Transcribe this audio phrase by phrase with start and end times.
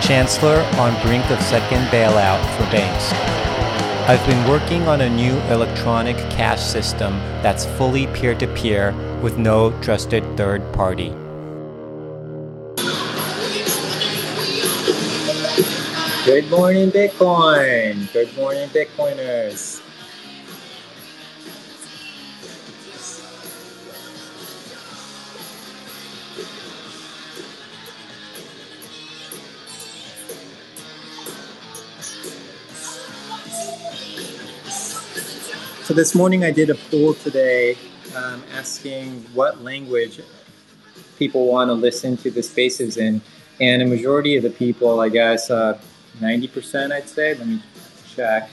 [0.00, 3.12] Chancellor on brink of second bailout for banks.
[4.08, 7.12] I've been working on a new electronic cash system
[7.42, 11.08] that's fully peer to peer with no trusted third party.
[16.24, 18.12] Good morning, Bitcoin.
[18.12, 19.80] Good morning, Bitcoiners.
[35.96, 37.74] This morning I did a poll today
[38.14, 40.20] um, asking what language
[41.18, 43.22] people want to listen to the spaces in.
[43.60, 45.80] And a majority of the people, I guess, uh,
[46.20, 47.32] 90%, I'd say.
[47.32, 47.62] Let me
[48.14, 48.50] check.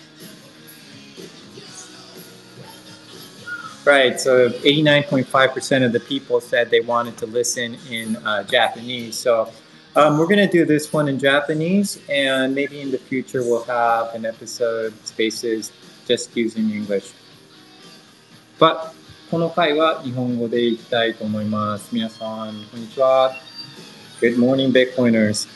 [3.83, 9.17] Right, so 89.5% of the people said they wanted to listen in uh, Japanese.
[9.17, 9.51] So
[9.97, 13.65] um, we're going to do this one in Japanese, and maybe in the future we'll
[13.65, 15.73] have an episode, Spaces,
[16.07, 17.11] just using English.
[18.59, 18.91] But
[19.31, 21.89] この回は日本語でいきたいと思います。
[21.91, 23.33] 皆さん、こんにちは。
[24.21, 25.47] Good morning, Bitcoiners.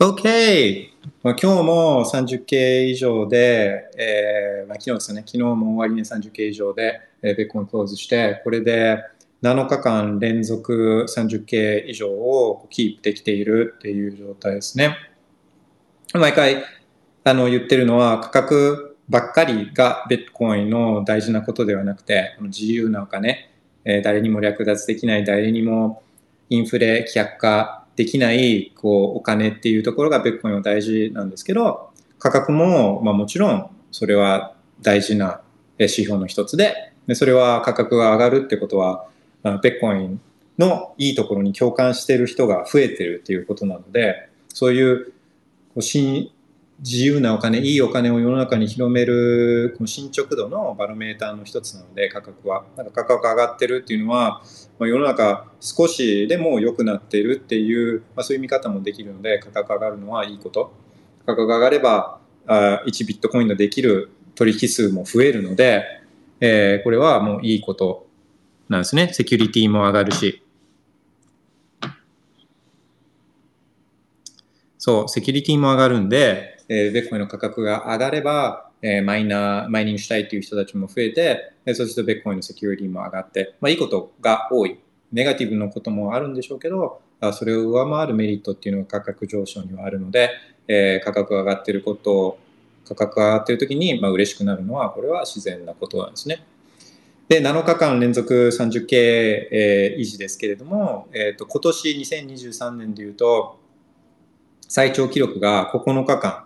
[0.00, 0.88] OK!
[1.22, 9.04] まあ、今日も30系以上で、えーまあ、昨日ですね、昨日も終わりに30系以上で、えー、ベッコンクローズして、これで
[9.42, 14.96] 7日間連続30系以上をキープできているっていう状態ですね。
[16.12, 16.64] 毎回
[17.24, 23.50] あの言ってるのは価格ばっかりがベッコインの大事なことではなくて、自由なお金、
[23.84, 26.02] えー、誰にも略奪できない、誰にも
[26.48, 35.40] インフレ、却下できないこうお金っていうところがベッコインは大事なんですけど、価格も、まあ、もちろんそれは大事な
[35.78, 39.06] 指標の一つで、でそれは価格が上がるってことは、
[39.42, 40.20] ベッコイン
[40.58, 45.12] のいいところに共感している人が増えてるっていうことなので、そういうこ
[45.76, 45.82] う
[46.82, 52.64] 自由なお金、いいお金を世の中に広めるこの進捗度のバロメーターの一つなので、価格は。
[52.74, 54.42] なんか価格上がってるっていうのは、
[54.78, 60.72] まあ、世の中少しでも良くなっているっていう、まあ、そういう見方もできるので、価格上がるのはいいこと。
[61.26, 65.84] 価格が上がれば、あ1ビットコインのできる取引数も増えるので、
[66.40, 68.06] えー、これはもういいこと
[68.70, 69.12] なんですね。
[69.12, 70.42] セキュリティも上がるし。
[74.78, 84.78] そう、セキュリティも上がるんで、えー、ベッコインの価格が上がれば、えー、マイナー、マイニングしたいという人たちも増えて、えー、そうするとベッコインのセキュリティも上がって、まあいいことが多い。
[85.10, 87.00] ネガティブのこともあるんでしょうけど、
[87.32, 90.30] それを上回るメリットっていうのが価格上昇にはあるので、
[90.68, 92.38] えー、価格が上がってることを、
[92.86, 96.44] 価格が上がってるときに、まあ、嬉しくなるのは、これは自然なことなんですね。
[97.28, 103.58] で、7日間連続 30K、えー、維持ですけれども、えっ、ー、と、今年2023年でいうと、
[104.66, 106.44] 最長記録が9日間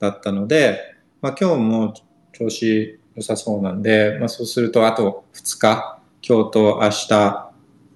[0.00, 1.94] だったので、まあ、今日も
[2.32, 7.50] 調子良さそうなんで、まあ、そうするとあと2日、今日と明日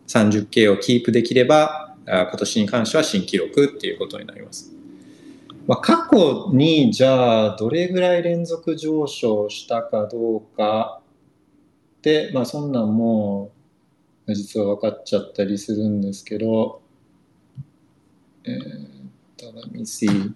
[0.06, 4.70] 30K をキープできれば、今年に関しては新記録っていうことになります。
[5.66, 11.00] まあ、過去にじゃあどれぐらい連続上昇したかどうか
[12.02, 13.50] で、まあそんなんも
[14.26, 16.82] う実は分かっちゃったりするんですけど、
[18.44, 18.60] えー、っ
[19.38, 20.34] と、let me see.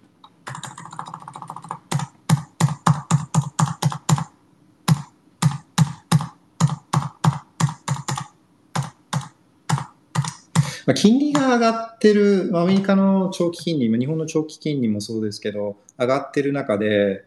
[10.89, 17.25] まあ、金利が上がってる、アメリカの長期金利、日本の長期金利もそうですけど、上がってる中で、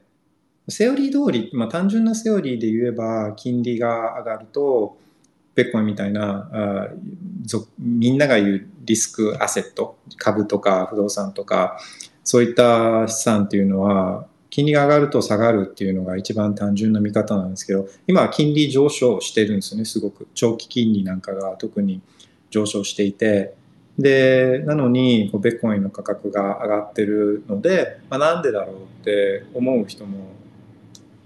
[0.69, 4.99] セオリー通り、まあ、単純なセオリーで言えば、金利が上がると、
[5.55, 6.89] ベッコイみたいなあ
[7.79, 11.79] みんなが言うリスクアセット、株とか不動産とか、
[12.25, 20.27] そういった資産っていうのは、金利が上がると下がるっていうのが一番単純な見方なんですけど、今は金利上昇してるんですよね、すごく。
[20.35, 22.01] 長期金利なんかが特に
[22.53, 23.55] 上昇していて、
[23.99, 30.29] で、なのに、こうベッコインの価格が上がってるので、まあ、なんでだろうって思う人も、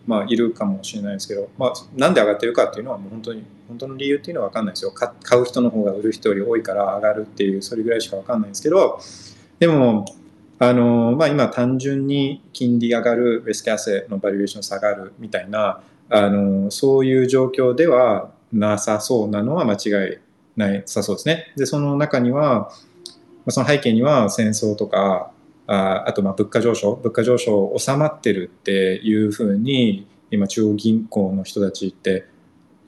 [0.07, 4.93] まあ、いるかもしれないですけど、まあ、なんで上がってるかっていうのはもう本当に、本当の理由っていうのは分かんないですよ。
[4.93, 9.01] 買う人の方が売る人より多いから上がるっていう、それぐらいしか分かんないですけど、
[9.59, 10.05] でも、
[10.59, 20.19] あのまあ、今単純に金利上がる、リスクアセのバリエーション下がるみたいな、あのそういう状況ではなさそうなのは間違い
[20.57, 21.53] ないさそうですね。
[21.57, 22.71] で、その中には、
[23.49, 25.31] その背景には戦争とか、
[25.67, 32.27] ああとまあ物価上昇、物価上昇収まってるっていうふうに、今中央銀行の人たちって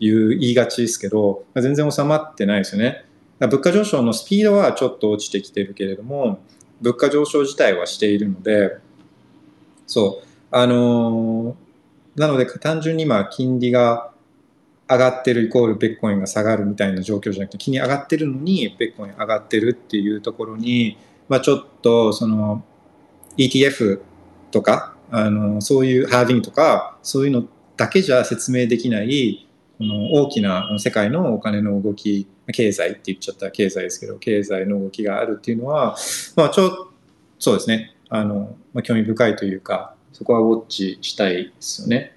[0.00, 3.05] 言う言いがちですけど、全然収まってないですよね。
[3.41, 6.41] 物価上昇のスピードはちょっと落ちてきてるけれども、
[6.81, 8.79] 物価上昇自体はしているので、
[9.87, 14.12] そう、あのー、なので単純に今金利が
[14.88, 20.96] 上がってるイコールベッコインが下がるみたいな状況じゃなくて、金利上がってるのにベッコイン上がってるっていうところに、
[21.29, 22.64] まあちょっとその
[23.37, 24.00] ETF
[24.50, 27.44] とか、あの、そういうハービングとか、そういうの
[27.76, 29.46] だけじゃ説明できない、
[29.79, 35.96] この大きな世界のお金の動き、経済って言っちゃったら経済ですけど、経済の動きがあるっていうのは、
[36.34, 36.93] まあちょっと、
[37.38, 37.94] そうですね。
[38.08, 42.17] あの、まあ、興味深いというか、そこはウォッチしたいですよね。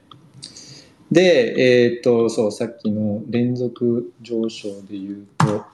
[1.11, 5.65] で、えっ、と、そう、さっきの連続上昇で言うと、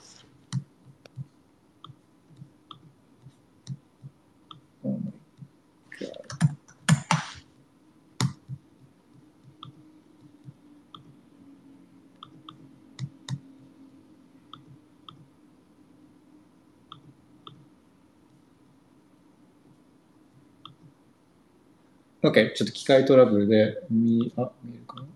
[22.22, 25.07] OK、ちょっと機械トラブルで見、あ、見えるかな？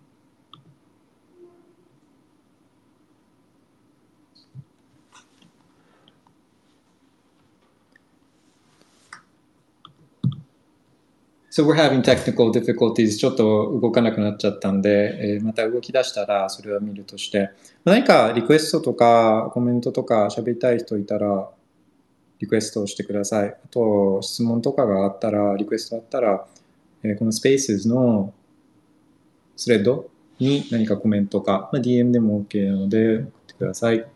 [11.52, 13.18] So we're having technical difficulties.
[13.18, 17.50] ちょっと動かなくなっちゃったんで、えー、また動き出したらそれは見るとして。
[17.84, 21.50] 何かリクエストとかコメントとか喋りたい人いたら
[22.38, 23.50] リクエストをしてください。
[23.50, 26.46] あと質問とかがあったら、リクエストあったら、
[27.02, 28.32] えー、この Spaces の
[29.54, 30.08] スレッド
[30.38, 34.06] に何かコメントか、まあ、DM でも OK なので送ってください。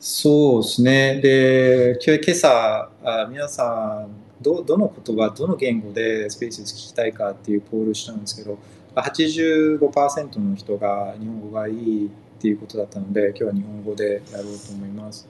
[0.00, 1.20] そうですね。
[1.20, 8.58] で、今日今朝、あ皆さん、どどの言葉、どの言語でスペース聞きたいかっていうポールしたんですけど、
[8.94, 15.28] 85%の人が日本語がいいっていうことだったので、今日は日本語でやろうと思います。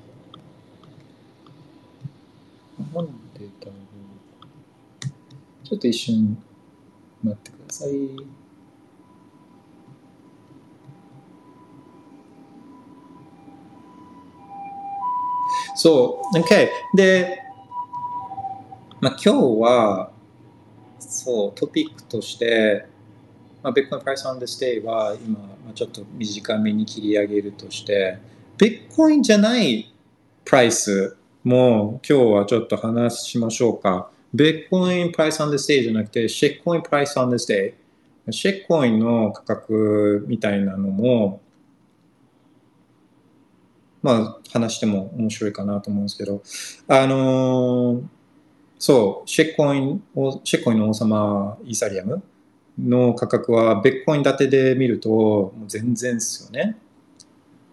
[5.64, 6.42] ちょっと一瞬
[7.22, 8.38] 待ってください。
[15.76, 16.68] そう、OK。
[16.96, 17.47] で、
[19.00, 20.10] まあ、今日は
[20.98, 22.86] そうトピックとして、
[23.62, 25.38] まあ、Bitcoin Price on the Stay は今、
[25.72, 28.18] ちょっと短めに切り上げるとして
[28.56, 29.94] Bitcoin じゃない
[30.44, 34.10] プライスも今日はちょっと話しましょうか。
[34.34, 37.74] Bitcoin Price on the Stay じゃなくて Shitcoin Price on the Stay。
[38.28, 41.40] Shitcoin の価格みたいなのも
[44.02, 46.42] まあ話しても面白いかなと思うんですけど、
[46.88, 48.17] あのー
[48.78, 50.02] そう、シェッコイン、
[50.44, 52.22] シェッコインの王様イーサリアム
[52.78, 56.76] の価格は、ベッコイン建てで見ると、もう全然ですよね。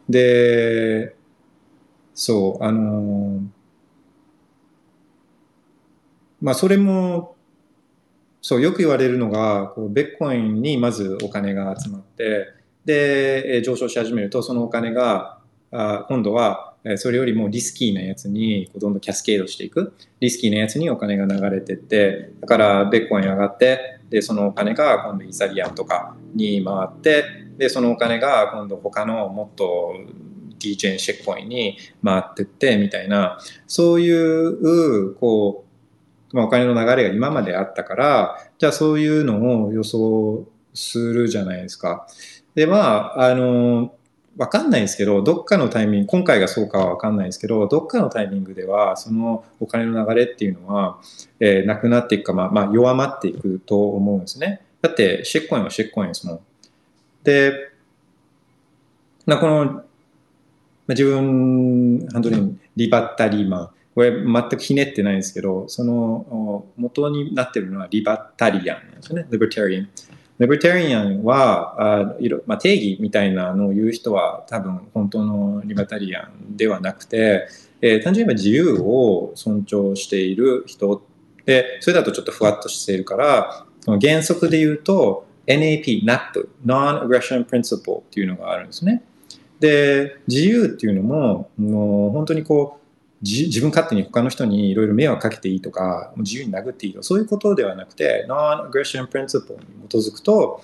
[0.09, 1.15] で、
[2.13, 3.41] そう、あの
[6.41, 7.35] まあ、それも、
[8.41, 12.47] そう、よく言われるのが、こうベッコインにまずお金が集まって、
[12.85, 15.39] で、上昇し始めると、そのお金が、
[15.71, 19.93] あ今度はそれよりもリスキーなやつにどんどんキャスケードしていく。
[20.19, 27.25] リスキーなやつにお金が流れてって、だからベッコイン上がって、で、そのお金が今度イーサリアムとかに回って、
[27.57, 29.95] で、そのお金が今度他のもっと
[30.59, 35.65] DJ シェックコインに回ってってみたいな、そういう、こ
[36.31, 42.07] う、まあ、お金の流れが今まであったから、じゃあそういうのを予想するじゃないですか。
[42.55, 43.94] で、まあ、あの、
[44.37, 50.99] わかんないですけど、どっかのタイミング、今回がそうかはわかんないですけど、どっかのタイミングでは、そのお金の流れっていうのは、
[51.39, 54.61] えー、なくなっていくか、まあ、まあ、弱まっていくと思うんですね。
[54.81, 56.39] だって、シェッコインはシェッコインですもん。
[57.23, 57.71] で、
[59.25, 59.83] まあ、この、まあ、
[60.89, 69.89] 自分、本当にリバッタリーマン、これ全くひねってないんですけど、その元になってるのはリバッタリアンなんですよね、リバタリアン。
[70.39, 77.47] リベタリアンはあいろ、まあ、定義みたいなのを言う人は多分本当のリベタリアンではなくて、
[77.81, 81.01] えー、単純に自由を尊重している人
[81.45, 83.65] でそれだとちょっとふわっとしているから
[84.01, 89.03] 原則で言うと NAP、NAP、Non-Aggression Principle っていうのがあるんですね。
[89.59, 92.84] で、自由っていうのも、もう本当にこう、
[93.25, 100.61] 自分勝手に他の人にいろいろ迷惑かけていいとか、自由に殴っていいとか、そういうことではなくて、Non-Aggression Principle に基づくと、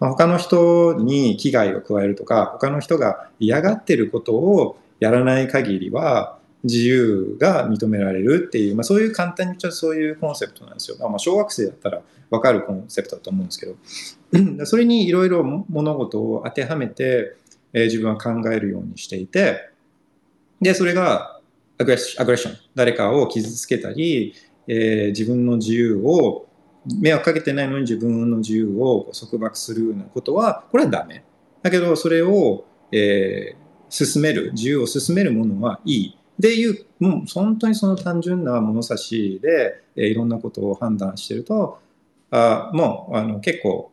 [0.00, 10.96] まあ、他の人に危害を加えるとか、他の人が嫌がってることをやらない限りは、自由が認められるっていう、まあ、そういう簡単に言っちゃそういうコンセプトなんですよ。
[10.98, 17.36] まあ、小学生だったら分かるコンセプトだと思うんですけど、それにいろいろ物事を当てはめて、
[17.72, 19.70] えー、自分は考えるようにしていて、
[20.60, 21.31] で、それが
[21.82, 24.34] アグレッション、誰かを傷つけたり、
[24.66, 26.46] えー、自分の自由を、
[27.00, 31.24] 迷惑かけてないのに自分の自由を束縛するようなことは、これはダメ。
[31.62, 36.18] だけど、それを、えー、進める、自由を進めるものはいい。
[36.38, 41.78] でいう、もう本当にその単純な物差しで、えー、いろんなことを判断してると、
[42.30, 43.92] あもうあの結構、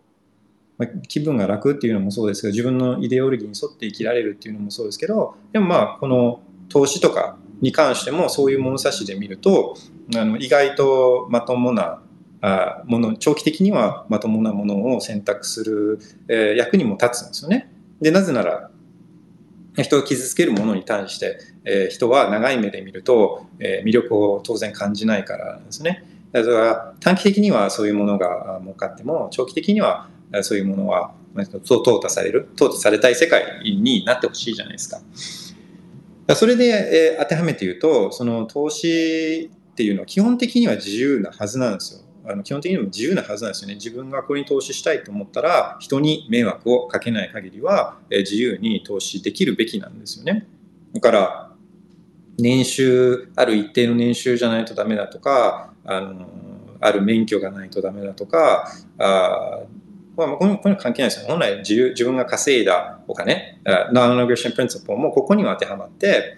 [0.78, 9.76] まあ、気分が楽っていうのもそうですけど、自分のイデオロギーに沿って生きられるっていうのもそうですけど、でもまあ、この投資とかに関してもそういう物差しで見ると、
[10.16, 12.02] あの意外とまともな
[12.42, 17.72] あもの、長期的にはまともなものを選択する、えー、役にも立つんですよね。
[18.02, 18.70] で、なぜなら、
[19.76, 26.06] 人を傷つけるものに対して、えー、人は長い目で見ると、えー、魅力を当然感じないからですね。
[26.32, 30.08] だから短期的にはそういうものが儲かっても、長期的には
[30.42, 35.02] そういうものは淘汰される、淘汰されたい世界になってほしいじゃないですか。
[36.36, 42.02] それで、えー、当てはめて言うと、その投資っていうのは基本的には自由なはずなんですよ。
[42.32, 43.76] あの基本的にも自由なはずなんですよね。
[43.76, 50.48] 自分がこれに投資したいと思ったら、人に迷惑をかけない限りは、えー、自由に投資できるべきなんですよね。
[50.94, 51.52] だから、
[52.38, 56.28] 年収、ある一定の年収じゃないとダメだとか、あの、
[56.80, 59.62] ある免許がないとダメだとか、あ
[60.28, 61.28] まあ、これこれ関係ないですよ。
[61.28, 66.38] 本来自由自分が稼いだお金、Non-Aggression Principle もここには当てはまって、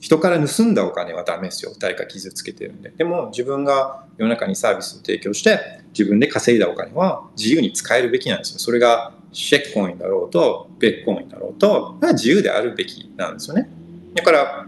[0.00, 1.72] 人から盗んだお金はダメですよ。
[1.78, 2.90] 誰か傷つけてるんで。
[2.90, 5.60] でも自分が世の中にサービスを提供して、
[5.92, 8.58] 自分で稼いだお金は自由に使えるべきなんですよ。
[8.58, 13.68] それがシェックコインだろうと、ベッコインだろうと、自由であるべきなんですよね。
[14.14, 14.66] だから、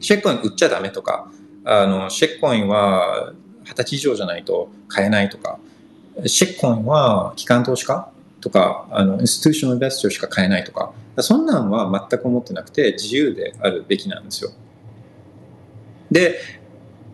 [0.00, 1.30] シェックコイン売っちゃダメとか、
[1.64, 3.32] あの、シェックコインは
[3.64, 5.58] 二十歳以上じゃないと買えないとか、
[6.24, 14.50] シェッコインは機関投資家とか、あの、インスティューションインベストしか買えないとか、そんなんは全く思ってなくて自由であるべきなんですよ。
[16.10, 16.38] で、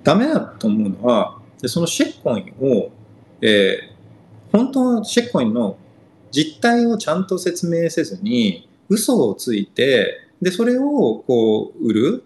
[0.03, 2.91] ダメだと思うのは、そのシェッコインを、
[3.41, 5.77] えー、本当のシェッコインの
[6.31, 12.25] 実態をちゃんと説明せずに、嘘をついて、で、それをこう、売る、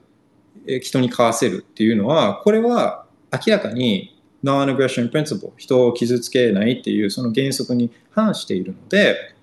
[0.81, 9.35] 人に買わせるっていうのは、これは明らかに non-aggression principle 人を傷つけないっていうその原則に反しているので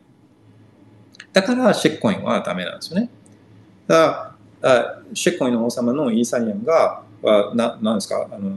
[1.31, 3.09] だからシェックコインはダメなんですよね
[3.87, 8.27] だからシェックコインの王様のイーサリアムがはななんですか？
[8.31, 8.49] あの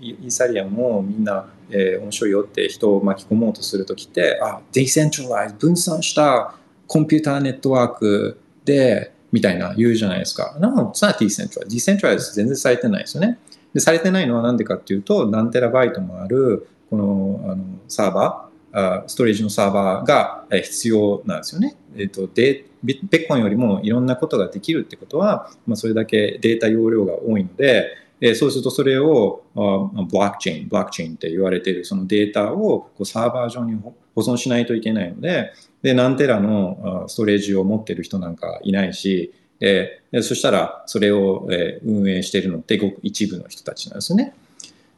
[0.00, 6.54] イーサリアムをみんな、えー、面白いよって人を巻き込もうとするときってあディセントライズ分散した
[6.86, 10.56] コンピューターネットワークでみたいな言うじゃないですか。
[10.58, 11.68] No, it's not decentralized.
[11.68, 13.38] d e c e n t r 全然されてないですよね。
[13.74, 21.76] でされてないのは何でかっていうと何テラバイトもあるこのあのサーバーストレージのサーバーが必要なんですよね。
[21.96, 27.86] えっと、でベッコンよりもいろんなことができるってことは、まあ、それだけデータ容量が多いので、
[28.20, 41.48] えそうするとそれをブロックチェーン、ブロックチェーンって言われているそのデータをこうサーバー上に保存しないといけないので、で何テラのストレージを持ってる人なんかいないし、え、そしたらそれを、
[41.84, 44.34] 運営しているのってごく一部の人たちなんですね。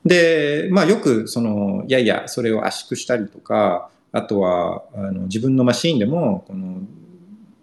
[0.04, 6.80] で、まあよくその、いやいや、それを圧縮したりとか、あとはあの自分のマシーンでもこの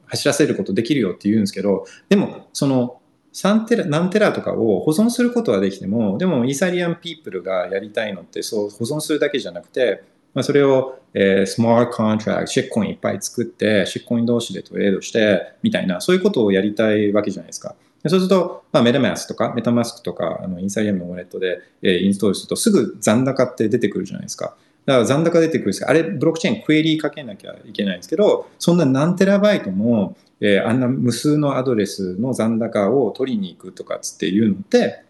[0.06, 3.00] 走らせることできるよって言うんですけど、でもその
[3.34, 10.04] 3テラ、何テラとかを保存することはできても、でもイーサリアム people がやりたいのってそう保存するだけじゃなくて、
[10.36, 17.76] まあ、それを、えー、スマートコントラクト、 shitcoin いっぱい作って、 shitcoin 同士でトレードして、みたいな、そういうことをやりたいわけじゃないですか。
[18.08, 24.56] そうすると、まあ、メタマスとか、メタマスクとか、あのイーサリアムのウォレットで、えー、インストールすると、すぐ残高って出てくるじゃないですか。
[24.86, 35.06] だから残高出てくるんです、あれ、ブロックチェーンクエリーかけなきゃいけないんですけど、そんな何テラバイトも、えー、あんな無数のアドレスの残高を取りに行くとかつっていうのって、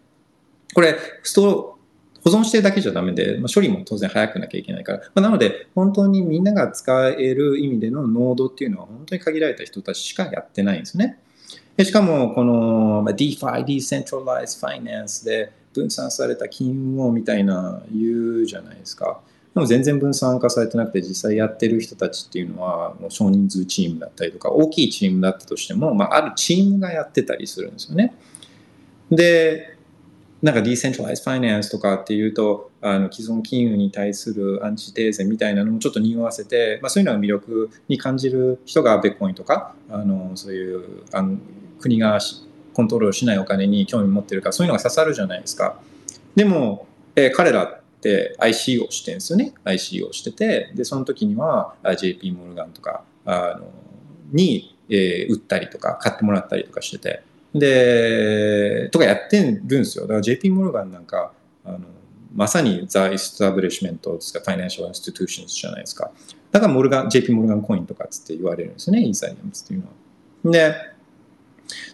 [0.72, 1.75] これ、スト
[2.26, 11.20] 保存してるだけじゃダメで、まあ、処理も当然早くなきゃいけないから、まあ、なので、本当にみんなが使える意味でのノードっていうのは本当に限られた人たちしかやってないんですね。
[11.76, 19.20] でしかも、この、DeFi、Decentralized Finance で分散された金融をみたいな言うじゃないですか。
[19.54, 28.16] でも全然分散化されてなくて、実際やってる人たちっていうのは、もう少人数チームだったりとか、大きいチームだったとしても、まあ、あるチームがやってたりするんですよね。
[29.12, 29.75] で、
[30.42, 41.38] なんかディーセントライズファイナンスとかっていうと、あの既存金融に対するアンチテーゼみたいなのもちょっと匂わせて、まあ、そういうのが魅力に感じる人がベッコインとか、あのそういうあの
[41.80, 42.18] 国が
[42.74, 45.80] コントロールしないお金に興味持ってるから、そういうのが刺さるじゃないですか。
[46.34, 49.54] でも、えー、彼らって ICO してるんですよね。
[49.64, 53.66] ICO してて、で、その時には JP モルガンとかあの
[54.32, 57.22] に、えー、売ったりとか買ってもらったりとかしてて、
[57.58, 60.04] で、とかやってるんですよ。
[60.04, 61.32] だから JP モルガンなんか、
[61.64, 61.80] あの
[62.34, 66.10] まさに the establishment ですか、 financial institution じゃないですか。
[66.52, 70.52] だからモルガン、JP モルガンコインとかつって言われるんですよね、イーサリアムっていうのは。
[70.52, 70.74] で、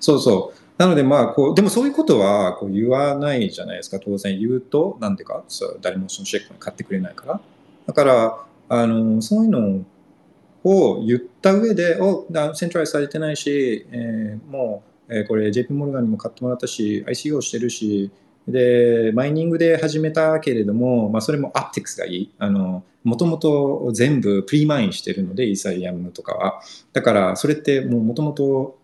[0.01, 0.63] そうそう。
[0.79, 4.01] なのでまあこう、でもそういうことはこう言わないじゃないですか。
[4.01, 7.41] 当然言うと、なんでか、そ誰もその shitcoin 買ってくれないから。
[7.87, 8.39] だから、
[8.69, 9.85] あの、そういうの
[10.65, 18.11] を言った上で、お、セントライズされてないし、えー、もう、えー、これ JP モルガンにも買ってもらったし、ICO してるし、
[18.49, 22.33] で、マイニングで始めたけれども、まあ、それもアプティクスがいい。
[23.05, 26.61] もともと全部プリマインしてるので、イーサリアムとかは。
[26.93, 28.79] だから、それってもうもともと、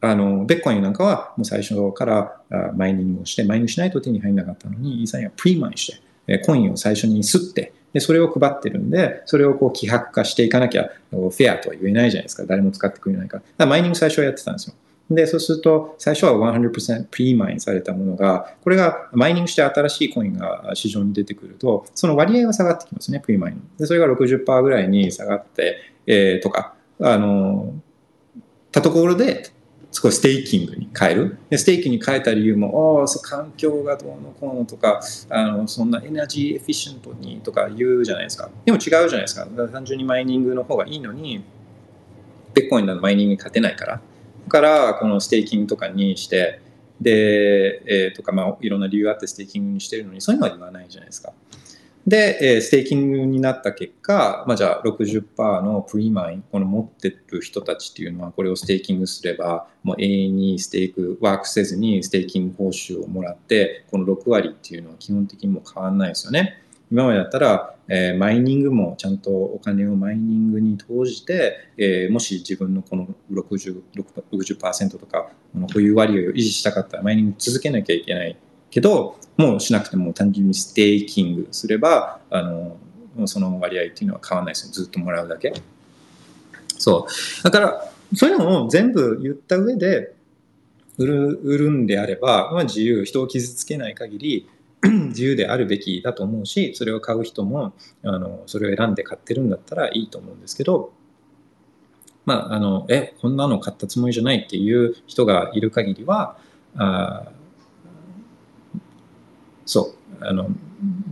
[0.00, 12.44] あの、ベッコインなんかはもう最初からマイニングをして、マイニングしないと手に入らなかったのに、イーサリアムはプリマインして、コインを最初に刷って、で、それを配ってるんで、それをこう、希薄化していかなきゃ、フェアとは言えないじゃないですか。
[12.46, 13.42] 誰も使ってくれないから。
[13.42, 14.74] だからマイニング最初はやってたんですよ。
[15.10, 23.62] で、そうすると、最初は100%プリマインされたものが、これがマイニングして新しいコインが市場に出てくると、その割合が下がってきますね、プリマイン。
[23.76, 27.74] で、それが60%ぐらいに下がって、えー、とか、あの、
[28.70, 29.50] たところで、
[29.92, 31.38] 少しステーキングに変える。
[31.50, 38.48] でステーキングに変えた理由も、お環境がどうのこうのとか、あのそんな energy efficient にとか言うじゃないですか。
[38.64, 39.46] でも違うじゃないですか。
[39.72, 41.42] 単純にマイニングの方がいいのに、
[42.54, 44.00] ビットコインのマイニングに勝てないから。
[44.50, 46.60] からこのステーキングとかにして
[47.00, 51.32] で、えー、とかまあいろんな理由があってステーキングにしてるのにそういうのは言わないじゃないですか。
[52.06, 66.62] で、えー、ステーキングになった結果、まあ、じゃあ60%のプリマイン、この持ってる人たちっていうのは、これをステーキングすれば、もう永遠にステーク、ワークせずにステーキング報酬をもらって、この6割っていうのは基本的にも変わんないですよね。
[66.90, 73.82] 今までだったら、えー、マイニングもちゃんとお金をマイニングに投じて、えー、もし自分のこの 60%,
[74.32, 75.30] 60とか
[75.72, 78.36] 保有割合を維持したかったらマイニング続けなきゃいけない
[78.70, 82.76] けどもうしなくても単純にステーキングすればあの
[83.26, 84.72] その割合っていうのは変わらないですよ。
[84.72, 85.52] ずっともらうだけ。
[86.78, 87.42] そう。
[87.42, 90.14] だからそういうのを全部言った上で
[90.98, 94.48] 売る売るんであれば、まあ、自由人を傷つけない限り
[95.08, 100.92] 自由であるべきだと思うしそれを買う人もあのそれを選んで買ってるんだったらいいと思うんですけど
[102.24, 106.38] まああのえこんなの買ったつもりじゃないっていう人がいる限りは
[106.76, 107.24] あ
[109.66, 110.48] そうあの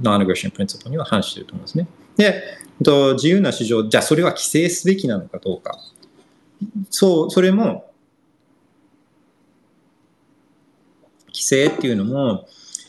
[0.03, 1.87] ノンアグレッションプリンシプルには反してると思いますね。
[2.17, 2.43] で
[2.83, 5.79] と自由な市場じゃあそれは規制すべきなのかどうか
[6.91, 7.93] そうそれも
[11.29, 12.47] 規制っていうのも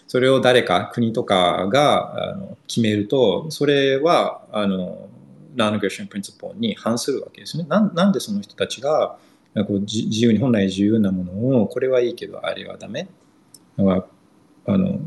[0.10, 5.08] それを誰か国とかがあの決めるとそれはあの
[5.56, 7.66] ナンアグレッションプリンシプルに反するわけですね。
[7.70, 9.20] ななんでその人たちが
[9.68, 13.08] こう自由に本来自由なものをこれはいいけどあれはダメ？
[13.78, 13.84] あ
[14.78, 15.00] の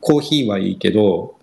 [0.00, 1.38] コーヒーはいいけど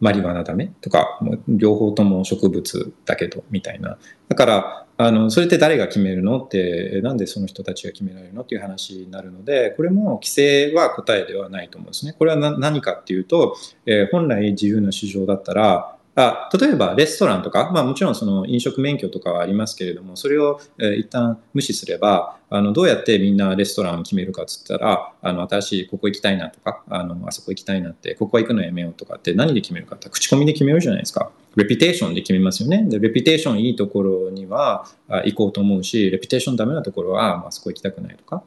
[0.00, 0.72] マリワナダメ？
[0.80, 3.98] とか両方とも植物だけどみたいな。
[4.28, 6.38] だからあのそれって誰が決めるの？
[6.38, 8.42] ってなんでその人たちが決められるの？
[8.42, 12.14] っていう話になるのでこれも規制は答えではないと思うんですね。
[12.16, 31.30] これは何かっていうと、えー、本来自由な市場だったらあ例えばレストランとか、まあ、もちろんその飲食免許とかはありますけれどもそれを、え、一旦無視すればあのどうやってみんなレストランを決めるかっつったらあの新しいここ行きたいなとかあのあそこ行きたいなってここ行くのやめようとかって何で決めるかって口コミで決めるじゃないですか。
[31.56, 32.84] レピテーションで決めますよね。
[32.88, 34.86] で、レピテーションいいところには
[35.24, 38.42] 行こうと思うし、レピテーションダメなところは、まあそこ行きたくないとか。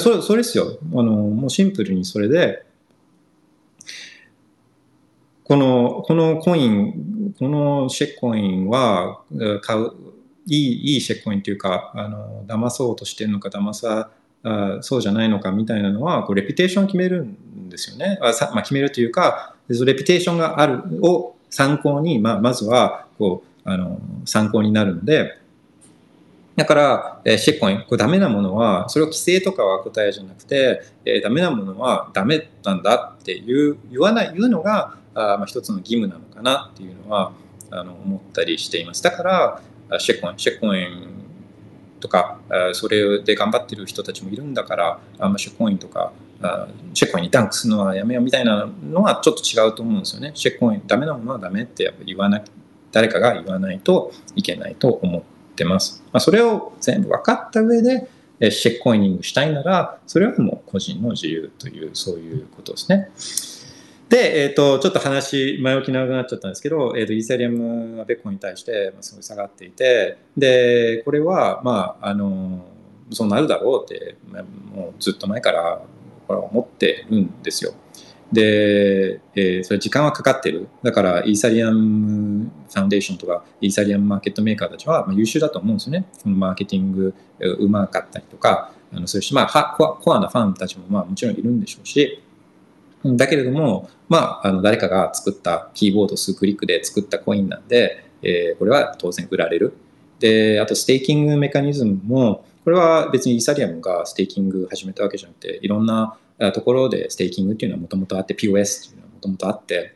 [0.00, 0.78] それ、それですよ。
[0.92, 2.64] あの、もうシンプルにそれで、
[5.48, 9.22] この、このコイン、このシェッコインは、
[9.62, 9.92] 買う、
[10.46, 14.10] いい、いいシェッコインというか、あの、騙そうとしてるのか、騙さ、
[14.42, 18.18] あそうじゃないのかみたいなのは、こうレピュテーションを決めるんですよね。
[18.20, 25.38] あさまあ、決めるというか、レピュテーションがある、を参考に、まあ、まずは、こう、あの、参考になるので、
[26.56, 37.32] だから、えー、シェッコイン、これダメなものは、それを規制とかは答えじゃなくて、えー、ダメなものはダメなんだっていう、言わない、言うのが、あまあ、一つの義務なのかなっていうのは、
[37.70, 39.02] あの、思ったりしています。
[39.02, 39.62] だから、
[39.98, 41.18] シェッコン、シェコイン
[42.00, 42.38] とか、
[42.72, 46.12] それで頑張ってる人たちもいるんだから、あんまシェコインとか、
[46.94, 50.32] シェコインにダンクするのはやめようみたいなのはちょっと違うと思うんですよね。
[50.34, 52.42] シェコイン、ダメなものはダメってやっぱ言わな
[52.92, 55.22] 誰かが言わないといけないと思っ
[55.56, 56.02] てます。
[56.12, 58.08] まあ、それを全部分かった上で、
[58.50, 63.10] シェックコイニングしたいなら、それはもう個人の自由という、そういうことですね。
[64.08, 72.64] で、えっ、ー、と、ちょっと話、前置き長くなっちゃったんですけど、えっ、ー、と、イーサリアムはベッコンに対して、すごい下がっていて、で、これは、まあ、あの、
[73.10, 74.16] そうなるだろうって、
[74.74, 75.80] もうずっと前から
[76.26, 77.72] これ思ってるんですよ。
[78.32, 80.68] で、えー、それ時間はかかってる。
[80.82, 86.06] だから、イーサリアムファウンデーションとか、イーサリアムマーケットメーカーたちは、まあ、優秀だと思うんですよね。
[86.12, 92.22] そのマーケティングうまかったりとか、あのそういうし、まあ、コアコアなファンたちも、まあ、もちろんいるんでしょうし、
[93.04, 99.72] だけれども、まあ、あの誰かが作ったキーボード数クリックで作ったコインなんで、えー、これは当然売られる。
[100.18, 106.18] で、あとステーキングメカニズムも、これは別にイーサリアムがステーキング始めたわけじゃなくて、いろんな
[106.52, 109.94] ところでステーキングっていうのはもともとあって、POS っていうのはもともとあって、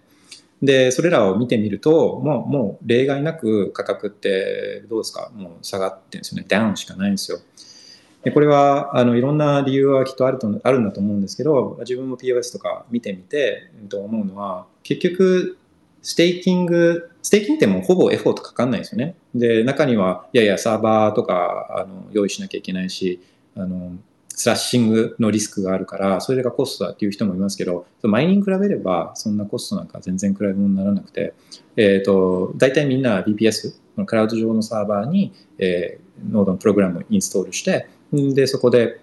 [0.62, 5.32] で、それらを見てみると、もう、もう例外なく価格ってどうですか？
[5.34, 6.46] もう下がってるんですよね。
[6.48, 7.40] ダウンしかないんですよ。
[8.24, 15.58] でこれはあのいろんな理由はきっとあるとあるんだと思うんですけど自分も POS とか見てみてと思うのは結局
[16.02, 19.14] ステーキングステーキングってもうほぼエフォートかかんないですよね。
[19.34, 23.20] で中にはいやいやサーバーとかあの用意しなきゃいけないし
[23.56, 23.92] あの
[24.28, 31.34] スラッシングのリスクがあるからそれがコストだっていう人もいますけどマイニング比べればそんなコストなんか全然比べ物にならなくて、
[31.76, 33.74] えーと、大体みんな VPS
[34.06, 39.00] クラウド上のサーバーに、えー、ノードのプログラムをインストールしてで、そこで、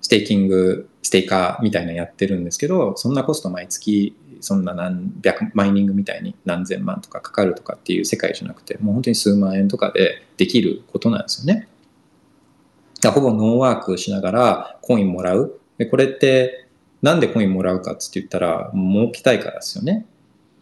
[0.00, 11.68] ステーキング、ステーカーみたいなやってるんですけど、そんなコスト毎月、そんな何百、マイニングみたいに何千万とかかかるとかっていう世界じゃなくて、もう本当に数万円とかでできることなんですよね。
[13.12, 15.58] ほぼ no work しながらコインもらう。
[15.78, 16.66] でこれって
[17.02, 20.06] なんでコインもらうかって言ったら、儲けたいからですよね。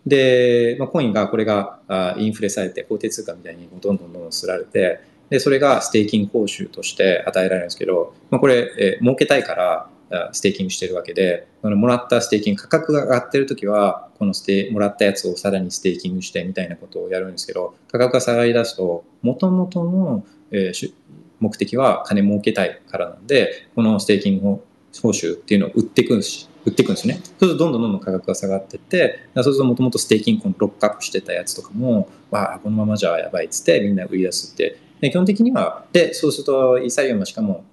[0.07, 9.89] で、まあ、コインがこれがあインフレされて法定通貨みたいにどんどんどんどん刷られて、で、それがステーキング報酬として与えられるんですけど、まあ、これ、えー、儲けたいから
[10.33, 20.93] ステーキングしてるわけで、このもらったステーキング、価格が上がってるときは、このステもらったやつをさらにステーキングしてみたいなことをやるんですけど、価格が下がり出すと、もともとの、えー、
[21.41, 24.63] 目的は金儲けたいからなんで、このステーキング
[25.03, 27.21] 報酬っていうのを売っていくんです売っていくんですよね。
[27.39, 37.65] そうするとどんどんどんどん価格が下がっていって、そうするともともとステーキングロックアップしてたやつとかも、わあ、このままじゃやばいっつってみんな売り出すってで基本的には、で、そうすると、イーサリアムしかも、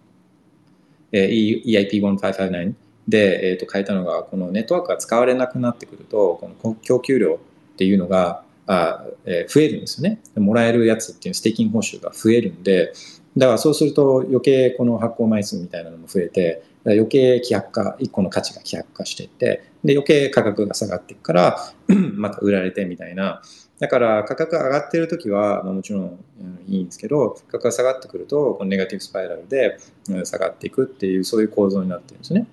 [1.11, 2.73] えー、EIP1559
[3.07, 7.38] で、えー、と変えたのが、このネットワークが使われなくなってくると、この供給量っ
[7.77, 10.19] ていうのが、あえー、増えるんですよね。
[10.35, 12.93] もらえるやつっていうステーキング報酬が増えるんで、
[13.38, 21.73] だからそうすると余計この発行枚数みたいなのも増えて、余計希薄化、1個の価値が希薄化していって、で余計価格が下がっていくから、
[22.13, 23.41] また売られてみたいな、
[23.79, 26.19] だから価格が上がっているときは、まあ、もちろん
[26.67, 29.77] いいんですけど、価格が下がってくると、このネガティブスパイラルで
[30.23, 32.47] 下がっていくっていう、そういう構造になってるんですね。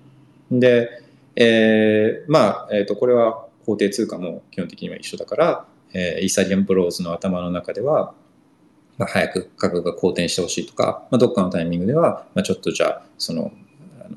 [0.51, 1.01] で、
[1.35, 8.13] えー、まあ、え、ー、と、これは法定通貨も基本的には一緒だから、えー、イーサリアムブローズの頭の中では、
[8.97, 13.51] まあ、早く価格が好転してほしいとか、まあ、どっかのタイミングでは、まあ、ちょっとじゃあ、その、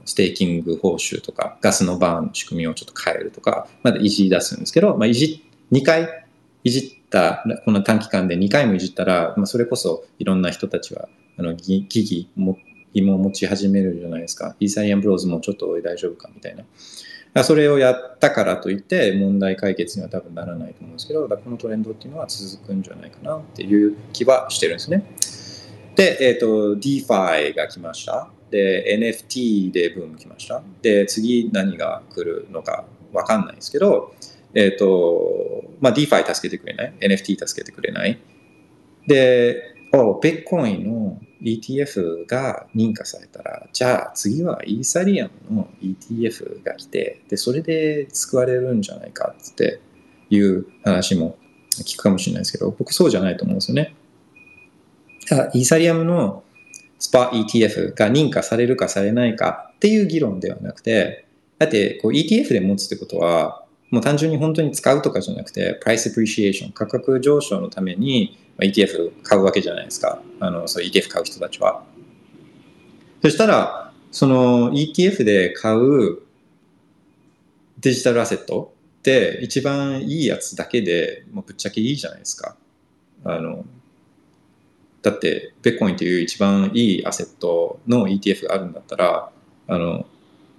[0.04, 6.26] ステーキング報酬とか、ガスのバーンの仕組みをちょっと変えるとか、まだいじり出すんですけど、まあ、いじ、2回
[6.66, 12.58] いじったこの短期間で2回もいじったら、まあ、それこそいろんな人たちはあの疑義も
[12.92, 14.56] 疑問を持ち始めるじゃないですか。
[14.58, 16.64] イーサリアンブローズもちょっと大丈夫かみたいな。
[17.44, 25.04] それをやったからといって問題解決には多分ならないと思うんですけどこのトレンドっていうのは続くんじゃないかなっていう気はしてるんですね。
[25.96, 28.30] で、えっ、ー、と DeFi が来ました。
[28.50, 30.62] で NFT でブーム来ました。
[30.80, 34.14] で次何が来るのか分かんないですけど
[34.56, 38.18] えっ、ー、と、まあ、DeFi 助けてくれない ?NFT 助けてくれない？
[39.06, 49.78] で、おベッコインの ETF が認可されたら、じゃあ次はイーサリアムの ETF が来て、で、それで救われるんじゃないかって
[50.30, 51.36] いう話も
[51.72, 53.94] 聞くかもしれないですけど、僕そうじゃないと思うんですよね。
[55.52, 56.44] イーサリアムの
[56.98, 61.26] スパ ETF が認可されるかされないかっていう議論ではなくて、
[61.58, 70.20] だってこう ETF で持つってことは、もう単純に本当に使うとかじゃなくて、プライスアプリシエーション、価格上昇のために ETF 買うわけじゃないですか。
[70.40, 71.84] あの、そう ETF 買う人たちは。
[73.22, 76.18] そしたら、その ETF で買う
[77.80, 82.56] デジタルアセットって一番いいやつだけで、もうぶっちゃけいいじゃないですか。
[83.24, 83.64] あの、
[85.06, 89.30] だってベッコインという一番いいアセットの ETF があるんだったら
[89.68, 90.04] あの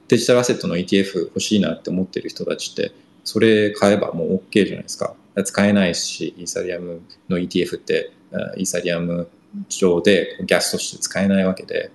[0.07, 2.93] デジタルアセットの ETF 欲しいなって思ってる人たちって
[3.27, 5.13] それ買えばもう OK じゃないですか。
[5.43, 8.11] 使えないしイーサリアムの ETF って
[8.55, 9.27] イーサリアム
[9.67, 11.91] 上でギャスとして使えないわけで、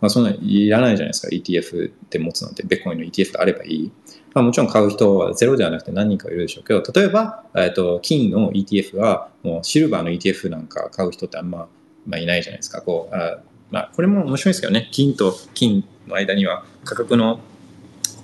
[0.00, 1.28] まあ、そんなにいらないじゃないですか。
[1.34, 3.92] ETF で持つなんてベッコインの ETF があればいい。
[4.34, 11.68] まあ、もちろん買う人はゼロではなくて何人かいるでしょうけど、例えば、えっと、金の ETF は、もうシルバーの ETF なんか買う人ってあんま、
[12.06, 12.80] まあ、いないじゃないですか。
[12.80, 13.40] こう、あ
[13.72, 17.40] まあ、これも面白いですけどね、金と金の間には価格の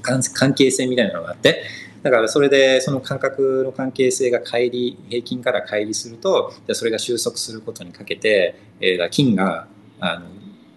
[0.03, 1.63] 関係性みたいなのがあって、
[2.03, 9.67] だからそれでその価格の関係性が乖離、平均から乖離すると、じゃそれが収束することにかけて、えー、金が
[10.01, 10.21] あ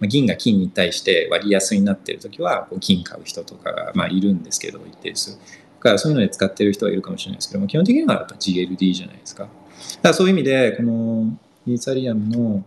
[0.02, 5.38] の銀が金に対して割安になっている時はこう金買う人とかがまあいるんですけど一定数。
[5.38, 5.38] だ
[5.80, 9.44] からそういうので使ってる人はいるかもしれないですけども基本的にはやっぱ GLD じゃないですか。
[9.44, 9.56] だか
[10.10, 12.66] らそういう意味でこのイーサリアムの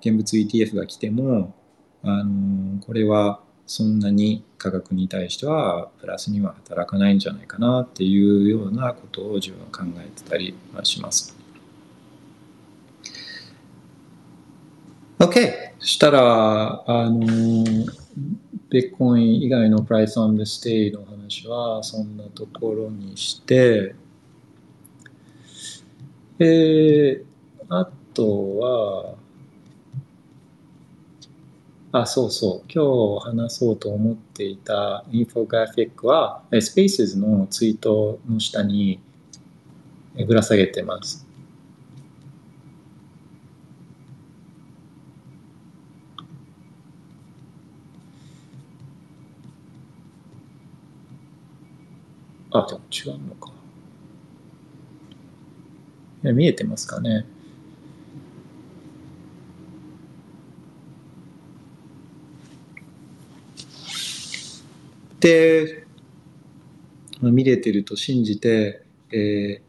[0.00, 1.54] 現物 ETF が来ても
[2.02, 11.36] あのこれはそんなに価格に対してはプラスには働かないんじゃないかなっていうようなことを自分は考えてたりはします。
[15.18, 15.68] OK!
[15.78, 17.20] そしたら、あの、
[18.70, 23.94] ビットコイン以外の Proof of Stake の話はそんなところにして、
[26.38, 27.24] えー、
[27.68, 29.27] あとは、
[31.90, 32.70] あ、そうそう。
[32.70, 32.84] 今
[33.18, 39.00] 日話そうと思っていたインフォグラフィックは、スペースのツイートの下に
[40.26, 41.26] ぶら下げてます。
[52.50, 53.52] あ、でも違うのか。
[56.22, 57.24] 見えてますかね。
[65.20, 65.84] で、
[67.20, 69.60] 見れてると信じて、えー、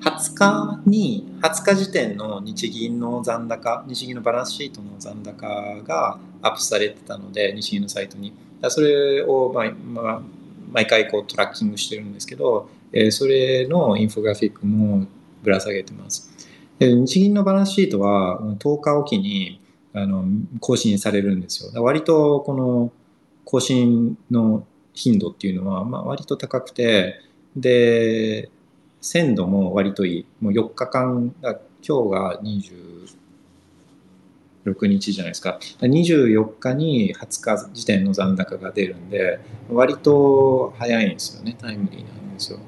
[0.00, 5.46] 20日に、20日時点の日銀の残高、日銀のバランスシートの残高
[5.84, 8.32] がアップされてたので、日銀のサイトに。
[8.68, 10.22] それを、まあ、まあ、
[10.72, 15.06] 毎回こうトラッキングしてるんですけど、えー、それのインフォグラフィックも
[15.42, 16.30] ぶら下げてます。
[16.78, 19.60] 日銀のバランスシートは10日おきに
[19.92, 20.24] あの
[20.60, 21.82] 更新されるんですよ。
[21.82, 22.92] 割とこの
[23.50, 27.20] 更新の頻度っていうのは、まあ、割と高くて、
[27.56, 28.48] で、
[29.00, 30.26] 鮮度も割といい。
[30.40, 33.16] もう4日間、今日が26
[34.86, 35.58] 日じゃないですか。
[35.80, 41.56] 24日に20日時点の残高が出るんで、割と早いんですよね。
[41.58, 42.60] タイムリーなんですよ。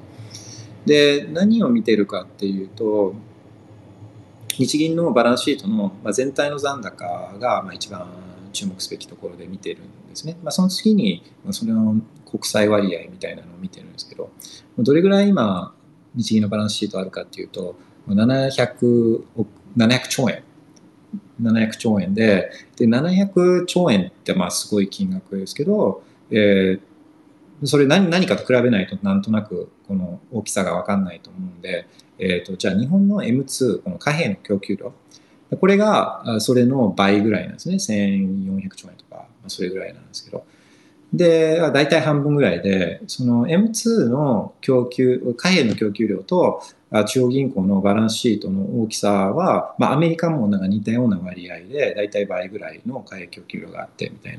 [0.85, 3.15] で、何を見てるかっていうと、
[4.59, 8.09] 日銀のバランスシートの全体の残高が一番
[8.53, 10.37] 注目すべきところで見てるんですね。
[10.43, 11.97] まあ、その次に、それの
[12.31, 14.31] 国債割合みたいなのを見てるんですけど、
[14.79, 15.75] どれぐらい今、
[16.15, 17.77] 日銀のバランスシートあるかっていうと、
[18.09, 20.43] 700億、700兆円
[21.41, 31.87] 700兆円で、で、700兆円ってまあすごい金額ですけど、えー、それ何何かと比べないとなんとなくこの大きさがわかんないと思うんで、
[32.19, 34.93] えーと、じゃあ日本の M2、この貨幣の供給量、
[35.61, 37.77] これがそれの倍ぐらいなんですね。
[37.77, 40.45] 1400兆円とか、それぐらいなんですけど。
[41.13, 46.63] で、大体半分ぐらいで、その M2 の供給、貨幣の供給量と
[47.07, 54.39] 中央銀行のバランスシートの大きさは、まあ、アメリカもなんか似たような割合で、大体倍ぐらいの貨幣供給量があって、みたい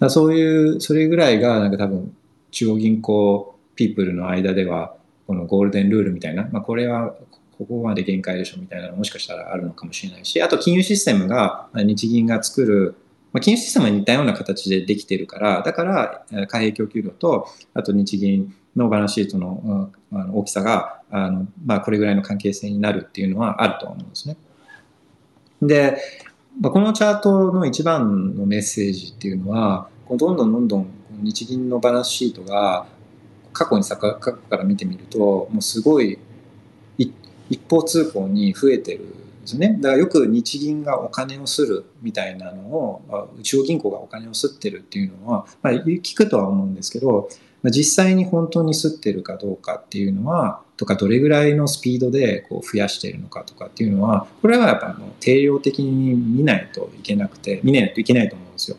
[0.00, 0.08] な。
[0.08, 2.14] そういう、それぐらいが、なんか多分、
[2.50, 4.94] 中央銀行ピープルの間では、
[5.26, 7.14] このゴールデンルールみたいな、まあ、これは、
[7.58, 12.96] ここまで限界でしょみたいなのもしかしたらあるのかもしれないし、あと金融システムが日銀が作る
[13.36, 19.90] まあ、金融システムは似たような形でできてるから、だから、貨幣供給量と、あと日銀のバランスシートの
[20.32, 24.38] 大きさが、あのまあ、これぐらいの関係性になるっていうのはあると思うんですね。
[25.60, 25.98] で、
[26.62, 30.86] まあ、このチャートの一番のメッセージっていうのは、どんどんどんどん
[31.22, 32.86] 日銀のバランスシートが
[33.52, 36.18] 過去にさ過去から見てみると、もうすごい
[37.50, 39.78] 一方通行に増えてるんですね。
[39.80, 47.28] だからよく日銀がお金をするみたいなのを、中央銀行がお金をすってるっていうのは、まあ、聞くとは思うんですけど、
[47.64, 58.76] 実際に本当に吸ってるかどうかっていうのは、とかどれぐらいのスピードでこう増やしているのかとかっていうのは、これはやっぱもう定量的に見ないといけなくて、見ないといけないと思うんですよ。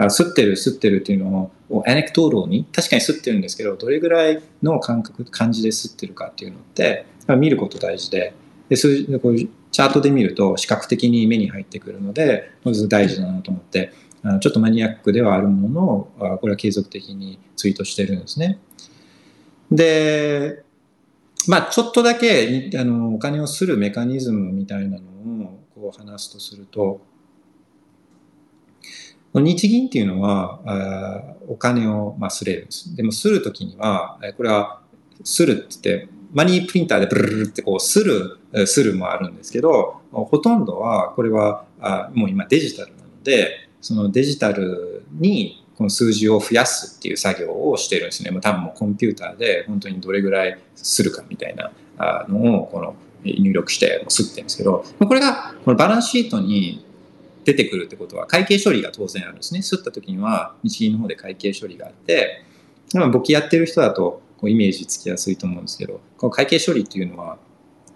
[0.00, 7.04] だから吸ってる吸ってるっていうのをアネクトーロに確かに吸ってるんですけどどれぐらいの感覚感じで吸ってるかっていうのって
[7.36, 8.34] 見ること大事で
[8.68, 18.58] で数字こうチャートで見ると視覚的に目に入ってくるので、まず大事だなと思って、あのちょっとマニアックではあるものの、これは継続的にツイートしてるんですね。
[19.70, 20.62] で、
[21.48, 27.00] まあ、ちょっとだけあのお金をするメカニズムみたいなのをこう話すとすると、
[29.34, 32.96] 日銀っていうのは、あお金を、まあ、すれるんです。
[32.96, 34.80] でも、するときには、これは、
[35.22, 48.30] するって言って、マニープリンターでブルルってこう、する、するもあるんですけど、ほとんどは、これは、あもう今デジタルなので、そのデジタルにこの数字を増やすっていう作業をしてるんですね。
[48.30, 51.72] もう多分もうコンピューターで本当にどれぐらいするかみたいな
[52.28, 56.84] のをこの入力してすってるんですけど、これがこのバランスシートに
[57.44, 59.62] 出てくるってことは会計処理が当然あるんですね。
[59.62, 62.44] すった時には日銀の方で会計処理があって、
[63.10, 67.38] 簿記やってる人だとこうイメージつきやすいと思うんですけど、この会計処理っていうのは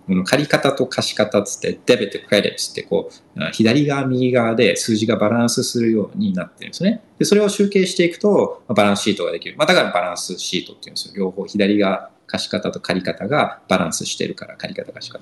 [0.06, 7.02] この借り方と貸方つって、デベット、クレデットってこう、左側、右側で数字がバランスするようになってるんですね。
[7.18, 9.56] で、それを集計していくと、バランスシートができる。
[9.56, 11.14] まあ、だからバランスシートっていうんですよ。
[11.16, 15.20] 両方、左側、貸方と借方がバランスしてるから、借方、貸し方。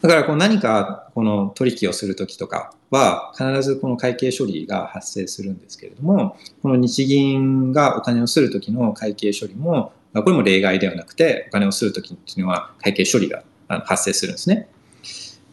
[0.00, 13.42] だからこう何かこの取引をするときとかは必ずこの会計処理が発生するんですけれども、この日銀がお金をするときの会計処理もこれも例外ではなくて、お金をするときっていうのは会計処理が
[13.84, 14.68] 発生するんですね。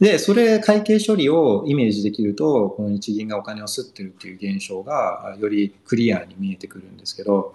[0.01, 7.53] で、それ会計処理をイメージできると、この日銀がお金を吸ってるっていう現象がよりクリアに見えてくるんですけど、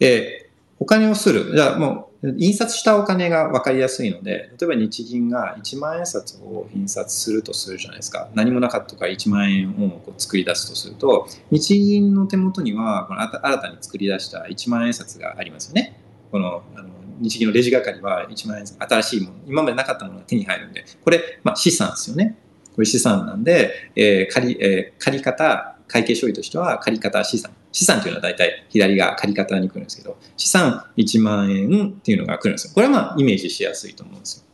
[0.00, 0.49] え
[0.80, 1.54] お金をする。
[1.54, 8.28] じゃあもう、印刷したお金が分かりやすいので、例えば日銀が1万円札を印刷するとするじゃないですか。
[8.34, 16.00] 何もなかったから1万円をこう作り出すとすると、日銀の手元にはこの新たに作り出した1万円札がありますよね。
[16.30, 16.88] このあの
[17.20, 22.36] 日銀のレジ係は1万円新しいもの今までなかったものが手に入るんでこれ、まあ、資産ですよね
[22.74, 32.74] これ資産なんで、えー借りえー、借り方会計処理としては借り方資産資産というのは大体左が借り方に来るんですけど資産1万円っていうのが来るんですよ。
[32.74, 34.44] これはまあイメージしやすいと思うんですよ。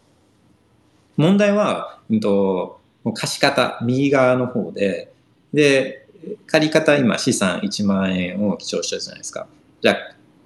[1.16, 2.80] 問題は、うんと、
[3.14, 5.12] 貸方右側の方で
[5.54, 6.08] で
[6.46, 9.46] 借り方今資産1万円を記帳したじゃないですか。
[9.80, 9.96] じゃあ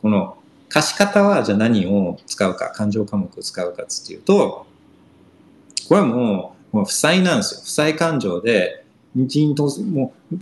[0.00, 0.36] この
[0.70, 4.66] 貸方はじゃあ何を使うか、勘定科目を使うかっていうと、
[5.88, 7.60] これはもう、もう負債なんですよ。
[7.62, 8.84] 負債勘定で、
[9.16, 10.36] 日銀と、もう、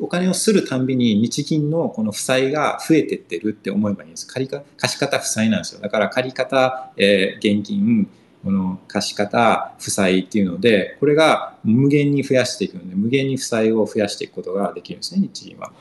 [0.00, 4.26] お金をするたんびに日銀のこの負債が増えてってるって思えばいいんです。
[4.26, 5.80] 借りか貸方負債なんですよ。
[5.80, 8.08] だから借り方、えー、現金、
[8.44, 15.72] この貸方、負債っていうので、これが無限に増やしていくので、無限に負債を増やしていくことができるんですね、日銀は。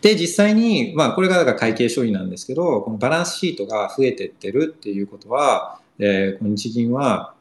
[0.00, 7.34] で、実際に、まあ、これがだから会計処理なんですけど、このバランスシートが増えてってるっていうことは、えー、この日銀は、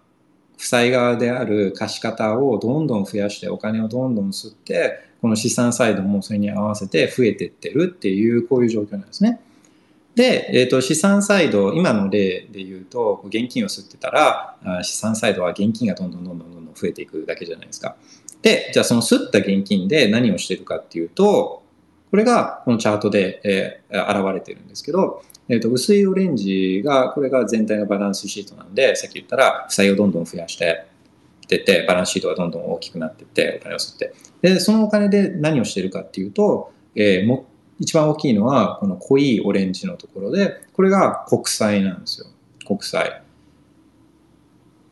[0.59, 9.39] 負債側である貸し方をどんどん増やして、お金をどんどん吸って、この資産サイドもそれに合わせて増えてってるっていう、こういう状況なんですね。
[10.15, 17.95] で、えっ、ー、と、資産サイド、今の例で言うと、現金を吸ってたら、資産サイドは現金がどんどんどんどんどんどん増えていくだけじゃないですか。
[18.41, 21.63] で、じゃあその吸った現金で何をしてるかっていうと、
[22.11, 30.85] これがこのチャートで、え、現れてるんですけど、えーと、薄いオレンジが、これが全体のバランスシートなんで、さっき言ったら、負債をどんどん増やして
[31.43, 34.13] ってて、バランスシートがどんどん大きくなってって、お金を吸って。
[34.43, 37.47] で、そのお金で何をしてるかっていうと、えー、も
[37.79, 42.27] 一番大きいのは、この濃いオレンジのところで、これが国債なんですよ。
[42.67, 43.23] 国債。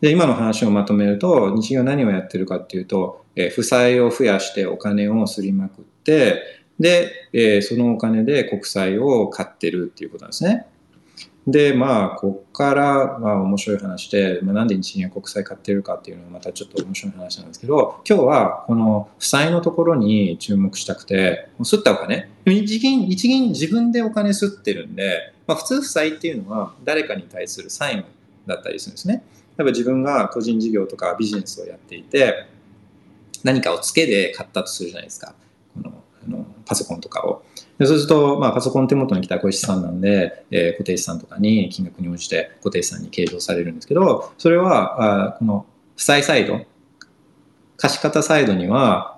[0.01, 6.41] で、今の話をまとめると、日銀は何をやってるかっていうと、えー、負債を増やしてお金をすりまくって、
[6.79, 10.67] で、えー、そのお金で国債を買ってるっていうことなんですね。
[11.47, 28.07] で、まあ、こっから、まあ、面白い話で、まあ、なんで日銀は国債買ってるかっていうのはまたちょっと面白い話なんですけど、今日はこの負債のところに注目したくて、吸ったお金、日銀、日銀自分でお金吸ってるんで、まあ、普通負債っていうのは誰かに対する債務
[28.45, 29.23] だったりするんですね。
[29.57, 32.45] 例えば自分が個人事業とかビジネスをやっていて、
[33.45, 35.33] 何かをつけで買ったとするじゃないですか。
[35.73, 37.43] こののパソコンとかを。
[37.77, 45.65] でそうすると、まあ、パソコン手元に来たらこれ資産なんで、えー、固定資産とかに金額に応じて固定資産に計上されるんですけど、それは、あこの
[45.95, 46.65] 負債サイド、
[47.77, 49.17] 貸方サイドには、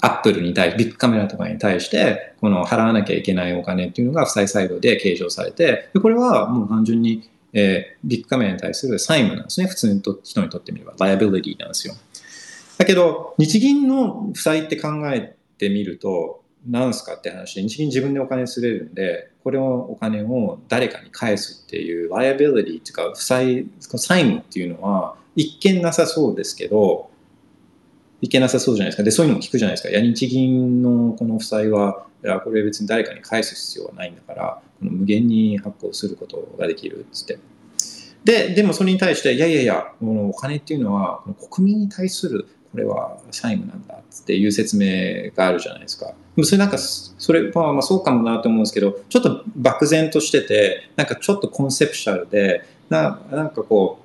[0.00, 9.66] アップルに対し、ビッグカメラとかに対して、この払わなきゃいけないお金っていうのが負債サイドで計上されて、でこれはもう単純に、えー、ビッグカメラに対する債務なんですね。
[9.66, 11.94] 普通の人にとってみれば、ライアビリティなんですよ。
[12.76, 27.10] だけど、日銀の負債って考えてみると、なんすかって話で、日銀自分でお金すれるんで、これをお金を誰かに返すっていう、ライアビリティっていうか、負債、債務っていうのは、一見なさそうですけど、
[28.20, 29.02] いけなさそうじゃないですか。
[29.02, 29.90] で、そういうのも聞くじゃないですか。
[29.90, 37.38] いや、日銀のこの負債は、いや、これ別に誰かに返す必要はないんだから、この無限に発行することができるっつって。
[38.24, 42.46] で、でもそれに対して、いやいやいや、お金っていうのは、国民に対する、
[42.76, 46.12] これは債務なんだっていう説明があるじゃないですか。
[46.44, 54.00] それなんか、それはまあそうかもなと思うんですけど、ちょっと漠然としてて、なんかちょっとコンセプシャルで、ななんかこ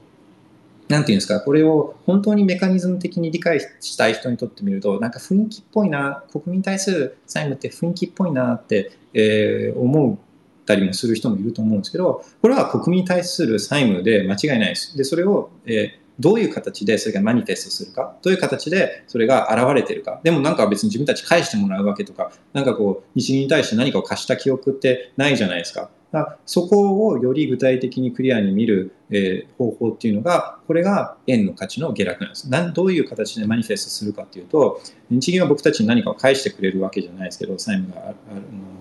[0.87, 10.17] う、なんていうんですか、これを本当にメカニズム的に理解したい人にとってみると、なんか雰囲気っぽいな、国民に対する債務って雰囲気っぽいなって、えー、思う
[10.65, 14.97] たりもする人もいると思うんですけど、これは国民に対する債務で間違いないです。
[14.97, 20.21] で、それを、えどういう形でそれがマニフェストするか、どういう形でそれが現れてるか。
[20.23, 25.89] でもなんか別に自分たち返してもらうわけとか、なんかこう、日銀に対して何かを貸した記憶ってないじゃないですか。
[26.11, 32.49] だそこをより具体的にクリアに見る、えー、方法っていうのが、これが円の価値の下落なんです。
[32.49, 38.13] なんどういう形でマニフェストするかっていうと、日銀は僕たちに何かを返してくれるわけじゃないですけど、債務が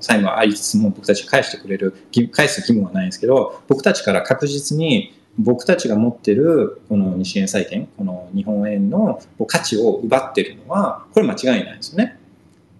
[0.01, 1.95] 債務はありつつも僕たち返してくれる、
[2.33, 12.21] 返す義務はないんですけど、僕たちから確実に僕たちが持ってるこの日円債券、この日本円の価値を奪ってるのは、これ間違いないですよね。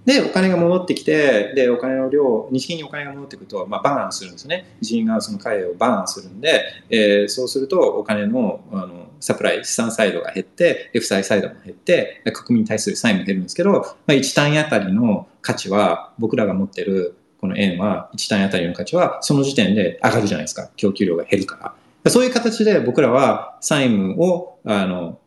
[0.05, 4.67] で、お金が戻ってきて、で、お金の量、日銀にお金が戻ってくると、まあ、バーンするんですね。
[4.81, 20.71] 日銀がその貨をバーンするんで、えー、そうすると、お金のあのサプライ、資産サイドが減って、負債サイドも減って、国民に対する債務減るんですけど、まあ、1単位あたりの価値は、僕らが持ってるこの円は、1単位あたりの価値は、その時点で上がるじゃないですか。
[20.77, 21.75] 供給量が減るから。
[22.09, 25.19] そういう形で僕らは債務を、あの、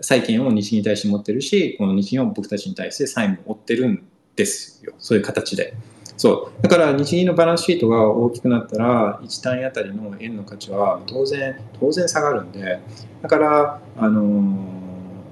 [0.00, 4.02] 債券を日銀に対して持ってるし、この日銀を僕たちに対して債務を負ってるん
[4.36, 4.94] ですよ。
[4.98, 5.74] そういう形で。
[6.16, 6.62] そう。
[6.62, 12.80] だから日銀のバランスシートが大きくなったら、1単位あたりの円の価値は当然、当然下がるんで、
[13.22, 14.78] だから、あの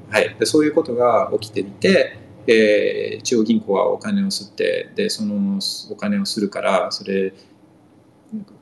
[0.08, 0.36] はい。
[0.44, 5.58] そういうことが起きていて、えー、中央銀行はお金を吸って、で、その
[5.90, 7.32] お金をするから、それ、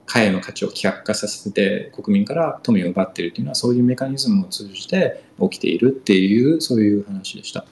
[0.06, 7.64] 貨幣の価値を希薄化させて国民から富を奪っているというのはそういうメカニズムを通じて起きているっていうそういう話でした。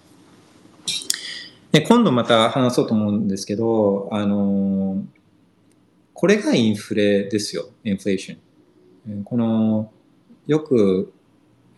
[1.73, 5.03] で今度また話そうと思うんですけど、あの
[6.13, 9.25] これがインフレですよ、インフレーション。
[9.25, 9.91] この
[10.47, 11.13] よく、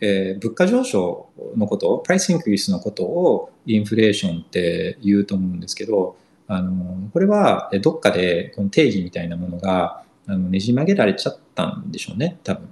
[0.01, 12.69] えー、物価上昇のこと、プライスインクリスのことをインフレーションって言うと思うんですけど、あのこれはどっかでこの定義みたいなものがあのねじ曲げられちゃったんでしょうね、多分。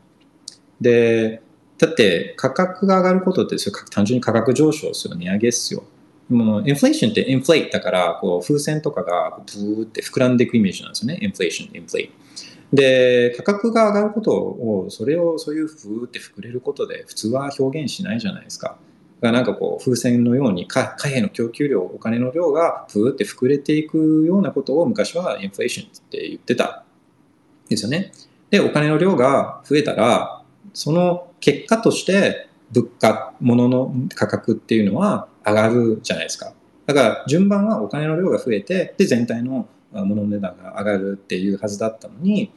[0.81, 1.43] で、
[1.79, 5.85] だって価格が上がることってそれ単純に価格上昇すよ、値上げですよ。
[6.29, 12.13] もうインフレーションってインフレートだからこう風船とかがブーって膨らんでいくイメージなんですよね、インフレーション、インフレート。
[12.73, 18.79] で、価格が上がることを、それをそういうふーって膨れることで普通は表現しないじゃないですか。
[19.21, 26.85] がなんかこう風船のように貨幣の供給量、お金の量がふーって膨れていくようなことを昔はインフレーションって言ってた
[27.73, 28.13] ですよね。
[28.51, 30.43] で、お金の量が増えたら、
[30.75, 36.53] その結果として物価、物の価格っていうのは上がるじゃないですか。
[36.87, 42.51] だから順番はお金の量が増えて、で、全体の物の値段が上がるっていうはずだったのに、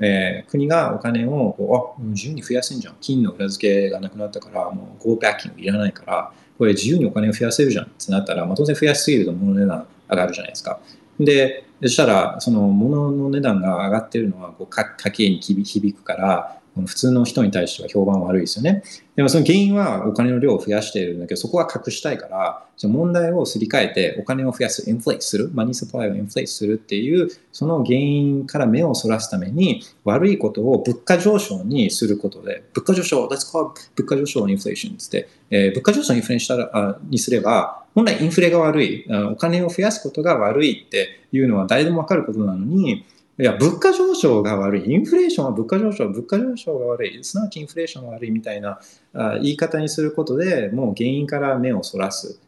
[0.00, 10.80] えー、国がお金をこうあ自由に増やせんじゃん金の裏付けがなくなったからもうゴーバッキングいらないからこれ自由にお金を増やせるじゃんってなったら、まあ、当然増やしすぎると物の値段上がるじゃないですか
[11.24, 18.82] でそしたらその物の値段が上がってるのはこう家計に響くから普通の人に対しては評判悪いですよね。
[19.14, 43.04] でもその原因はお金の量を増やしているんだけど、そこは隠したいから、じゃ問題をすり替えてお金を増やす、インフレートする、マニーサプライをインフレートするっていう、その原因から目をそらすために、悪いことを物価上昇にすることで、物価上昇、let's call 物価上昇インフレーションって、えー、物価上昇インフレしたらあにすれば、本来インフレが悪い、お金を増やすことが悪いっていうのは誰でもわかることなのに、
[43.42, 44.92] いや、物価上昇が悪い。
[44.92, 47.24] インフレーションは物価上昇、物価上昇が悪い。
[47.24, 48.78] すなわちインフレーションが悪いみたいな
[49.14, 52.38] あ言い方にすることでもう原因から目をそらす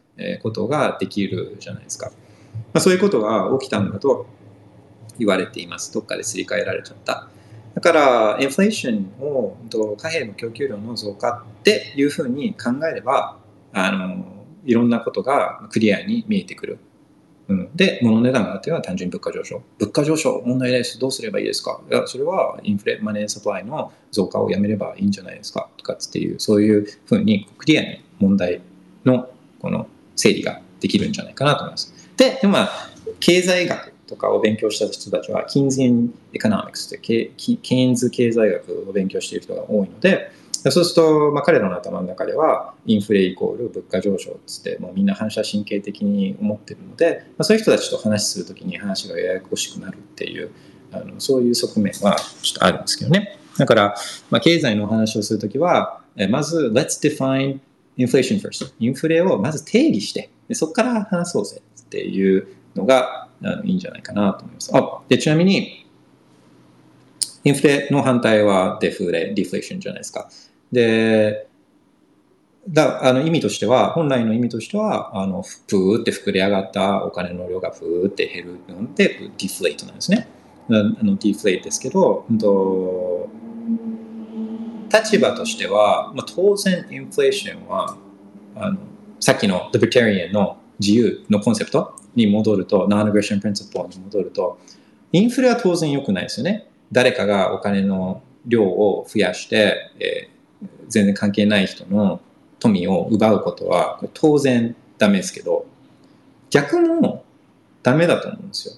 [0.41, 2.13] ことができるじゃないですか。
[2.73, 4.25] まあ、そういうことが起きたんだと
[5.19, 5.93] 言われています。
[5.93, 7.27] どっかですり替えられちゃった。
[7.73, 9.57] だから、インフレーションを
[9.97, 13.37] 貨幣の供給量の増加っていうふうに考えれば、
[13.73, 14.25] あの、
[14.63, 16.79] いろんなことがクリアに見えてくる。
[17.47, 19.61] うん、で、物の値段が上がっては単純に物価上昇。
[19.77, 20.97] 物価上昇、問題です。
[20.97, 21.79] どうすればいいですか？
[21.91, 25.69] いや、それはインフレ、マネーサプライの増加をやめればいいんじゃないですか？
[25.77, 28.61] とかっていう、そういうふうにクリアに問題
[29.03, 29.29] の
[29.59, 31.93] この整理ができるんじゃないかなと思います。
[32.17, 32.69] で、まあ、
[33.19, 40.31] 経済学とかを勉強した人たちは、 Keynesian economics ってケ、ケインズ経済学を勉強している人が多いので、
[40.71, 50.51] そうすると、まあ、彼らの頭の中では、インフレイコール物価上昇っつって、もうみんな反射神経的に思ってるので、まあ、そういう人たちと話するときに話がややこしくなるっていう、
[50.91, 53.39] あのそういう側面はちょっとあるんですけどね。
[53.57, 53.95] だから、
[54.29, 57.59] まあ、経済のお話をするときは、まず、let's define
[57.97, 58.73] inflation first.
[58.79, 64.71] インフレをまず定義して、でそこから話そうぜっていうのがあのいいんじゃないかなと思います。
[64.73, 65.85] あでちなみに、
[67.43, 70.29] インフレの反対はデフレ、ディフレーションじゃないですか。
[70.75, 71.47] で、
[72.67, 80.27] だあの意味としては、本来の意味としては、あのプーって膨れ上がったお金の量がプーって減るので、ディフレートなんですね。
[80.69, 83.29] あのディフレートですけど、と
[84.91, 87.97] 立場としては、まあ、当然インフレーションは
[88.55, 88.77] あの
[89.19, 94.59] さっきの Libertarian の自由のコンセプトに戻ると、Non-Aggression Principle に戻ると、
[95.11, 96.67] インフレは当然良くないですよね。
[96.91, 100.29] 誰かがお金の量を増やして、え、
[100.89, 102.21] 全然関係ない人の
[102.59, 105.65] 富を奪うことは当然ダメですけど、
[106.49, 107.23] 逆も
[107.83, 108.73] ダメだと思うんですよ。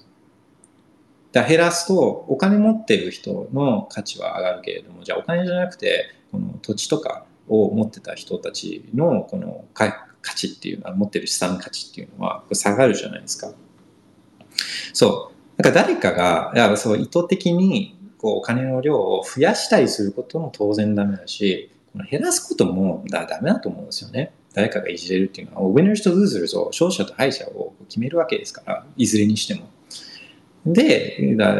[1.31, 9.93] だ減らすとお金持ってる人の価値は上がるけれどもじゃあお金じゃなくてこの土地とかを持ってた人たちのこの価
[10.35, 13.51] 値っていうのは持ってる資産価値っていうのは下がるじゃないですか。
[14.93, 15.61] そう。
[15.61, 21.71] なんか誰かがいやそう意図的にこうお金の量を増やしたりすることも当然ダメだし
[22.05, 24.31] 減らすこともだダメだと思うんですよね。
[24.53, 29.69] 誰かがいじれるっていうのは、ウィナーズとルーズルを勝者と敗者を決めるわけですから、いずれにしても。
[30.65, 31.55] で、だ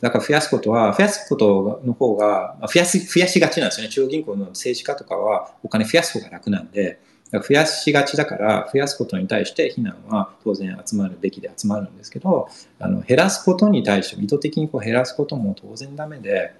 [0.00, 3.92] だから増やすことは、増やすことの方が、増やす、増やしがちなんですよね。
[3.92, 7.00] 中央銀行の政治家とかはお金増やす方が楽なんで、
[7.32, 12.48] 増やしがちだから、増やすことに対して非難は当然集まるべきで集まるんですけど、
[12.78, 16.54] あの減らすことに対して意図的にこう減らすことも当然ダメで、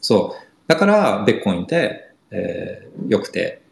[0.00, 0.45] そう。
[0.66, 3.62] だから、ベッコインって、えー、良くて、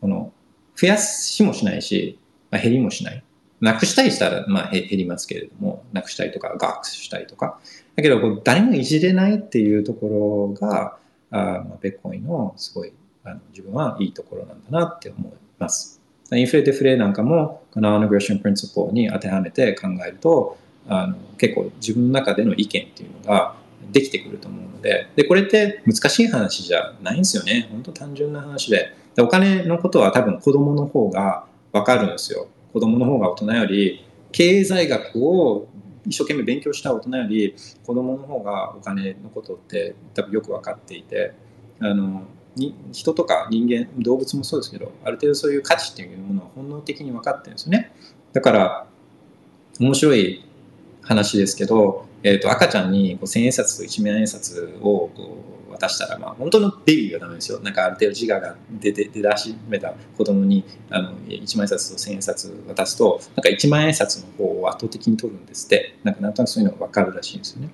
[0.00, 0.32] この、
[0.76, 2.18] 増やしもしないし、
[2.50, 3.22] まあ、減りもしない。
[3.60, 7.58] なくしたいしたら、まあ、減りますけれども、なくしたいとか、ガークしたいとか。
[7.96, 10.98] だけど、こう誰もいじれないっていうところが、
[11.30, 12.92] あまあ、ベッコインのすごい
[13.24, 16.00] あの自分はいいところなんだなって思います。
[16.32, 23.56] インフレデフレなんかも、このアナグレッションプリンシポに当てはめて考えると、あの結構自分の中での意見っていうのが
[23.92, 27.68] できてくると思うので、で、これって難しい話じゃないんですよね。
[27.70, 28.92] 本当単純な話で。
[29.14, 32.48] でお金のことは多分子供の方がわかるんですよ。
[32.72, 35.68] 子供の方が大人より経済学を
[36.06, 41.32] 一生懸命勉強した大人より子供の方がお金のことって多分よく分かっていて
[41.80, 42.24] あの
[42.54, 47.92] に人とか人間動物もそうですけどある程度そういう価値っていうものは本能的に分かってるんですよね
[48.34, 48.86] だから
[49.80, 50.44] 面白い
[51.02, 57.60] 話ですけど、えーと、赤ちゃんにこう千円札と一万円札をこう渡したら、まあ、本当のベビーがダメですよ。
[57.60, 65.98] なんかある程度自我が出出出だしめた子供にあの1万円札と1000円札渡すと、なんか1万円札の方を圧倒的に取るんですって。
[66.02, 67.70] なんかなんとなくそういうのが分かるらしいんですよね。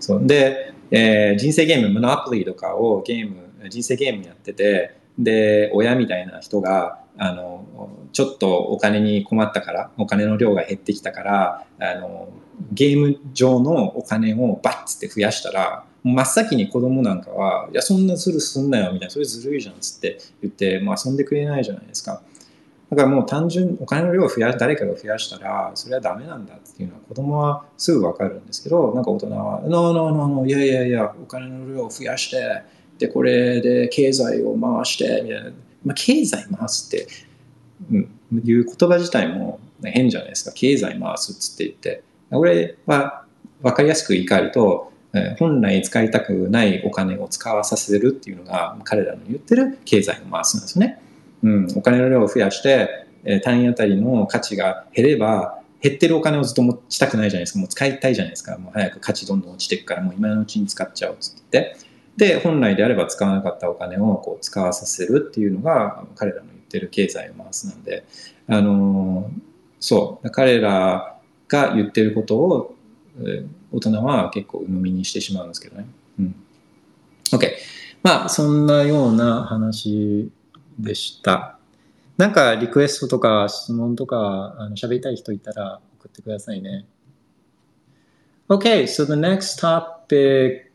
[0.00, 7.66] そうで、えー、人生ゲーム、モノアプリとかをゲーム、人生ゲームやってて、で、親みたいな人が、あの、
[8.12, 12.28] ちょっとお金に困ったから、お金の量が減ってきたから、あの、
[12.72, 22.22] ゲーム上のお金をバッつって増やしたら、真っ先に子供なんかは、いや、そんなズルすんなよ、みたいな、それずるいじゃん、っつって言って、もう遊んでくれないじゃないですか。
[22.90, 32.62] だからもう単純、お金の量を増や、誰かが増やしたら、それはダメなんだっていうのは子供はすぐわかるんですけど、なんか大人は、ノーノーノーノー、いやいやいや、お金の量を増やして、
[32.98, 35.50] で、これで経済を回して、みたいな。
[35.84, 37.06] まあ、経済回すって、
[37.90, 38.08] うん、
[38.44, 40.52] いう言葉自体も変じゃないですか。
[40.52, 42.02] 経済回すっつって言って。
[42.30, 43.24] 俺は
[43.62, 44.92] 分かりやすく言い換えると、
[45.38, 51.02] 本来使いたくないお金を使わさせるっていうのが彼らの言ってる経済の回すなんですね。
[51.42, 53.06] うん、お金の量を増やして、
[53.42, 57.58] 単位あたりの価値が減れば、減ってるお金をずっと持ちたくないじゃないですか。
[57.58, 58.58] もう使いたいじゃないですか。
[58.58, 61.76] もう早く価値どんどん落ちていくから、もう今のうちに使っちゃおうっつって。
[62.16, 68.04] で、本来であれば使わなかったお金をこう使わさせるっていうのが彼らの言ってる経済を回すなんで、
[68.46, 69.30] あの
[69.78, 71.16] そう、彼ら
[71.50, 72.74] が言ってることを
[73.72, 75.86] 大人は結構鵜呑みにしてしまうんですけどね。
[76.18, 76.34] うん。
[77.32, 77.50] OK。
[78.02, 80.30] まあ、そんなような話
[80.78, 81.58] でした。
[82.16, 86.86] なんかリクエストとか質問とかあの喋りたい人いたら送ってくださいね。
[88.48, 90.70] Okay, so the next topic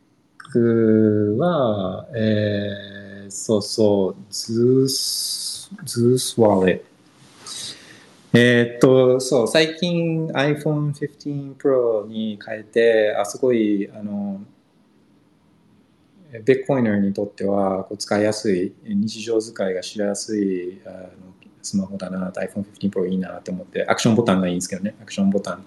[1.37, 6.94] は、えー、そうそう、 Zeus、Zeus wallet。
[8.37, 14.41] えーっと、そう、最近 iPhone 15 Pro に変えて、あ、すごい、あの、
[16.43, 21.07] ビットコイナーにとってはこう使いやすい、日常使いがしやすいあの
[21.61, 25.65] スマホだな、iPhone 15 Pro いいなって思って、アクションボタンがいいんですけどね、アクションボタン。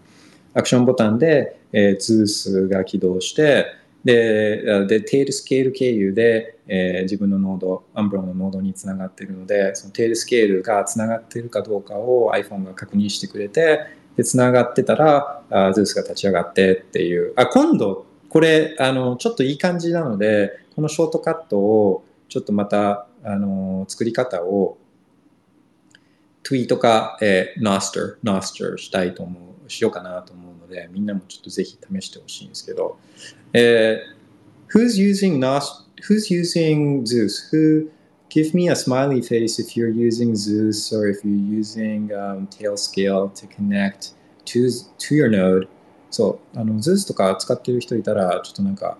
[0.55, 3.66] アクションボタンで、えー、 Zeus が起動して、
[4.09, 13.80] で、で、 Tailscale 経由で、えー自分のノード、 Umbrel のノードにつながっているので、その Tailscale がつながっているかどうかを iPhone が確認してくれて、
[14.16, 17.34] で、つながってたら、あ Zeus が立ち上がってっていう。
[17.36, 24.78] あ、今度、これ、あの、ちょっといい感じなので、このショートカットを、ちょっとまた、あの、作り方を、
[26.44, 32.99] ツイートか、えー、ノスター、ノスターしたいと思う、しようかなと思うので、みんなもちょっとぜひ試してほしいんですけど、
[33.53, 37.49] えー、who's using Nos, who's using Zeus?
[37.53, 37.91] Who,
[38.29, 43.33] give me a smiley face if you're using Zeus or if you're using um, Tailscale
[43.35, 44.12] to connect
[44.47, 45.69] to, to your node.
[46.11, 48.99] そう、あの、Zeus とか使ってる人いたら、ちょっとなんか、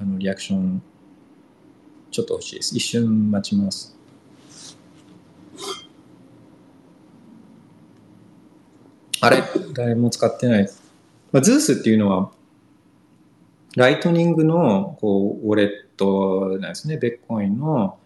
[0.00, 0.82] あの、リアクション、
[2.10, 2.76] ちょっと欲しいです。
[2.76, 3.96] 一瞬待ちます。
[9.20, 9.42] あれ
[9.72, 10.70] 誰も使ってない。
[11.32, 12.30] まあ、Zeus っていうのは、
[13.76, 16.96] ライトニングのこうウォレットなんですね。
[16.96, 17.98] ビットコインの、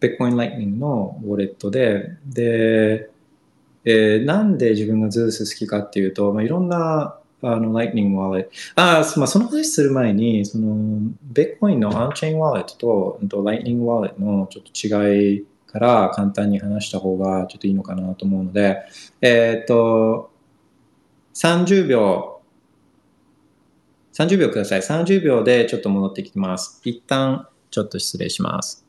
[0.00, 3.10] ビットコインライトニングのウォレットで、で、
[3.84, 8.50] えーなんで自分が Zeus 好きかっていうと、まあ、いろんなあの、 Lightning wallet。
[8.76, 18.82] ああ、まあ、その話する前に、その、ベッコインのアンチェーンワレットと、うんとライトニングワレットのちょっと違いから簡単に話した方がちょっといいのかなと思うので、
[19.20, 20.30] えっ、と、
[21.34, 22.35] 30秒、
[24.16, 24.80] 30秒ください。
[24.80, 26.80] 30秒でちょっと戻ってきます。
[26.84, 28.85] 一旦、ちょっと失礼します。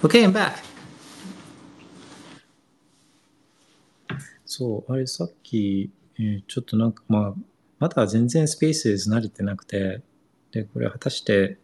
[0.00, 0.52] Okay, I'm back.
[4.46, 7.34] そう、あれさっき、えーちょっとなんかまあ、
[7.80, 10.00] まだ全然スペース慣れてなくて、
[10.52, 11.58] で、これ果たして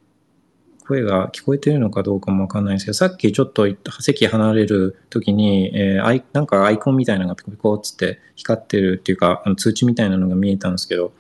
[0.87, 3.69] 声が聞こえてるのかどうかもわかんないんですけど、さっきちょっと
[4.01, 11.13] 席離れる時に、えーアイなんかアイコンみたいなのがピコピコっつって光ってるっていうか、あの通知みたいなのが見えたんですけど、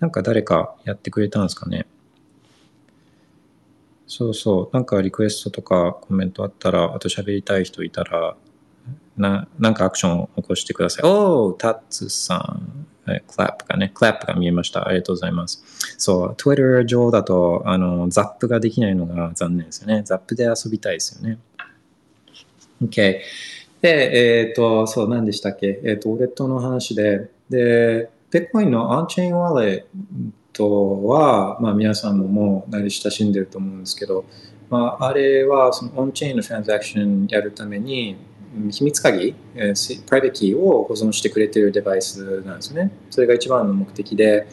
[0.00, 1.86] なんか誰かやってくれたんですかね？
[4.08, 4.74] そうそう。
[4.74, 8.36] なんかリクエストとかコメントあったら、あと喋りたい人いたら、
[9.16, 11.06] な、なんかアクションを起こしてください。
[11.06, 12.86] おー、タッツさん。
[13.06, 14.86] クラップがね、クラップが見えました。
[14.86, 15.62] ありがとうございます。
[15.96, 20.02] そう、Twitter 上だと、あの、ザップができないのが残念ですよね。
[20.04, 21.38] ザップで遊びたいですよね。
[22.82, 23.18] OK。
[23.80, 25.80] で、えっ、と、そう、何でしたっけ？
[25.84, 30.28] えっ、と、ウォレットの話で、で、ビットコインのアンチェーンワレッ
[30.58, 34.24] トは、まあ皆さんももう慣れ親しんでると思うんですけど、
[34.68, 38.16] まああれはそのオンチェーンのトランザクションやるために、
[38.70, 42.90] 秘密鍵、プライベートキーを保存してくれてるデバイスなんですね。
[43.10, 44.46] それが一番の目的で、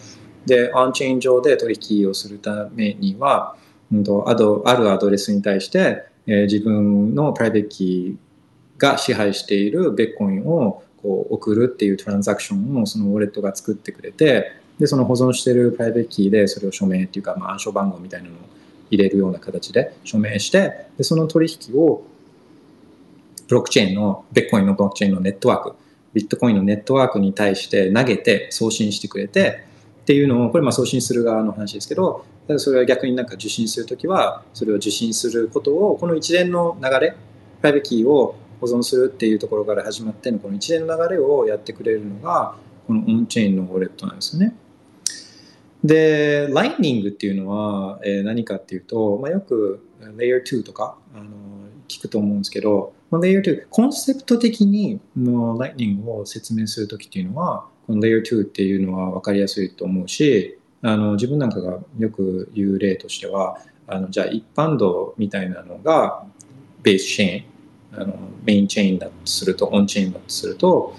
[0.45, 3.56] で、オンチェーン上で取引をするためには、
[3.91, 18.38] うんと、あとあるアドレスに対して、えー自分のプライベートキーが支配しているビットコインをこう送るっていうトランザクションをそのウォレットが作ってくれて、で、その保存してるプライベートキーでそれを署名っていうか、まあ、暗証番号みたいなのを
[18.91, 22.03] 入れるような形で署名して、で、その取引を
[23.47, 25.76] ブロックチェーンの、ビットコインのブロックチェーンのネットワーク、
[26.13, 29.65] ビットコインのネットワークに対して投げて送信してくれて、
[30.01, 32.26] っていうのを、これまあ送信する側の話ですけど、
[32.57, 37.15] それは逆になんか受信するときは、それを受信することを、この一連の流れ、
[37.61, 42.55] プライベートキーを保存するっていうところから始まってのこの一連の流れをやってくれるのが、
[42.88, 44.55] このオンチェーンのウォレットなんですよね。
[45.86, 51.25] で、ライトニングっていうのは、えー、何かっていうと、まあ、よく Layer 2とかあの
[51.88, 66.25] 聞くと思うんですけど、まあ、Layer 2、コンセプト的にのライトニングを説明するときっていうのは、この Layer 2っていうのは分かりやすいと思うし、あの自分なんかがよく言う例としては、あのじゃあ一般道みたいなのが
[66.81, 70.95] ベースチェーン、あのメインチェーンだとすると、オンチェーンだとすると、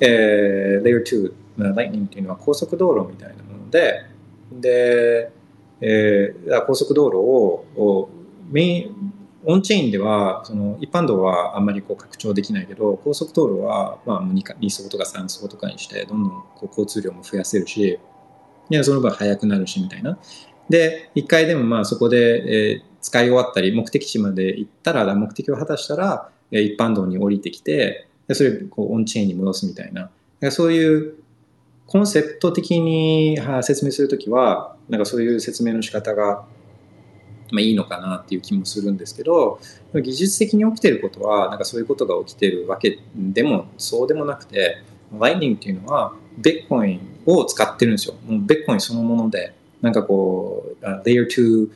[0.00, 1.02] えー、Layer
[1.56, 4.09] 2、ライトニングっていうのは高速道路みたいなもので、
[4.52, 5.30] で、
[5.80, 8.10] えー、高速道路を
[8.50, 9.12] メイン
[9.44, 17.98] オンチェーンではその一般道はあんまりこう拡張できないけど高速道路はまあ 2, 2層とか3層とかにしてどんどんこう交通量も増やせるし
[18.68, 20.18] いやその分速くなるしみたいな。
[20.68, 30.10] で一回でもまあそこで、えー、使い終わったり目的地まで行ったら目的を果たしたら、え、一般道に降りてきてでそれこうオンチェーンに戻すみたいな
[30.52, 31.14] そういう
[31.90, 36.44] コンセプト的に説明するときはなんかそういう説明の仕方が
[37.52, 39.60] まあ、いいのかなっていう気もするんですけど
[39.92, 44.82] 技術的に起きてることはなんかそういうことが起きてるわけでもそうでもなくて
[45.18, 48.14] ライニングっていうのはベッコインを使ってるんですよ。
[48.24, 51.70] もうベッコインそのものでなんかこう Layer 2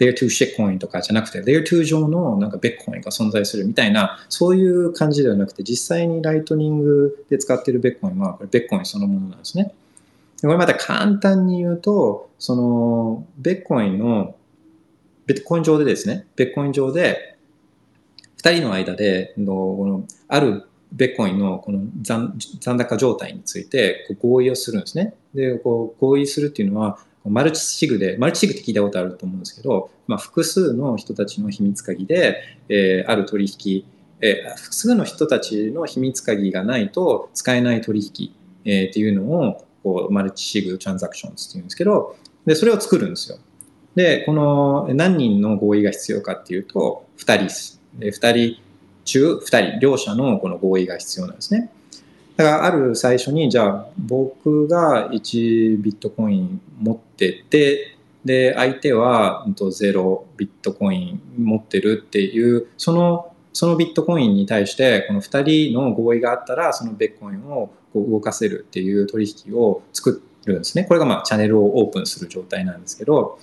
[0.00, 9.72] Layer 2シェッコインとかじゃなくて Layer 2上のなんかベッコインが存在するみたいなそういう感じではなくて実際にライトニングで使っているベッコインはこれベッコインそのものなんですね
[10.40, 14.34] これまた簡単に言うとそのベッコインの
[15.34, 17.36] ビッコイン上でですね、ビッコイン上で、
[18.38, 25.14] 二人の間で、のこのあるベッコインのこの残残高状態について合意をするんですね。
[25.32, 33.84] で、こう合意するっていうのは、マルチシグで、マルチシグって聞いたことあると思うんですけど、まあ、複数の人たちの秘密鍵で、えー、ある取引、
[34.20, 42.16] えー、複数の人たちの秘密鍵がないと使えない取引、えー、っていうのをこうマルチシグトランザクションズっていうんですけど、
[42.46, 43.38] で、それを作るんですよ。
[43.94, 47.80] で、この何人の合意が必要かっていうと、2人です。
[47.98, 48.62] で2人
[49.04, 51.70] 中2人、両者のこの合意が必要なんですね。
[52.40, 70.84] だからある最初に、じゃあ僕が1ビットコイン持ってて、で、相手は0ビットコイン持ってるっていう、その、そのビットコインに対して、この2人の合意があったら、そのビッコインをこう動かせるっていう取引を作るんですね。
[70.84, 73.38] これがまあチャンネルをオープンする状態なんですけど、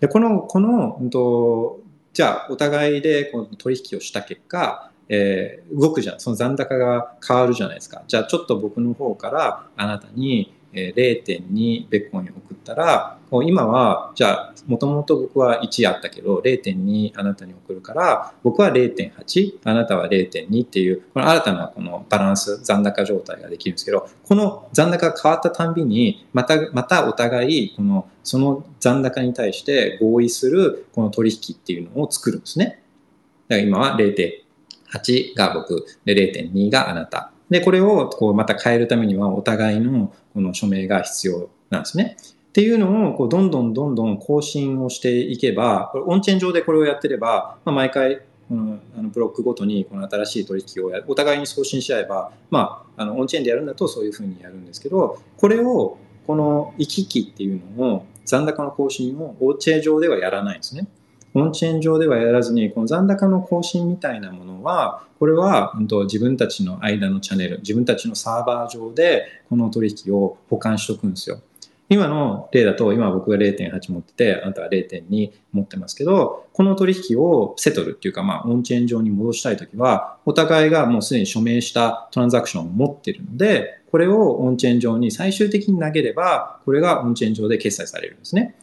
[0.00, 1.78] でこの、この、うんと、
[2.12, 6.20] じゃあお互いでこの取引をした結果、えー、動くじゃん。
[6.20, 8.02] その残高が変わるじゃないですか。
[8.06, 32.82] じゃあちょっと僕の方からあなたに0.2ベッコイン送ったら、今は、じゃあ、もともと僕は1あったけど、0.2あなたに送るから、僕は0.8、あなたは0.2っていう、この新たなこのバランス、残高状態ができるんですけど、この残高が変わったたんびに、また、またお互い、この、その残高に対して合意する、この取引っていうのを作るんですね。
[33.48, 34.41] だから今は0.8
[34.92, 37.32] 8が僕、で0.2があなた。
[37.50, 42.16] で、これをこうまた変えるためにはお互いのこの署名が必要なんですね。
[42.48, 60.86] っていうのをこうどんどんどんどん更新をしていけば、これオンチェーン上でこれをやってれば、まあ、毎回このあのブロックごとにこの新しい取引をやお互いに送信し合えば、まあ、あのオンチェーンでやるんだとそういうふうにやるんですけど、これをこの行き来っていうのを残高の更新をオンチェーン上ではやらないんですね。
[61.34, 71.40] オンチェーン上ではやらずに、この残高の更新みたいなものは、これは、うん、と自分たちの間のチャンネル、自分たちのサーバー上でこの取引を保管しておくんですよ。
[71.88, 88.54] 今の例だと、今僕が0.8持ってて、あなたは0.2持ってますけど、この取引をセトルっていうか、まあ、オンチェーン上に戻したいときは、お互いがもうすでに署名したトランザクションを持ってるので、これをオンチェーン上に最終的に投げれば、これがオンチェーン上で決済されるんですね。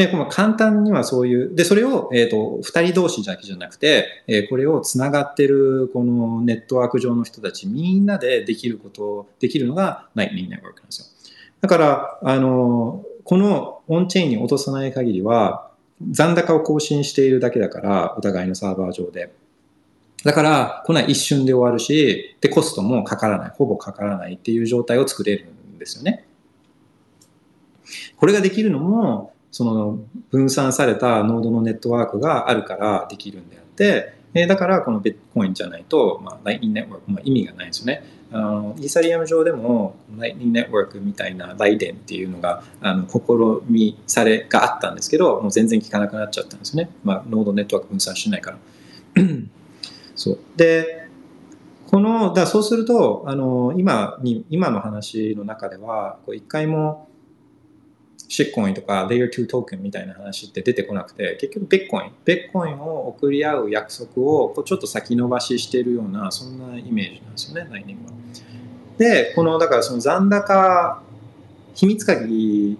[0.00, 11.32] で、この簡単にはそういう、で、それを、えっ、ー、と、二人同士だけじゃなくて、えー、これをつながってる、このネットワーク上の人たちみんなでできること、できるのが Lightning Network なんですよ。
[11.60, 15.70] だから、あの、このオンチェーンに落とさない限りは、
[16.10, 19.34] 残高を更新しているだけだから、お互いのサーバー上で。
[20.24, 25.44] だから、こんな一瞬で終わるし、で、コストもかからない、ほぼかからないっていう状態を作れる
[25.74, 26.24] んですよね。
[28.16, 29.98] これができるのも、その
[30.30, 38.04] 分散されたノードのネットワークがあるからできるんであって、えーだからこのビットコインじゃないと、まあ、ライトニングネットワーク、まあ、意味がないですよね。
[38.32, 43.20] あのイーサリアム上でもライトニングネットワークみたいなライデンっていうのがあの試
[43.68, 46.90] みされがあったんですけど、もう全然効かなくなっちゃったんですね。
[47.02, 48.58] まあ、ノードネットワーク分散しないから。
[50.14, 50.38] そう。
[50.56, 51.08] で、
[51.90, 57.08] この、だそうすると、あの、今に、今の話の中では、こう一回も、
[58.30, 68.12] シッコインとか Layer 2トークンみたいな話って出てこなくて、結局ビッコイン、ビッコインを送り合う約束をこうちょっと先延ばししているような、そんなイメージなんですよね、ライニングは。
[68.98, 71.02] で、この、だからその残高、
[71.74, 72.78] 秘密鍵、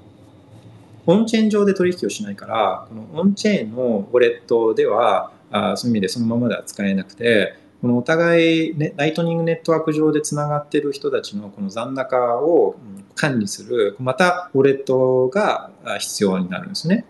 [1.06, 12.76] オンチェーン上で取引をしないから、このオンチェーンのウォレットでは、あそういう意味でそのままでは使えなくて、このお互い、ね、ライトニングネットワーク上でつながっている人たちのこの残高を
[13.14, 17.06] 管理する、またウォレットが必要になるんですね。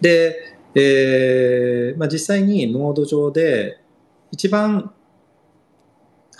[0.00, 0.36] で、
[0.74, 3.80] えーまあ、実際にノード上で
[4.30, 4.92] 一番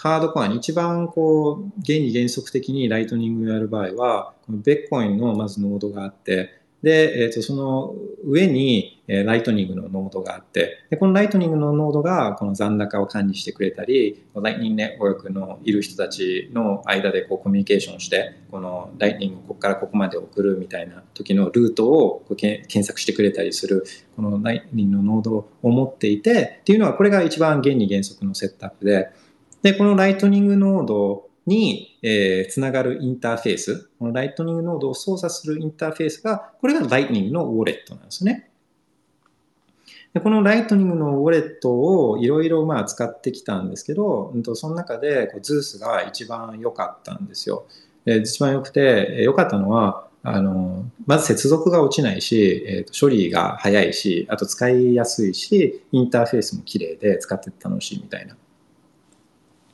[0.02, 23.84] ハードコアに一番こう原理原則的にライトニングをやる場合は、このビットコインのまずノードがあって、で、えー、とその上に、えライトニングのノードがあってで、このライトニングのノードがこの残高を管理してくれたり、ライトニングネットワークのいる人たちの間でこうコミュニケーションして、このライトニングをここからここまで送るみたいな時のルートをこうけ検索してくれたりする、
[24.16, 29.10] このライトニングのノードを持っていて、っていうのはこれが一番原理原則のセットアップで、
[29.62, 38.50] で、このライトニングノードに、えーつながるインターフェース、このライトニングノードを操作するインターフェースが、これがライトニングのウォレットなんですね。
[40.14, 47.66] でこのライトニングのウォレットをいろいろ使ってきたんですけど、うんとその中でこうズースが一番良かったんですよ。
[48.04, 58.36] で一番良くて、良かったのは、あの、まず接続が落ちないし、えーと処理が早いし、あと使いやすいし、インターフェースも綺麗で使って楽しいみたいな。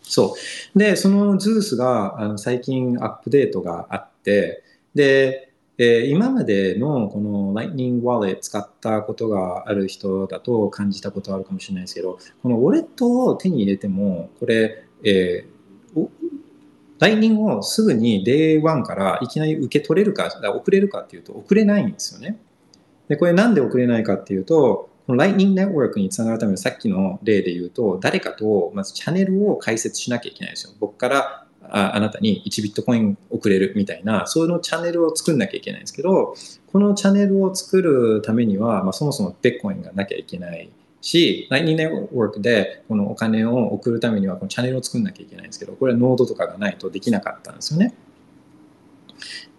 [0.08, 0.34] そ
[0.74, 0.78] う。
[0.78, 16.10] で、そのズースがあの最近アップデートがあって、で、えー今までのこの Lightning Wallet 使ったことがある人だと感じたことあるかもしれないですけど、このウォレットを手に入れても、これ、えーお
[16.98, 22.38] Lightning をすぐに Day1 からいきなり受け取れるか、だから送れるかっていうと送れないんですよね。
[23.08, 30.74] で、これなんで送れないかっていうと、この Lightning Network につながるためのさっきの例で言うと、誰かとまずチャンネルを開設しなきゃいけないんですよ。
[30.78, 36.34] 僕からああなたに1ビットコイン送れるみたいな、そういうのチャンネルを作んなきゃいけないんですけど、
[36.70, 47.94] このチャンネルを作るためには、まあ、そもそもビットコインがなきゃいけないし、Lightning Network でこのお金を送るためにはこのチャンネルを作んなきゃいけないんですけど、これはノードとかがないとできなかったんですよね。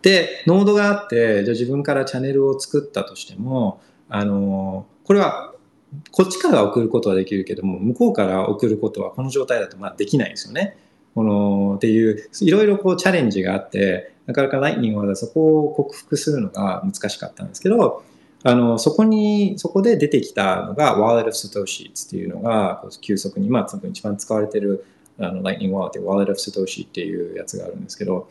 [0.03, 5.55] で、ノードがあって、じゃあ自分からチャンネルを作ったとしても、あの、これは
[6.11, 10.77] こっちから送ることはできるけども、向こうから送ることはこの状態だとまあできないですよね。
[11.15, 18.03] このっていう、いろいろこうチャレンジがあって、なかなかライトニングはそこを克服するのが難しかったんですけど、
[18.43, 24.85] あの、そこに、そこで出てきたのが Wallet of Satoshi っていうのが、急速に、今、多分一番使われてる
[25.19, 28.29] あの Lightning Wallet で Wallet of Satoshi っていうやつがあるんですけど、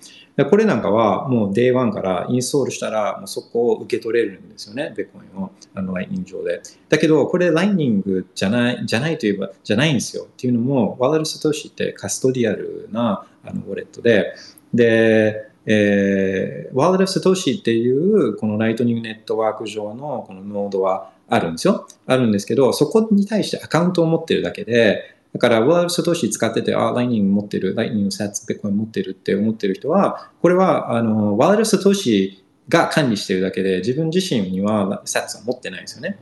[0.51, 6.63] これなんかはもう Day1 からインストールしたら、もうそこを受け取れるんですよね、ベコインを、あの、Lightning 上で。
[6.89, 10.25] だけど、これ Lightning じゃない、じゃないといえば、じゃないんですよ。
[10.25, 14.33] っていうのも、Wallet of Satoshi ってカストディアルなあのウォレットで、
[14.73, 21.87] で、えー、Wallet of Satoshi っていうこのライトニングネットワーク上のこのノードはあるんですよ。
[22.07, 36.19] あるんですけど、そこに対してアカウントを持ってるだけで、だから、Wallet of Satoshi 使ってて、あ、ライニング持ってる、ライニングの Sats、ベコイン持ってるって思ってる人は、これは、あの、Wallet of Satoshi が管理してるだけで、自分自身には Sats は持ってないですよね。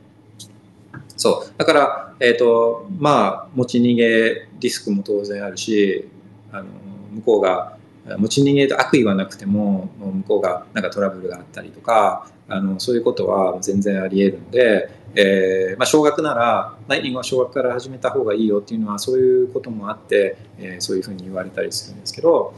[1.15, 1.53] そう。
[1.57, 6.07] だから、えっ、と、まあ、持ち逃げリスクも当然あるし、
[6.51, 6.65] あの、
[7.13, 7.77] 向こうが、
[8.17, 14.89] 持ち逃げと悪意はなくても、向こうがなんかトラブルがあったりとか、あの、そういうことは全然あり得るんで、
[15.19, 22.53] えーまあ、少額なら、ライトニングは少額から始めた方がいいよっていうのは、そういうこともあって、えーそういうふうに言われたりするんですけど、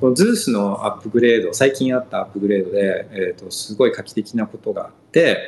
[0.00, 5.38] この Zeus のアップグレード、最近あったアップグレードで、えー、とすごい画期的なことがあって、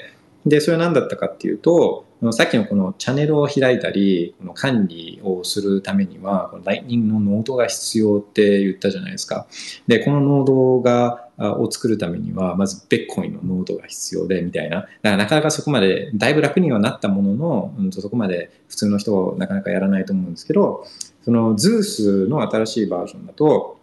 [0.47, 9.47] で、それは何だったかっていうと、さっきのこのチャンネルを開いたり、この管理をするためには、このライトニングのノードが必要って言ったじゃないですか。
[9.87, 14.81] で、このノードがを作るためには、まずビットコインのノードが必要で、みたいな。
[14.81, 20.85] だからなかなかそこまで、だいぶ楽にはなったものの、うん、そこまで普通の人はなかなかやらないと思うんですけど、
[21.25, 23.79] その Zeus の新しいバージョンだと、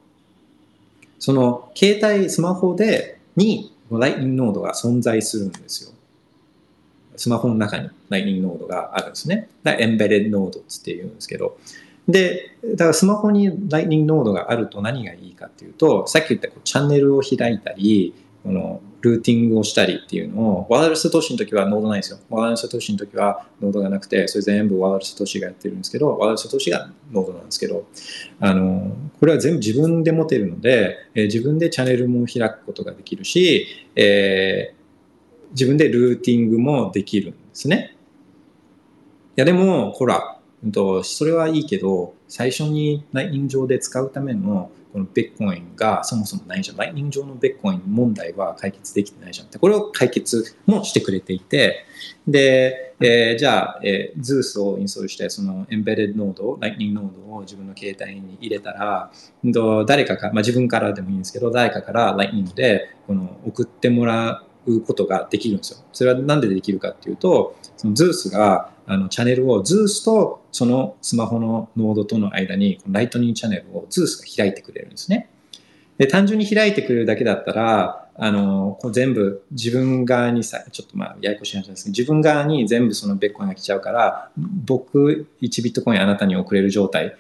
[1.20, 5.92] その携帯、スマホで、に、ライトニングノードが存在するんですよ。
[7.18, 9.48] スマホの中にライトニングノードがあるんですね。
[9.64, 11.58] だ embedded node って言うんですけど。
[12.08, 22.20] で、だからスマホにライトニングノードがあると何がいいかっていうと、さっき言ったこうチャンネルを開いたり、このルーティングをしたりっていうのを、 Wallet of Satoshi の時はノードないですよ。
[22.30, 27.86] Wallet of Satoshi の時はノードがなくて、それ全部 Wallet of Satoshi がやってるんですけど、 Wallet of Satoshi がノードなんですけど、
[28.40, 37.96] あの、これは全部自分で持てるので、えー、自分でチャンネルも開くことができるし、えー、自分でルーティングもできるんですね。
[39.38, 40.35] いやでも、ほら、
[40.72, 46.78] とそれはいいけど、最初にライング上で使うためのこのベッコインがそもそもないじゃん。
[46.78, 49.60] ライング上のベッコイン問題は解決できてないじゃんって。
[49.60, 51.86] これを解決もしてくれていて、
[52.26, 59.12] で、えー、じゃあ、えー、Zeus をインストールして、そのエンベレッドノード、ライトニングノードを自分の携帯に入れたら、
[59.86, 65.80] 誰かか、まあ、自分からでもいいんですけど、誰かからライトニングでこの送ってもらうことができるんですよ。
[65.92, 75.30] それはなんでできるかっていうと、その Zeus があのチャンネルを Zeus とそのスマホのノードとの間にライトニングチャンネルを Zeus が開いてくれるんですね。
[75.98, 87.16] で単純に開いてくれるだけだったら、あの、こう全部自分側にさ、ちょっとまあ、ややこしい話ですけど、自分側に全部そのベッコンが来ちゃうから、僕1ビットコインあなたに送れる状態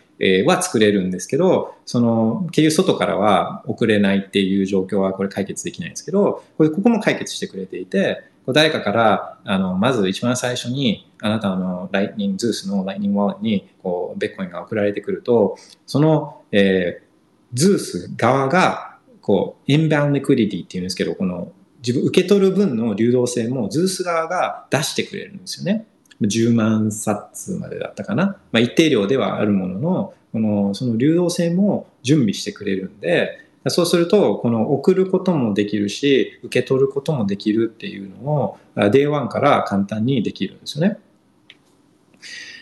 [0.45, 8.23] は作れるんですけど、その、経由外からは送れないっていう状況はこれ解決できないんですけど、これ、ここも解決してくれていて、
[8.53, 17.05] 誰かから、あの、まず一番最初に、あなたのライトニング、 Zeus のライトニングウォレットに、こう、ビットコインが送られてくると、その、えー、
[17.53, 21.51] Zeus 側が、こう、 inbound liquidity っていうんですけど、この、
[21.85, 25.87] 自分受け取る分の流動性も Zeus 側が出してくれるんですよね。
[26.21, 28.37] 10万冊までだったかな。
[28.51, 40.97] まあ、一定量ではあるものの、この、その流動性も準備してくれるんで、そうすると、この送ることもできるし、受け取ることもできるっていうのを、Day1 から簡単にできるんですよね。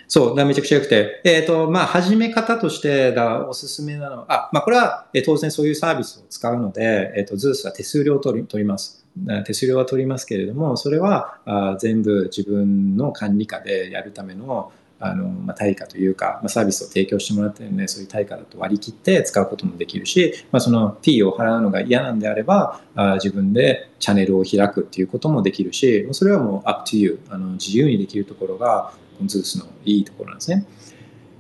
[0.08, 1.22] そう、だめちゃくちゃ良くて。
[1.24, 9.04] えっ、ー、と、まあ、始め方としてだおすすめなのは、あ、まあ、これは、え、当然そういうサービスを使うので、えっ、ー、と、ズースは手数料を取り取ります。
[9.46, 14.72] 手数料は取りますけれども、それはあ全部自分の管理下でやるための
[15.04, 27.20] あの、まあ、対価というか、まあ、サービスを提供してもらってるので、そういう対価だと割り切って使うこともできるし、まあ、その T を払うのが嫌なんであれば、あ自分でチャンネルを開くっていうこともできるし、それはもう up to you。
[27.30, 30.66] あの自由にできるところが、このズースのいいところなんですね。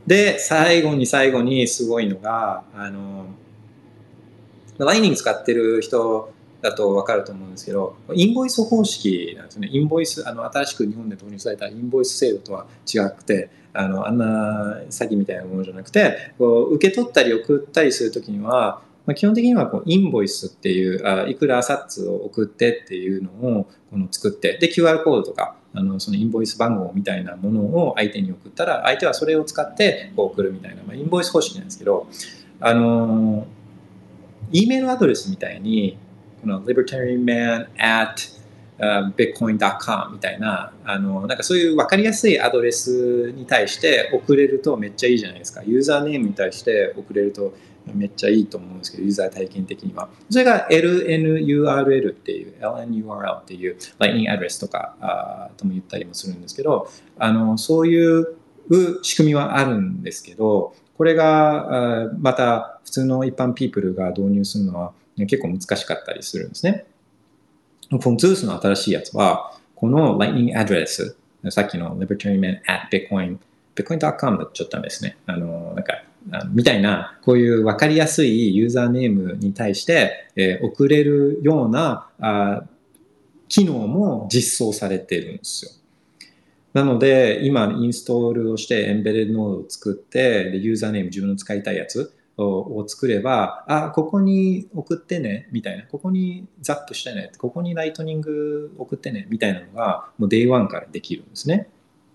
[0.05, 3.27] で、最後に最後にすごいのが、あの、
[4.77, 6.33] ライニング使ってる人
[6.63, 9.69] だと分かると思うんですけど、インボイス方式なんですね。
[9.69, 32.07] インボイス、あの、新しく日本で導入されたインボイス制度とは違くて、あの、あんな詐欺みたいなものじゃなくて、こう受け取ったり送ったりするときには、まあ、基本的にはこうインボイスっていうあ、いくらサッツを送ってっていうのをこの作って、で、QR コードとか、あのそのインボイス番号みたいなものを相手に送ったら、相手はそれを使ってこう送るみたいな、まあ、インボイス方式なんですけど、
[32.61, 33.45] あの、
[34.53, 35.97] E メールアドレスみたいに、
[36.43, 38.33] この libertarianman at
[38.77, 45.63] bitcoin.com みたいな、あの、なんかそういう分かりやすいアドレスに対して送れるとめっちゃいいじゃないですか。
[45.63, 47.53] ユーザーネームに対して送れると
[47.93, 50.09] めっちゃいいと思うんですけど、ユーザー体験的には。
[50.29, 58.35] それが LNURL っていう、LNURL っていう Lightning アドレスとかあとも言ったりもするんですけど、あの、そういう
[59.01, 66.85] 仕組みはあるんですけど、これがまた普通の一般ピープルが導入するのは結構難しかったりするんですね。
[67.89, 71.15] この Zeus の新しいやつは、この Lightning Address、
[71.51, 73.37] さっきの libertarianman at bitcoin、
[73.75, 75.17] bitcoin.com だとちょっとダメですね。
[75.25, 76.03] あの、なんか、
[76.51, 82.63] みたいな、こういう分かりやすいユーザーネームに対して、えー、送れるようなあ
[83.49, 85.71] 機能も実装されてるんですよ。
[86.73, 101.69] なので、今インストールをしてエンベレッドノードを作って、でユーザーネーム自分の使いたいやつを作れば、あ、ここに送ってね、みたいな、ここにザップしてね、ここにライトニング送ってね、みたいなのが、もう Day1 からできるんですね。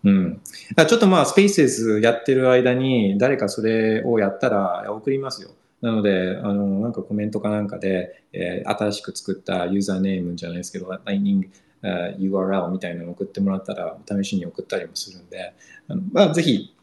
[0.04, 0.40] うん。
[0.86, 5.50] ちょっとまあ、スペースやってる間に、誰かそれをやったら送りますよ。
[5.80, 11.48] なので、あの、なんかコメントかなんかで、えー、新しく作ったユーザーネームじゃないですけど、ライニング、
[11.82, 15.54] uh, URL みたいなのを送ってもらったら、試しに送ったりもするんで、
[15.86, 16.74] あのまあ、ぜひ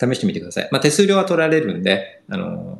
[0.00, 0.68] 試してみてください。
[0.72, 2.78] まあ、手数料は取られるんで、あの、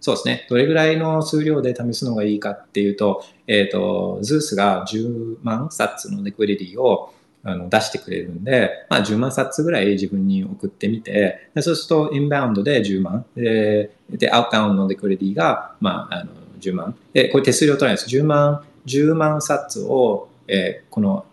[0.00, 0.46] そうですね。
[0.48, 7.14] どれぐらいの数量で試すのがいいかっていうと、えっ、と、ズースが10万冊のリクリディを
[7.44, 16.96] あの出してくれるんで、まあ10万冊ぐらい自分に送ってみて、そうするとインバウンドで10万、で、でアウトバウンドのリクリディが、まあ、あの10万。
[17.12, 18.16] で、これ手数料取らないです。
[18.16, 21.24] 10万、10万冊を、えーこの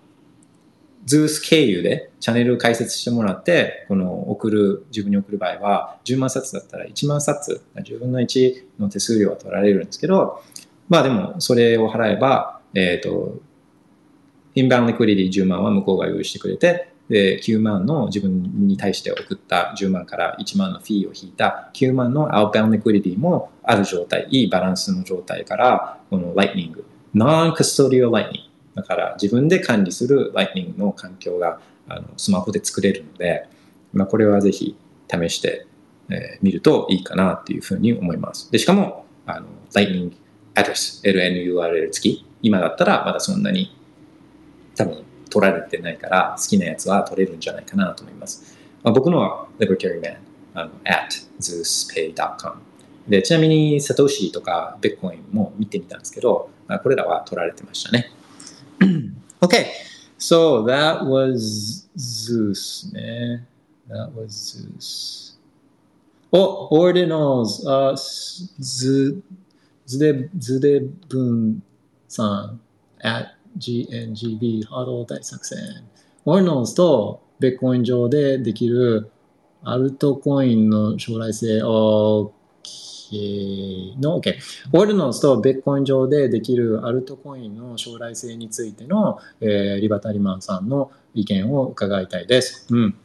[1.10, 10.44] Zeus 経由でチャンネル開設してもらって、この送る、自分に送る場合は、10万冊だったら1万冊、10分の1の手数料は取られるんですけど、
[10.88, 13.40] まあでも、それを払えば、えっ、と、
[14.54, 26.86] inbound liquidity 10万は向こうが用意してくれて、で、9万の自分に対して送った10万から1万のフィーを引いた9万の outbound liquidity もある状態、いいバランスの状態から、このライトニング、
[27.16, 28.49] non-custodial lightning。
[28.76, 33.48] だから自分で管理するライトニングの環境があのスマホで作れるので、
[33.94, 34.78] まあ、これはぜひ
[35.10, 35.66] 試して
[36.08, 38.52] み、えーるといいかなっていうふうに思います。
[38.52, 40.16] で、しかも、あの、ライトニング
[40.56, 42.26] アドレス、LNURL 付き。
[42.42, 43.76] 今だったらまだそんなに
[44.76, 48.58] 多分取られてないから好きなやつは取れるんじゃないかなと思います。
[48.82, 50.18] まあ、僕のは Libertarian
[50.54, 52.62] あの at ZeusPay.com
[53.08, 58.12] で、ちなみにサトシとかベッコインも見てみたんですけど、あこれらは取られてましたね。
[59.42, 59.72] Okay,
[60.18, 63.46] so that was Zeus ね。
[63.90, 65.38] That was Zeus.
[66.32, 69.22] お、Ordinals、あ、ズ、
[69.86, 71.64] ズデ、ズデブン
[72.08, 72.62] さん、
[73.02, 75.58] at GNGB ハード大作戦。
[76.26, 79.10] Ordinals とベッコイン上でできる
[79.64, 82.34] アルトコインの将来性を、
[83.12, 84.36] OK の OK。
[84.72, 92.68] Ordinals とベッコイン上でできるアルトコインの将来性についての、えーリバタリマンさんの意見を伺いたいです。
[92.70, 92.96] うん。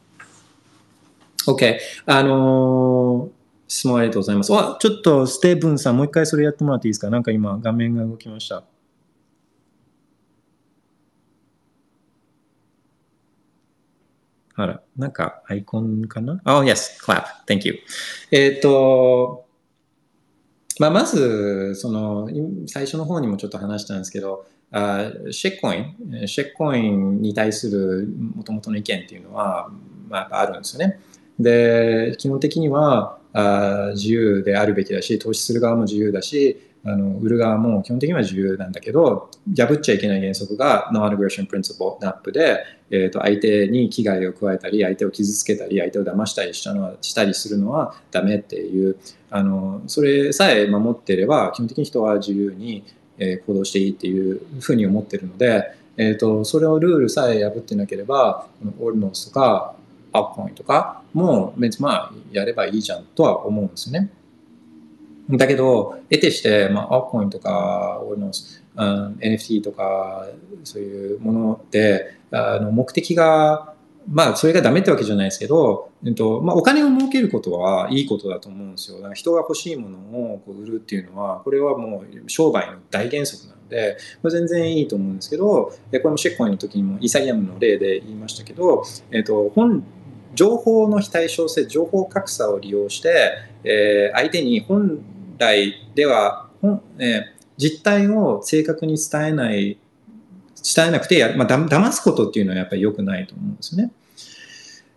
[1.46, 1.78] OK。
[2.07, 4.52] あのー質問ありがとうございます。
[4.52, 7.09] わ、ちょっとステーブンさん、もう一回それやってもらっていいですか？
[7.11, 8.62] なんか今画面が動きました。
[14.55, 17.24] あら、なんかアイコンかな ?Oh, yes, clap.
[17.48, 17.78] Thank you.
[18.30, 19.43] えっ、と、
[20.81, 22.29] まあ、まず、その、
[22.66, 24.47] 最初の方にもちょっと話したんですけど、
[24.77, 25.81] あシェックコイ
[26.22, 29.70] ン、シェックコインに対する元々の意見っていうのは、
[30.09, 30.99] まあ、やっぱあるんですよね。
[31.39, 48.97] で、基本的にはあ自由であるべきだし、投資する側も自由だし、あの売る側も基本的には自由なんだけど、破っちゃいけない原則が Non-Aggression Principle NAP で、えー、と相手に危害を加えたり、相手を傷つけたり、相手を騙したりしたのはしたりするのはダメっていう、
[49.30, 52.85] あのそれさえ守っていれば、基本的に人は自由に、
[53.16, 59.76] え行動していいっていうふうに思ってるので、えー、とそれをルールさえ破ってなければ、このオールノスとか、
[60.12, 64.11] アップコインとかも別にまあやればいいじゃんとは思うんですよね。
[65.30, 70.27] だけど、得てして、まあ、アップコインとか、オールノース、うん、NFT とか、
[70.64, 73.75] そういうもので、あの目的が、
[74.09, 78.99] まあ、それがダメってわけじゃないですけど、えっとまあ、お金を儲けることはいいことだと思うんですよ。
[78.99, 89.85] だから人が欲しいものをこう売るっていうのは、これはもう商売の大原則なので、これ全然いいと思うんですけど、これもシェッコインの時にもイサリアムの例で言いましたけど、えっと、本
[90.35, 93.33] 情報の非対称性、情報格差を利用して、
[93.64, 95.01] えー相手に本
[95.39, 99.78] 来では、本えー実態を正確に伝えない、
[100.74, 103.92] 伝えなくてや、まあ、だ騙すことっていうのはやっぱり良くないと思うんですよね。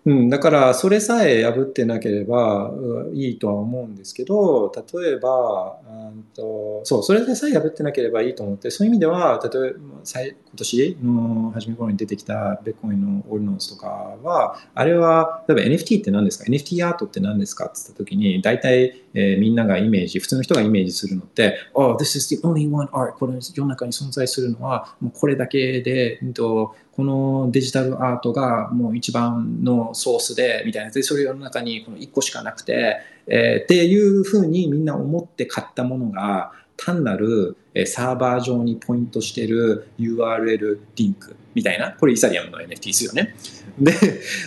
[0.06, 2.72] うん、だからそれさえ破ってなければ
[3.14, 17.66] いいとは思うんですけど例えばうんとそうそれでさえ破ってなければいいと思ってそういう意味では例えば今年の初め頃に出てきたベッコインのオールノースとかはあれは例えば NFT って何ですか？NFT アートって何ですか？
[17.66, 30.92] って言った時に大体、えーみんながイメージ普通の人がイメージするのって「Oh, this is the only one art」この世の中に存在するのはもうこれだけで、うんとこのデジタルアートがもう一番のソースでみたいな。
[30.92, 41.92] でそれ世の中にこの1個しかなくて、えーっていうふうにみんな思って買ったものが単なるえーサーバー上にポイントしてる URL リンクみたいな。
[41.92, 43.36] これイーサリアムの NFT ですよね。
[43.80, 43.94] で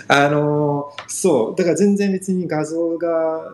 [0.09, 1.59] あのそう。
[1.59, 3.53] だから全然別に画像が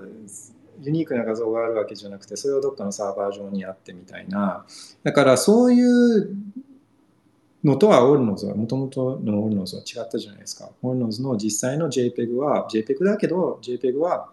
[0.83, 4.65] ユニークな画像があるわけじゃなくてそれをどっかのサーバー上にあってみたいな
[5.03, 6.31] だからそういう
[7.67, 10.71] のとは Ordinals は、もともとの Ordinals は違ったじゃないですか。
[10.83, 14.31] Ordinals の実際の JPEG は、JPEG だけど、JPEG は、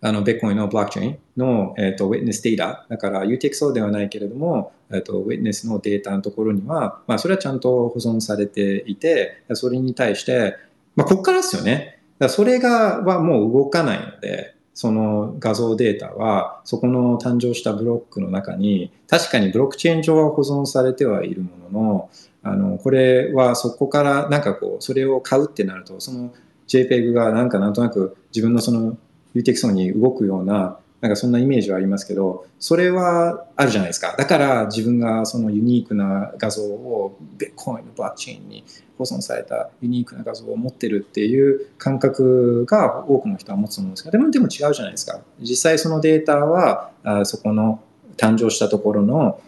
[0.00, 10.56] あの、ビットコインのブロックチェーンの、えっ、と、Witness データ、だから UTXO ではないけれども、えっ、と、Witness のデータのところには、まあ、それはちゃんと保存されていて、それに対して、
[10.94, 12.00] まあ、ここからですよね。
[12.18, 22.10] だそれが、はもう動かないので、その画像データは、そこの誕生したブロックの中に、確かにブロックチェーン上は保存されてはいるものの、
[22.42, 26.34] あの、これはそこからなんかこう、それを買うってなると、その
[26.66, 28.98] JPEG がなんかなんとなく自分のその
[29.32, 34.14] 有的層に動くような、なんかそんなイメージはありますけど、それはあるじゃないですか。
[34.16, 38.64] だから自分がそのユニークな画像をビットコインのブロッチェーンに
[38.96, 45.20] 保存されたユニークな画像を持ってるっていう感覚が多くの人は持つと思うんですけど、でもでも違うじゃないですか。
[45.42, 47.82] 実際そのデータはあそこの
[48.16, 49.42] 誕生したところの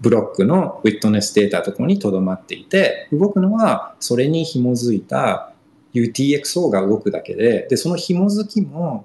[0.00, 5.52] ブロックの witness データところに留まっていて、動くのはそれに紐づいた
[5.92, 9.04] UTXO が動くだけで、で、その紐づきも、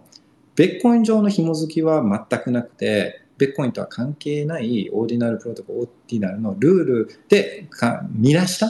[0.60, 8.68] ビットコイン上の紐づきは全くなくて、ビットコインとは関係ない Ordinal protocol、Ordinal のルールでか見出した？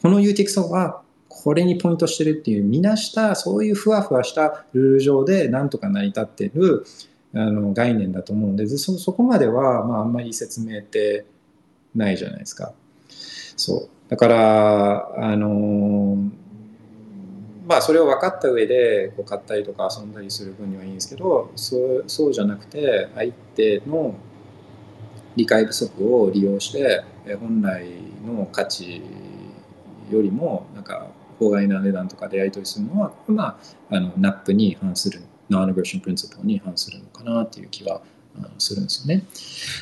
[0.00, 6.86] この UTXO はこれにポイントしてるっていう見出したそういうふわふわしたルール上でなんとか成り立ってる
[7.34, 11.26] あの概念だと思うんでそそこまでは、まあ、あんまり説明って
[11.94, 12.72] ないじゃないですか。
[13.58, 16.16] そうだからあの
[17.66, 24.14] まあそれを分かった上でこう買ったりとか遊んだりする分にはいいんですけどそうそうじゃなくて相手の
[25.34, 27.04] 理解不足を利用して
[27.40, 27.84] 本来
[28.24, 29.02] の価値
[30.10, 33.58] よりもなんか法外な値段とかでやり取りするのは、ま
[33.90, 38.00] あ、あの NAP に反する Non-Aggression Principle に反するのかなっていう気は
[38.58, 39.24] するんですよね。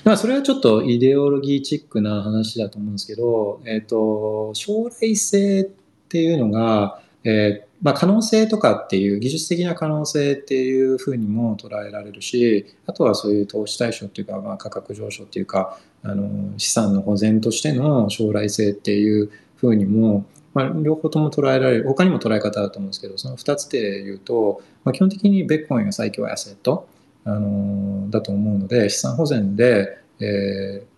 [0.05, 5.65] まあそれはちょっとイデオロギーチックな話だと思うんですけど、えっ、ー、と将来性っ
[6.09, 20.24] ていうのが、えーまあ、可能性とかっていう技術的な可能性っていうふうにも捉えられるしあとはそういう投資対象っていうか、まあ、価格上昇っていうかあの資産の保全としての将来性っていうふうにも、
[20.55, 26.89] まあ、両方とも捉えられる他にも捉え方だと思うんですけどその2つで言うと、まあ、基本的にベッコインが最強アセット
[27.27, 30.94] あのだと思うので資産保全で、えー、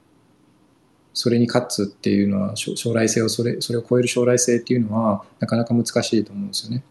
[1.17, 6.85] それに勝つっていうのは将来性をそれそれを超える将来性っていうのはなかなか難しいと思うんですよね。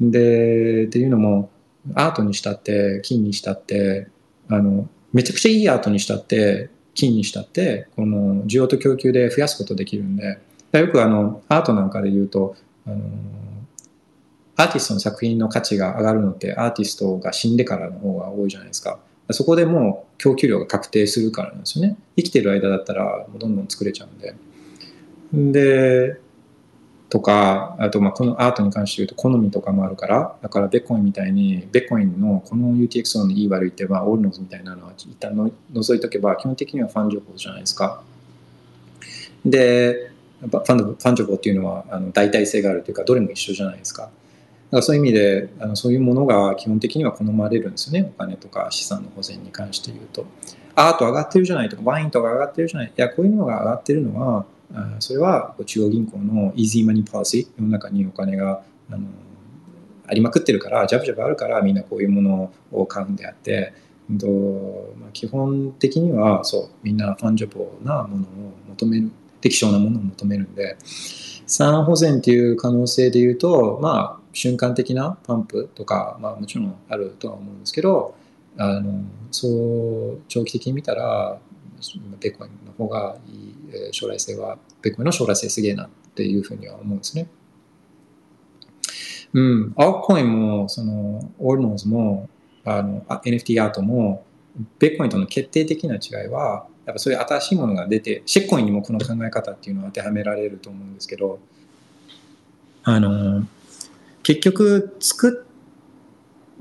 [0.00, 1.50] でっていうのも
[1.94, 4.06] アートにしたって金にしたって
[4.48, 10.38] あのめちゃくちゃいいアートにしたって金にしたってこの需要と供給で増やすことできるんで
[10.70, 12.54] よくあのアートなんかで言うと
[12.86, 13.00] あの
[14.54, 19.00] アーティストの作品の価値が上がるのってアーティストが死んでからの方が多いじゃないですか。
[19.30, 21.96] そこでもう供給量が確定するからなんですよね。
[22.16, 24.08] 生きてる間だったらどんどん作れちゃう
[25.34, 26.12] んで。
[26.12, 26.20] で、
[27.08, 38.02] とか、あとまあこのアートに関して言うと好みとかもあるから、だからベッコインみたいに、ベッコインのこの UTXO のいい悪いって、まあオールノズみたいなのは一旦の除いとけば、基本的にはファン情報じゃないですか。
[39.44, 40.10] で、
[40.40, 44.10] fun fungible っていうのはあの代替性があるというか、どれも一緒じゃないですか。
[44.70, 48.12] からそういう意味であのそういうものが基本的には好まれるんですよね。
[48.16, 50.26] お金とか資産の保全に関して言うと。
[50.74, 52.88] アート上がってるじゃないとかワインとか上がってるじゃない。
[52.88, 54.44] いやこういうのが上がってるのは
[54.98, 59.06] それは中央銀行の easy money policy 世の中にお金があの
[60.06, 63.72] ありまくってるからジャブジャブあるからみんなこういうものを買うんであって
[64.20, 68.26] とまあ、基本的にはそうみんな fungible なものを
[68.68, 69.10] 求める
[69.40, 78.14] 適正なものを求めるんで資産保全っていう可能性で言うとまあ瞬間的なパンプとか、まあ、もちろんあるとは思うんですけど
[78.58, 79.48] あのそ
[80.18, 81.38] う長期的に見たら
[82.20, 83.54] ベーコンの方がいい
[83.92, 87.28] 将来性はベーコンの将来性すげえなっていうふうには思うんですね。
[89.32, 92.28] うん、アーコインもそのオールノーズも
[92.64, 94.24] あの NFT アートも
[94.78, 101.38] ベーコインとの決定的な違いはやっぱそういう新しいものが出てシェッコインにもこの考え方っていうのは当てはめられると思うんですけど
[102.84, 103.46] あの
[104.26, 105.46] 結局作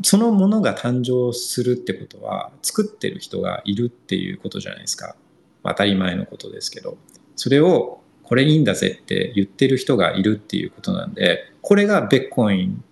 [0.03, 5.15] そのものが誕生するってことは作ってる人がいるっていうことじゃないですか
[5.63, 6.95] 当たり前のことですけど
[7.35, 12.83] それをこれいいんだぜって言ってる人がいるっていうことなんでこれがベッコイン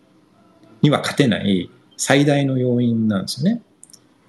[0.82, 3.62] には勝てない最大の要因なんですよね。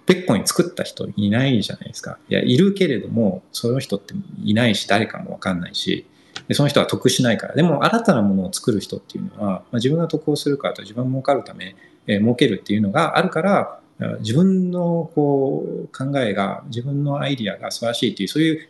[0.04, 2.18] ベッコイン作った人いないじゃないですか。
[2.28, 4.14] いや、いるけれども、その人って
[4.44, 6.06] いないし、誰かもわかんないし、
[6.48, 7.54] でその人は得しないから。
[7.54, 11.76] でも新たなものを作る人っていうのは、まあ、自分が得をするからと自分が儲かるため、
[12.06, 13.80] えー、儲けるっていうのがあるから
[14.20, 18.68] 自分のこう考えが自分のアイディアが素晴らしいっていうそういう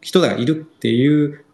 [0.00, 1.44] 人がいるっていう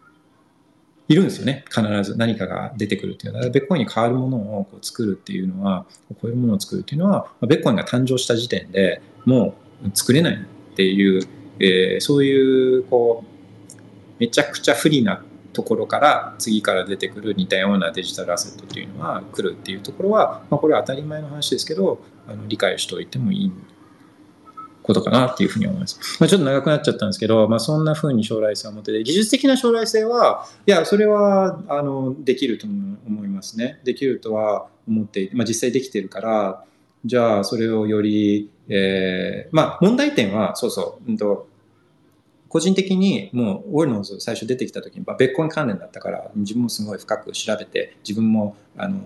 [1.07, 1.65] いるんですよね。
[1.69, 3.49] 必ず何かが出てくるっていうのは。
[3.49, 11.23] ベッコインに変わるものをこう作るっていうのはこういうものを作るっていうのはベッコインが誕生した時点でもう作れないっていう、
[11.59, 13.79] えー、そういうこう
[14.19, 15.23] めちゃくちゃ不利な
[15.53, 23.51] ところから次から出てくる似たようなデジタルアセットっていうのは来るっていうところは、まあ、これは当たり前の話ですけどあの理解しておいてもいい
[24.83, 25.99] ことかなっていうふうに思います。
[26.19, 33.79] まあ、ちょっと長くなっちゃったんですけど、まあ、そんなふうに将来性を持ってて技術的な将来性はいやそれはあのできると思いますね。
[33.83, 36.63] できるとは思っていて、まあ、実際できてるから
[37.05, 41.47] じゃあそれをより、えー、まあ問題点はそうそう、うんと
[42.49, 48.99] 個人的にもうオールノーズ最初出てきた時に、まあ、ベッコイ関連だったから自分もすごい深く調べて自分もあの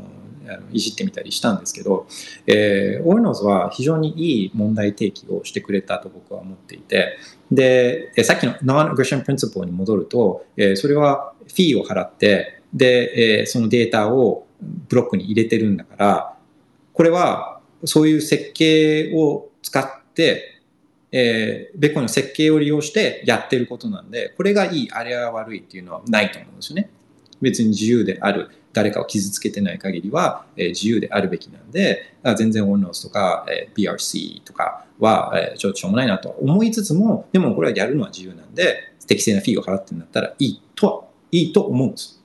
[0.72, 2.08] いじってみたりしたんですけど、
[2.48, 7.18] えー、オールノーズは非常にいい問題提起をしてくれたと僕は思っていて
[7.52, 14.48] でさっきの Non-Aggression Principle に戻ると、えー、それはフィーを払ってで、えー、そのデータを
[14.90, 16.38] ブロックに入れてるんだから
[16.94, 20.53] これはそういう設計を使って
[21.16, 26.90] えー、ベッコイの設計を利用してやってることなんで、これがいい、あれは悪いっていうのはないと思うんですよね。
[27.40, 42.24] 別に自由である、誰かを傷つけてない限りは、えー、自由であるべきなんで、全然オンノースとか、えー、BRC とかは、えー、ちょっとしょうもないなと思いつつも、でもこれはやるのは自由なんで、適正なフィーを払ってんだったらいいとは、いいと思うんです。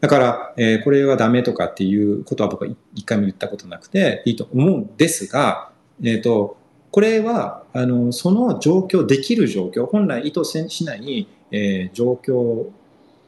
[0.00, 5.70] だから、えー、これはダメとかっていうことは僕は一回も言ったことなくて、いいと思うんですが、
[6.02, 6.58] えっ、ー、と、
[6.90, 12.70] これはあのその状況できる状況本来意図しない、えー、状況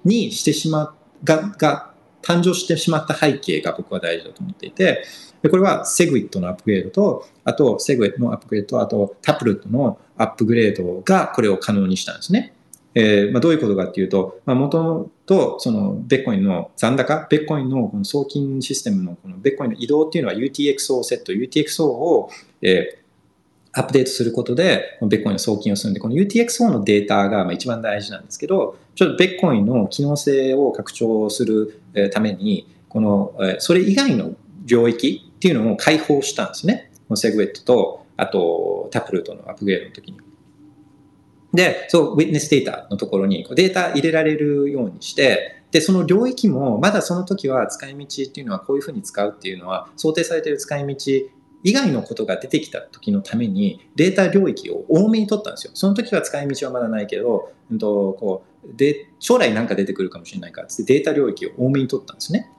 [0.05, 1.91] にしてしまがが
[2.23, 5.05] 誕生してしまった背景が僕は大事だと思っていて
[5.43, 12.55] でこれはセグウィットのアップグレードとあとセグウィットのアップグレードとあとタプルットのアップグレードがこれを可能にしたんですね。
[12.95, 22.31] えーまあ、どういうことかっていうと、もともとそのベッコインの残高、ベッコインのこの送金システムのこのベッコインの移動っていうのは UTXO セット、UTXO を、
[22.63, 23.00] えー、
[23.73, 31.81] アップデートすることで、このベッコインの送金をするんで、この UTXO のデータが一番大事なんですけど、ちょっとベッコインの機能性を拡張する
[32.13, 34.35] ために、この、それ以外の
[34.65, 36.91] 領域っていうのを開放したんですね。
[37.09, 40.19] このセグウェットと、あと、タップルートのアップグレードの時に。
[41.55, 50.97] で、そう、ウィッネスデータのところにデータ入れられるようにして、で、その領域も、まだその時は使い道っていうのはこういうふうに使うっていうのは、想定されている使い道
[51.63, 55.73] 以外のことが出てきた時のためにデータ領域を多めに取ったんですよ。
[55.75, 62.51] その時は使い道はまだないけど、うんとこうで将来なんか出てくるかもしれないからってデータ領域を多めに取ったんですね。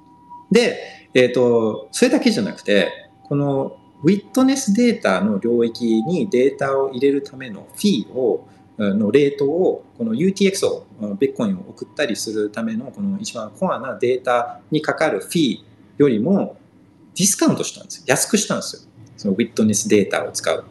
[0.51, 2.89] で、えっ、と、それだけじゃなくて、
[3.23, 8.47] このwitness data の領域にデータを入れるためのフィーを
[8.77, 10.85] のレートをこの UTX を
[11.19, 15.63] ベットコインを送ったりするためのこの一番コアなデータにかかるフィー
[15.97, 16.57] よりも
[17.15, 18.05] ディスカウントしたんですよ。
[18.07, 18.90] 安くしたんですよ。
[19.21, 20.63] その witness data を使う。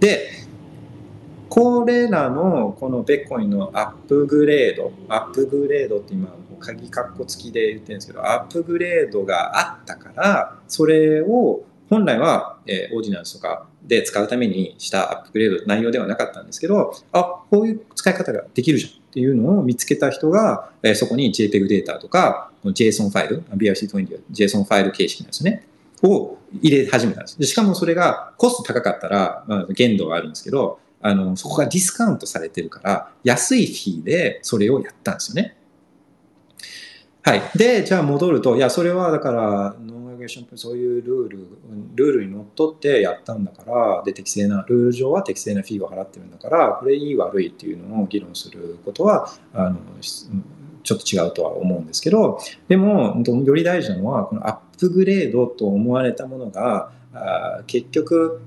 [0.00, 0.28] で、
[1.48, 6.28] これらのこのビットコインのアップグレード、アップグレードって今、
[6.60, 25.64] 鍵カッコ付きで言ってるんですけど、アップグレードがあったから、それを本来は、えー、 Ordinals とかで使うためにしたアップグレード内容ではなかったんですけど、あ、こういう使い方ができるじゃんっていうのを見つけた人が、えー、そこに JPEG データとか、JSON ファイル、BRC20 は JSON ファイル形式なんですね。
[26.02, 27.38] を入れ始めたんです。
[27.38, 35.56] でしかもそれがコスト高かったら、まあ、限度があるんですけど、あの、そこがディスカウントされてるから、安いフィーでそれをやったんですよね。
[37.24, 37.42] はい。
[37.56, 41.46] で、じゃあ戻ると、いや、それはだから、ノンアゲーション、そういうルール、
[41.94, 49.78] ルールにのっとってやったんだから、で、適正な、ルール上は適正なフィーを払ってるんだから、これいい悪いっていうのを議論することは、あの、
[50.82, 52.38] ちょっと違うとは思うんですけど、
[52.68, 58.40] でも、より大事なのは、このアップグレードと思われたものがあ、結局、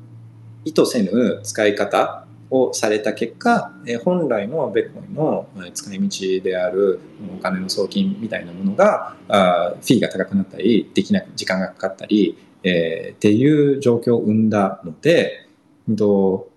[0.66, 3.72] 意図せぬ使い方をされた結果、
[4.04, 7.00] 本来のベッコインの使い道である
[7.38, 15.48] お金の送金みたいなものがあ、フィーが高くなったり、できなく時間がかかったり、えー、っていう状況を生んだので、
[15.88, 16.50] こ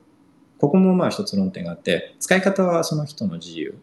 [0.59, 3.79] こもまあ一つ論点があって、使い方はその人の自由。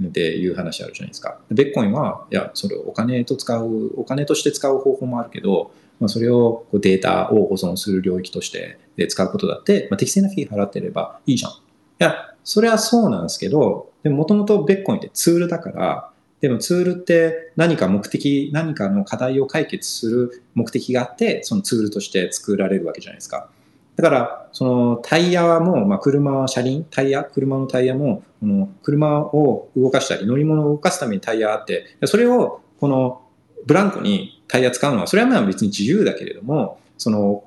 [0.00, 1.38] っていう話あるじゃないですか。
[1.50, 11.52] ベッコインは、いや、それをお金と使う、お金として使う方法もあるけど、まあ、それをこうデータを保存する領域としてで使うことだって、まあ、適正なフィー払ってればいいじゃん。
[11.52, 11.54] い
[11.98, 16.10] や、それはそうなんですけど、でももともとベッコインってツールだから、
[16.40, 23.48] でもツールって何か目的、何かの課題を解決する目的があって、そのツールとして作られるわけじゃないですか。
[23.96, 33.22] だから、そのタイヤも、まあ、車は、車輪、タイヤ、車のタイヤも、この車を動かしたり、乗り物を動かすためにタイヤあって、それをこの
[33.66, 37.44] ブランコにタイヤ使うのは、それはまあ別に自由だけれども、その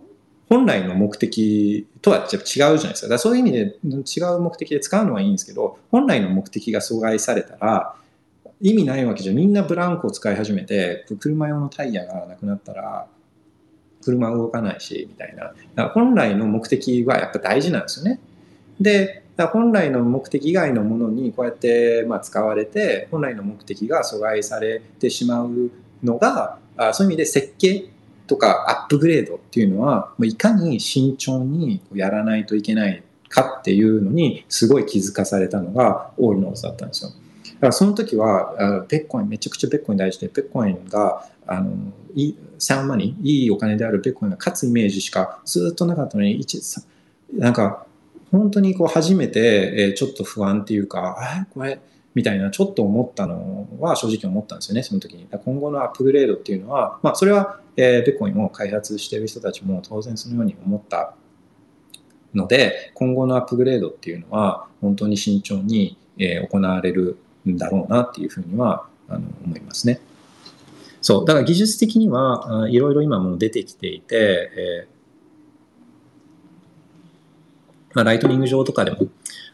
[0.49, 3.07] 本来の目的とは違うじゃないですか。
[3.07, 7.95] だそういう意味で違う目的で使うのはいいんですけど、本来の目的が阻害されたら、
[8.61, 13.05] 意味ないわけじゃみんなブランコを使い始めて車用のタイヤがなくなったら
[14.05, 18.19] 車動かないしみたいなだから本来の目的はやっぱ大事なんですよね
[18.79, 25.71] で本来の目的以外のものにこうやってまあ使われて本来の目的が阻害されてしまう
[26.03, 27.89] のがあそういう意味で設計
[28.27, 37.11] とかアップグレードっていうのはいかに慎重にやらないといけないかっていうのにすごい気づかされたのがオールノーズだったんですよ。
[37.65, 41.71] からその時はベッコインめちゃくちゃベッコイン大事でベッコインがあの
[42.13, 46.61] いいサンマニーいいお金であるベッコインが勝つイメージしかずっとなかったのに一
[47.33, 47.85] なんか
[48.31, 51.79] 本当にこう初めて、えちょっと不安っていうかあこれ
[52.15, 55.27] みたいなちょっと思ったのは正直思ったんですよねその時に。
[55.31, 61.15] 今後のアップグレードっていうのはまあそれは、えベッコインを開発している人たちも当然そのように思った
[62.33, 69.99] ので今後のアップグレードっていうのは本当に慎重に、え行われるんだろうなっていうふうにはあの思いますね。
[71.01, 71.25] そう。
[71.25, 74.95] だから技術的にはいろいろ今も出てきていて、えー、
[77.93, 78.97] まあ、 Lightning 上とかでも、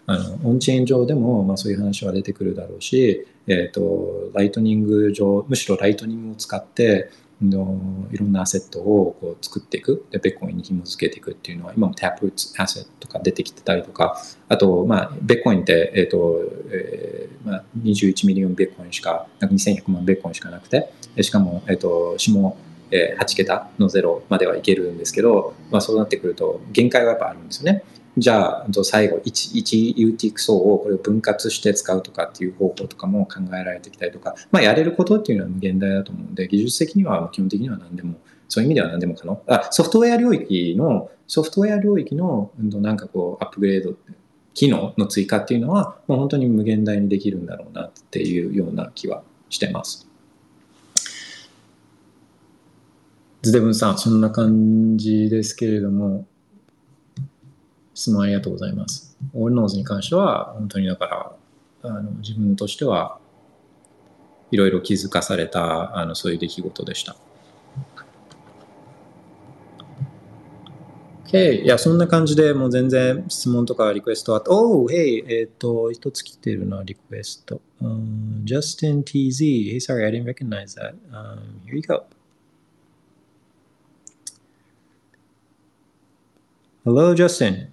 [0.07, 7.11] あの on-chain 上でも、まあ、そういう話は出てくるだろうし、え、ー、と、 Lightning 上、むしろ Lightning を使って、
[7.41, 16.39] のいろんなアセットをこう作っていくでビットコインに紐付けていくっていうのは今も Taproot Assets とか出てきてたりとかあと、まあ、ベッコインって、えーと
[16.71, 20.91] えーまあ、21ミリオンベッコインしかなんか2100万ベッコインしかなくて
[21.21, 22.55] しかも、えーと、下
[22.91, 27.83] え8桁の0まではいけるんですけど、まあ、そうなってくると限界はやっぱあるんですよね。
[28.17, 38.15] じゃあ最後 1, 1 UTXO をこれを分割して使うとかっていう方法とかも考えられてきたりとか、まあ、やれることっていうのは無限大だと思うんで技術的には基本的には何でも
[38.49, 43.95] そういう意味では何でも可能あソフトウェア領域のソフトウェア領域のなんかこうアップグレード
[44.53, 50.11] 機能の追加っていうのはもう本当に無限大にできるんだろうなっていうような気はしてます。
[53.41, 56.27] ズデブンさん、そんな感じですけれども、
[58.01, 59.15] 質問ありがとうございます。
[59.35, 61.35] オールノーズに関しては、本当にだから、
[61.83, 63.19] あの自分としては
[64.49, 67.15] いろいろ気づかされたあのそういう出来事でした。
[71.25, 71.61] OK。
[71.61, 77.61] いや、そんな感じでもう全然質問とかリクエストあと、おう、hey, えっ、と、一つ来てるな、リクエスト。
[77.81, 79.73] Um, Justin TZ.
[79.73, 82.05] Hey, sorry, I didn't recognize that.、Um, here you go.
[86.83, 87.71] Hello, Justin.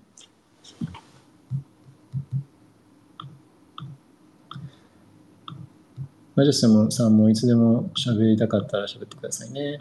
[6.38, 9.76] マジャスもさんもいつでも喋りたかったら喋ってくださいね。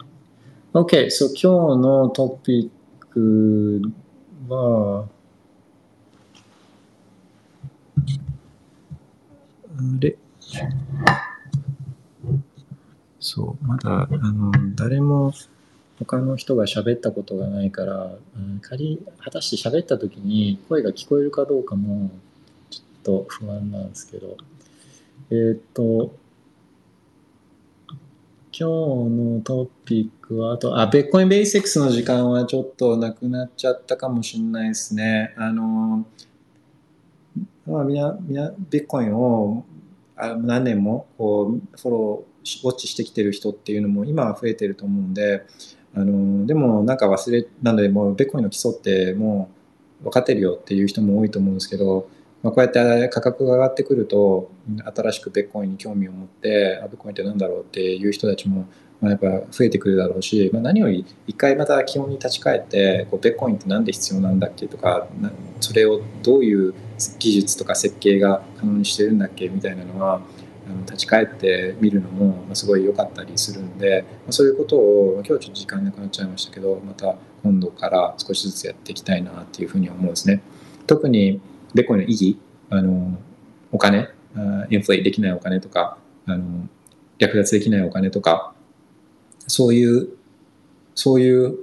[0.72, 3.80] OK, so 今日のトピック
[4.48, 5.06] は、
[9.76, 10.16] あれ？
[13.20, 15.32] そう、まだ、あの、誰も
[16.00, 22.10] 他の人が喋ったことがないから、うん、仮、果たして喋った時に声が聞こえるかどうかも、
[22.68, 24.36] ちょっと不安なんですけど、
[25.30, 26.16] えっ、と、
[28.60, 28.74] 今日
[29.10, 35.32] のトピックは、あと、あ、ベッコインベーシックスの時間はちょっとなくなっちゃったかもしれないですね。
[35.36, 36.04] あの、
[37.68, 39.64] まあ、みんな、みな、ベッコインを
[40.16, 45.46] あ何年もこうフォロー、ウォッチしてきてる人っていうのも今は増えてると思うんで、
[45.94, 49.50] あの、でもなんか忘れ、なのでもうベッコインの基礎っても
[50.00, 52.08] う分かってるよっていう人も多いと思うんですけど、
[52.42, 54.50] まあ、こうやって価格が上がってくると
[54.94, 58.68] 新しくベッコインに興味を持ってあベッコインって何だろうっていう人たちも
[59.00, 65.08] まあやっぱ増えてくるだろうし、まあ、何より一回また基本に立ち返ってこうベッコインって何で必要なんだっけとか
[65.60, 66.74] それをどういう
[67.18, 70.20] 技術とか設計が可能にしてるんだっけみたいなのは
[70.86, 80.42] 立ち返ってみるのもすごい良かったりするんで、まあ、そういうことを今日ちょっと時間なくなっちゃいましたけどまた今度から少しずつやっていきたいなっていうふうに思うんですね。
[80.86, 81.40] 特に
[81.74, 82.38] ベッコインの意義
[82.70, 83.18] あの、
[83.72, 84.08] お金、
[84.70, 86.68] インフレできないお金とか、あの、
[87.18, 88.54] 略奪できないお金とか、
[89.46, 90.08] そういう、
[90.94, 91.58] そういう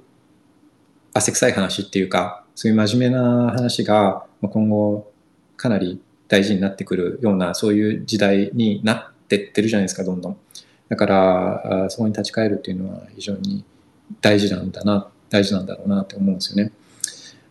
[1.14, 5.12] 汗臭い話っていうか、そういう真面目な話が今後
[5.58, 10.38] かなり大事になってくるような、そういう時代になってってるじゃないですか、どんどん。
[10.90, 13.64] だから、そこに立ち返るっていうのは非常に
[14.22, 16.72] 大事なんだな、大事なんだろうなって思うんですよね。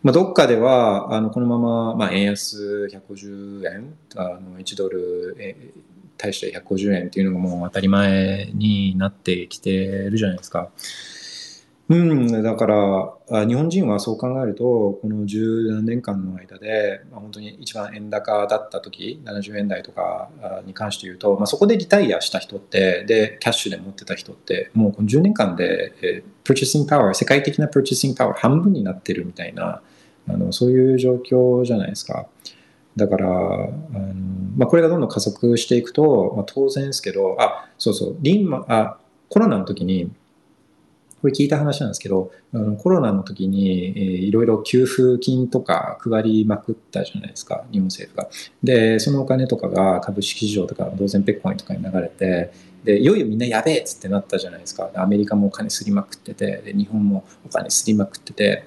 [0.05, 5.35] まあ、どっかでは、あのこのまま、まあ、円安150円、あの1ドル
[6.15, 10.69] 対して150円っていうのがもう当たり前になってきてるじゃないですか。
[11.89, 20.29] うん、だから日本人はそう考えるとこの十何年間の間で、まあ、本当に一番円高だった時70円台とか
[20.65, 29.81] に関して言うと、まあ、そこでリタイアした人ってでキャッシュで持ってた人ってもうこの10年間で、えー、プロチェシングパワー世界的なプロチェシングパワー半分になってるみたいな
[30.27, 32.27] あのそういう状況じゃないですか。
[32.95, 34.13] だから、あの
[34.55, 38.97] まあ、これがどんどん加速していくと、まあ、当然ですけど、あ、そうそう、リンマ、あ、
[39.29, 40.11] コロナの時に、
[41.21, 48.29] これ聞いた話なんですけど、あのコロナの時に、えー、いろいろ給付金とか配りまくったじゃないですか、日本政府が。
[48.63, 52.51] で、そのお金とかが株式市場とか、当然ペッコインとかに流れて、
[52.83, 54.91] で、いよいよみんなやべえっつってなったじゃないですか。
[54.93, 58.65] アメリカもお金すりまくってて、で日本もお金すりまくってて、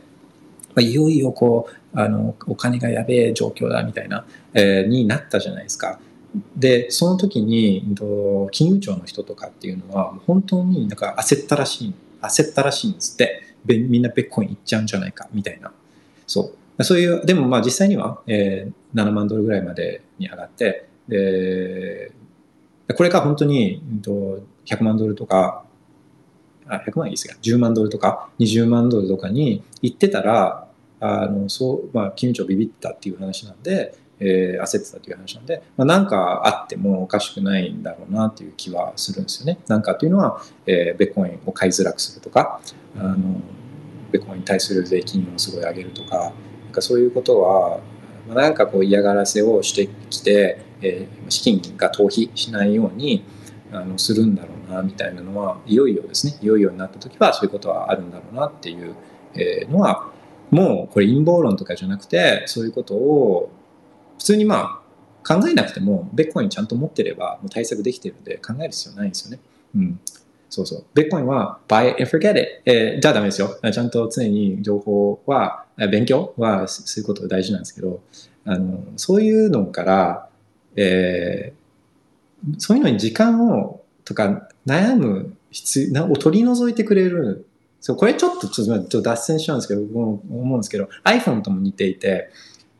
[0.79, 4.25] まあ、いよいよこう、あの、お金がやべえ状況だみたいな、
[4.55, 5.99] えー、になったじゃないですか。
[6.55, 7.85] で、その時に、
[8.53, 13.43] 金融庁の人とかっていうのは、本当になんか焦ったらしい、焦ったらしいんですって。
[13.65, 15.73] みんなベッコインいっちゃうんじゃないか、みたいな。
[16.29, 16.85] そう。
[16.85, 22.13] そういう、でもまあ実際には、えー、7万ドルぐらいまでに上がって、で、
[22.95, 23.83] これが本当に、
[24.65, 25.65] 100万ドルとか、
[26.69, 30.68] あ100万いいですか、10万ドルとか20万ドルとかに行ってたら、
[31.01, 39.59] あのそうまあ、金融庁ビビったっていう話なんで、えー、焦ってたっていう話なんで、まあ、なんかあってもおかしくないんだろうなっていう気はするんですよね。
[39.69, 42.61] なんかっていうのは、えー、ベッコインを買いづらくするとか、
[42.97, 43.41] あの
[44.11, 46.33] ベッコインに対する税金をすごい上げるとか、
[46.65, 47.81] なんかそういうことは、
[48.29, 53.25] まあ、なんかこう嫌がらせをしてきて、えー、資金が逃避しないように
[53.73, 58.95] あのするんだろうなみたいなのはいよいよですねいよいよになった時はそういうことはあるんだろうなっていう
[59.71, 60.11] のは
[60.51, 63.51] もうこれ陰謀論とかじゃなくてそういうことを
[64.19, 64.89] 普通にまあ
[65.27, 69.41] 考えなくてもベッコインちゃんと持ってればもう対策できてるんで考える必要ないんですよね。
[69.77, 70.01] うん。
[70.51, 70.85] そうそう。
[70.95, 73.59] ベッコインは buy it and forget it、えー、じゃあダメですよ。
[73.71, 78.01] ちゃんと常に情報は、勉強はすることが大事なんですけど、
[78.45, 80.29] あの、そういうのから、
[80.77, 87.47] えー、そういうのに時間を、とか悩む必要を取り除いてくれる
[87.81, 92.31] そう、これちょっとちょっと脱線しちゃうんですけど、僕も思うんですけど、iPhone とも似ていて、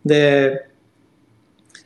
[0.05, 0.69] で、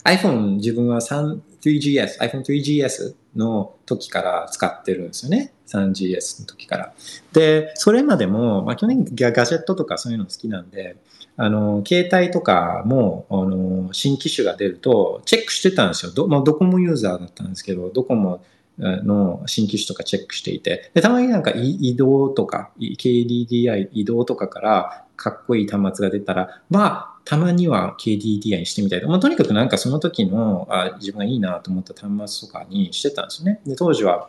[0.04, 5.52] iPhone 自分は 3GS、iPhone 3GS の時から使ってるんですよね。
[5.66, 6.92] 3GS の時から。
[7.32, 10.96] で、それまでも、まあ去年ガジェットとかそういうの好きなんで、
[11.36, 16.12] あの、携帯とかも、あの、新機種が出るとチェックしてたんですよ。
[16.12, 18.44] ど、まあ、ドコモユーザーだったんですけど、ドコモ
[18.82, 29.08] の新機種とかチェックしていて、で、たまになんか移動とか、KDDI 移動とかからかっこいい端末が出たら、まあ、たまには KDDI にしてみたいと。
[29.08, 33.60] まあ、とにかくなんかその時のあ自分がいいなと思った端末とかにしてたんですよね。
[33.66, 34.28] で、当時は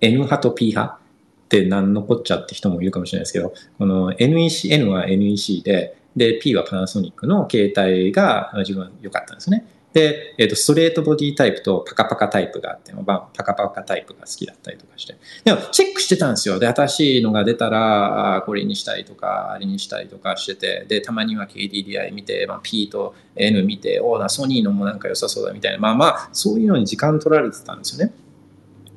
[0.00, 9.66] N 派と P 派って何のこっちゃって人もいるかもしれないですけど、この NEC、N は NEC で、で、P はパナソニックの携帯が自分は良かったんですね。
[9.94, 15.16] で、え、ー、と、ストレートボディタイプとパカパカタイプがあって、まあ、パカパカタイプが好きだったりとかして。
[15.44, 16.58] でも、チェックしてたんですよ。
[16.58, 28.12] で、新しいのが出たら、これにしたいとか、あれにしたいとかしてて、で、たまには KDDI 見て、まあ、P と N 見て、おな、ソニーのもなんか良さそうだみたいな、まあまあ、そういうのに時間取られてたんですよね。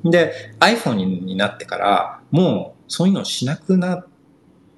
[0.04, 4.17] で、iPhone になってから、もう、そういうのしなくなって、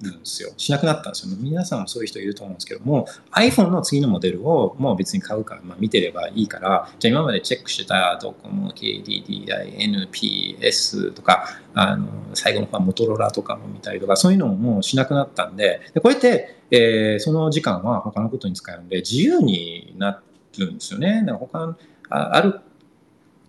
[0.09, 0.51] んですよ。
[0.57, 1.35] しなくなったんですよ。
[1.39, 20.21] 皆さんもそういう人いると思うんですけども、iPhone の次のモデルをもう別に買うか、まあ、見てればいいから、じゃあ今までチェックしてたドコモ、KDDI、NPS とか、あの、最後の方はモトロラとかも見たりとか、そういうのももうしなくなったんで、でこうやって、えー、その時間は他のことに使うんで、自由にな
[20.57, 21.23] るんですよね。
[21.25, 21.77] だから他
[22.11, 22.59] あある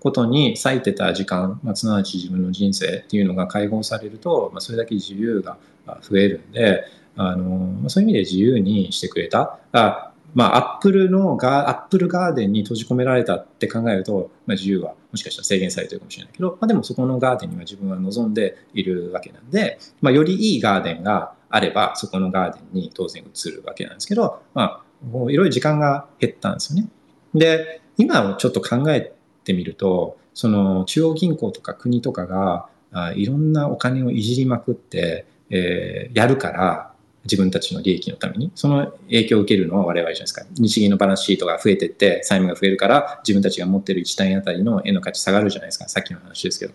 [0.02, 5.56] ことに割いてた時間、まあ、すなわち自分の人生っていうのが解放されると、まあ、それだけ自由が
[6.00, 6.84] 増えるんで、
[7.16, 9.60] あの、そういう意味で自由にしてくれた。
[9.70, 26.88] あまあ、アップルのガ、アップルガーデンに閉じ込められたって考えると、まあ、自由はもしかしたら制限されてるかもしれないけど、まあ、でもそこのガーデンには自分は望んでいるわけなんで、まあ、よりいいガーデンがあれば、そこのガーデンに当然移るわけなんですけど、まあ、いろいろ時間が減ったんですよね。
[27.34, 29.12] で、今ちょっと考え
[29.42, 36.92] ってみると、その中央銀行とか国とかが、あいろんなお金をいじりまくって、えー、やるから、
[37.24, 40.44] 自分たちの利益のために、その影響を受けるのは我々じゃないですか。
[40.58, 45.88] 日銀のバランスシートが増えてって、債務が増えるから、自分たちが持ってる1単位あたりの円の価値下がるじゃないですか。
[45.88, 46.72] さっきの話ですけど。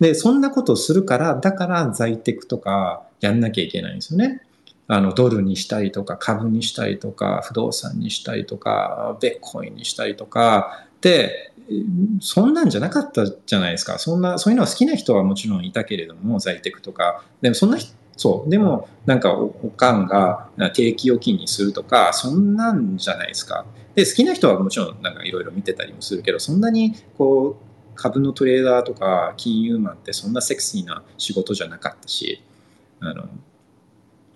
[0.00, 4.42] で、そんなことをするから、だから在宅とかやんなきゃいけないんですよね。
[4.86, 11.52] あの、ドルにしたりとか、株にしたりとか、不動産にしたりとか、ベッコインにしたりとか、で、
[12.20, 13.98] そんなんじゃなかったじゃないですか。
[13.98, 17.24] そんな、そういうのは好きな人はもちろんいたけれども、在宅とか。
[17.40, 17.78] でもそんな
[18.16, 18.50] そう。
[18.50, 23.64] でも、なんかお、かんが定期預金にするとか、そんなんじゃないですか。
[23.94, 32.42] で、好きな人はもちろん、なんかいろいろ見てたりもするけど、そんなに、こう、株のトレーダーとか金融マンってそんなセクシーな仕事じゃなかったし、
[33.00, 33.28] あの、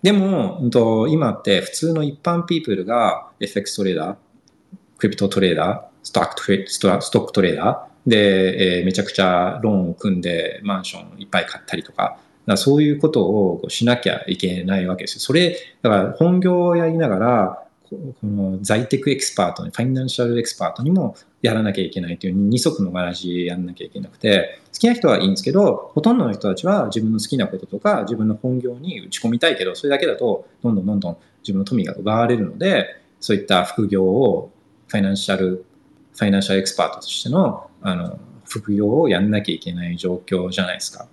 [0.02, 0.60] でも、
[1.08, 8.10] 今って普通の一般ピープルが FX trader、crypto trader、stock tra stock trader。
[8.10, 15.20] で、えーめちゃくちゃローンを組んでマンションいっぱい買ったりとか、だそういうことをしなきゃいけないわけですよ。
[15.20, 32.86] それ、だから本業をやりながら、この財テク expert に、 financial expert にもやらなきゃいけないという二足のわらじやらなきゃいけなくて、好きな人はいいんですけど、ほとんどの人たちは自分の好きなこととか、自分の本業に打ち込みたいけど、それだけだと、どんどんどんどん自分の富が奪われるので、
[33.20, 34.50] そういった副業を、
[34.86, 41.06] financial、financial expert としての、あの、副業をやんなきゃいけない状況じゃないですか。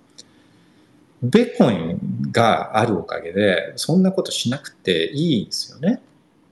[1.22, 6.02] ビットコインがあるおかげで、そんなことしなくていいんですよね。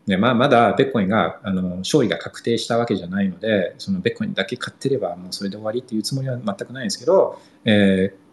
[0.07, 8.25] でまあ、まだビットコインがあの勝利が確定したわけじゃないので、そのビットコインだけ買ってればもうそれで終わりっていうつもりは全くないんですけど、えー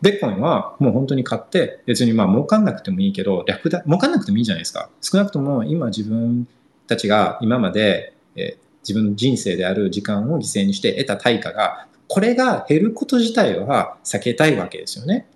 [0.00, 4.90] ベッコインはもう本当に買って、別にまあ儲かんなくてもいいけど、略だ儲かんなくてもいいじゃないですか。
[5.00, 6.46] 少なくとも今自分
[6.86, 15.26] たちが今まで、えー自分の人生である時間を犠牲にして得た対価が、これが減ること自体は避けたいわけですよね。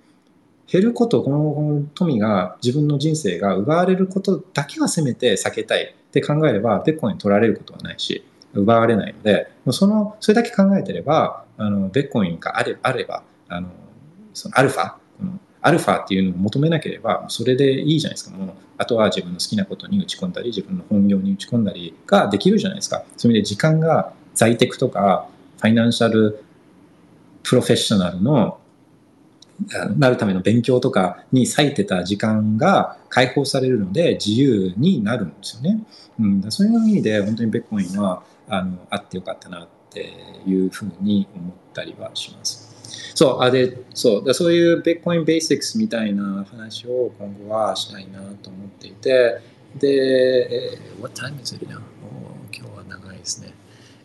[0.67, 8.25] 減ること、この富が自分の人生が奪われることだけはせめて避けたいって考えれば、ベッコイン取られることはないし、
[8.55, 13.69] 奪われないので、その、それだけ考えてれば、あの、ベッコインがあれあれば、あの、
[14.33, 14.95] そのアルファ、
[15.63, 18.37] アルファっていうのを求めなければ、それでいいじゃないですか。
[18.37, 18.49] もう、
[18.79, 23.05] あとは自分の好きなことに打ち込んだり、自分の本業に打ち込んだりができるじゃないですか。
[23.17, 25.29] そういう意味で時間が在テクとか、
[25.59, 26.45] ファイナンシャル
[27.45, 28.59] プロフェッショナルの
[29.97, 35.85] なるための勉強とかに割いてた時間が解放されるので自由になるんですよね。
[36.19, 40.13] うん、そういう意味で本当にベッコインはあのあってよかったなって
[40.47, 42.62] いうふうに思ったりはします。
[43.23, 49.39] そう、あで、そう、だそういうベッコインベーシックスみたいな話を今後はしたいなと思っていて、
[49.77, 49.89] で、
[50.51, 51.79] えー What time is it now?
[52.53, 53.55] 今日は長いですね。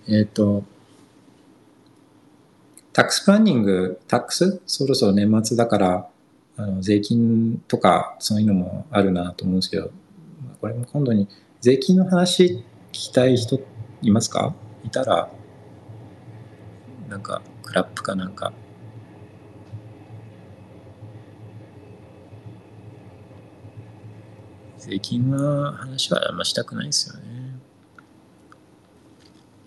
[0.08, 0.64] えっ、と、
[2.94, 4.62] タックスプランニング、タックス？
[4.68, 6.08] そろそろ年末だから、
[6.56, 9.90] あの税金とかそういうのもあるなと思うんですけど、
[10.62, 11.28] これも今度に
[11.60, 13.60] 税金の話聞きたい人
[14.04, 14.54] いますか？
[14.86, 15.28] いたら、
[17.10, 18.54] なんかクラップかなんか。
[24.90, 27.38] 税金は話はあんましたくないですよね。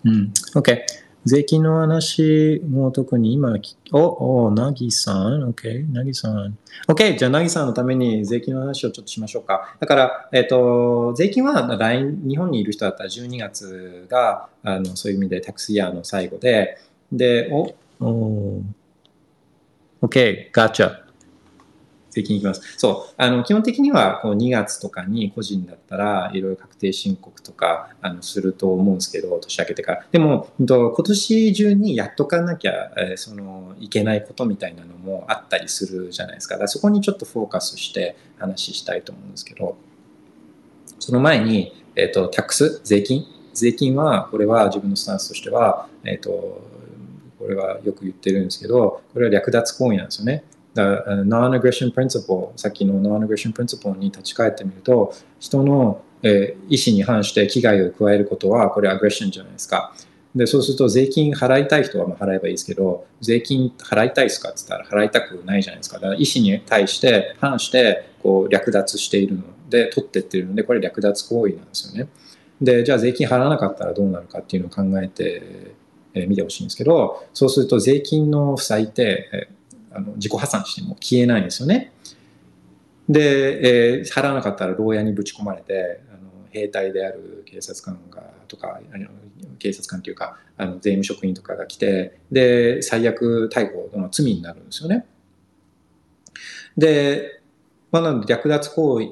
[0.05, 0.33] うん。
[0.55, 0.79] OK。
[1.23, 3.55] 税金の話も特に今、
[3.91, 5.51] お、お、なぎさん。
[5.51, 5.93] OK。
[5.93, 6.57] なぎさん。
[6.87, 7.19] OK。
[7.19, 9.75] じゃあ、なぎさんのために税金の話をちょっとしましょうか。
[9.79, 16.79] だから、えっ、と、税金は来日本にいる人だったら12月が、あの、そういう意味でタクスイヤーの最後で、
[17.11, 18.63] で、お、お
[20.01, 20.49] OK。
[20.51, 21.10] ガチャ。
[22.11, 22.61] 税金いきます。
[22.77, 23.13] そう。
[23.17, 30.05] あの、基本的には、こう、2月とかに個人だったら、いろいろ確定申告とか、あの、すると思うんですけど、年明けてから。
[30.11, 36.57] でも、今年中にやっとかなきゃ、えーその、いけないことみたいなのもあったりするじゃないですか。
[36.57, 39.77] かそこにちょっとフォーカスして話したいと思うんですけど、
[40.99, 43.25] その前に、えっ、と、タックス、税金。
[43.53, 50.43] 税金は、これは自分のスタンスとしては、えっ、と、これはよく言ってるんですけど、これは略奪行為なんですよね。
[50.73, 59.93] だから non-aggression principle、さっきの non-aggression principle に立ち返ってみると、人の、えー意思に反して危害を加えることは、これアグレッションじゃないですか。
[60.35, 65.97] で、そうすると税金払いたい人はまあ払えばいいですけど、税金払いたいですかって言ったら払いたくないじゃないですか。
[65.97, 72.09] だから意思に対して反してこう略奪しているので、取ってってるので、これ略奪行為なんですよね。
[72.61, 75.73] で、じゃあ税金払わなかったらどうなるかっていうのを考えて
[76.13, 79.60] えー見てほしいんですけど、そうすると税金の負債って、えー
[79.93, 81.91] あの自己破産しても消えないんですよね。
[83.09, 89.07] で、えー払わなかったら牢屋にぶち込まれて、あの兵隊である警察官がとか、あの
[89.59, 95.05] 警察官というか、あの税務職員とかが来て、で、最悪逮捕の罪になるんですよね。
[96.77, 97.40] で、
[97.91, 99.05] まあ、なので略奪行為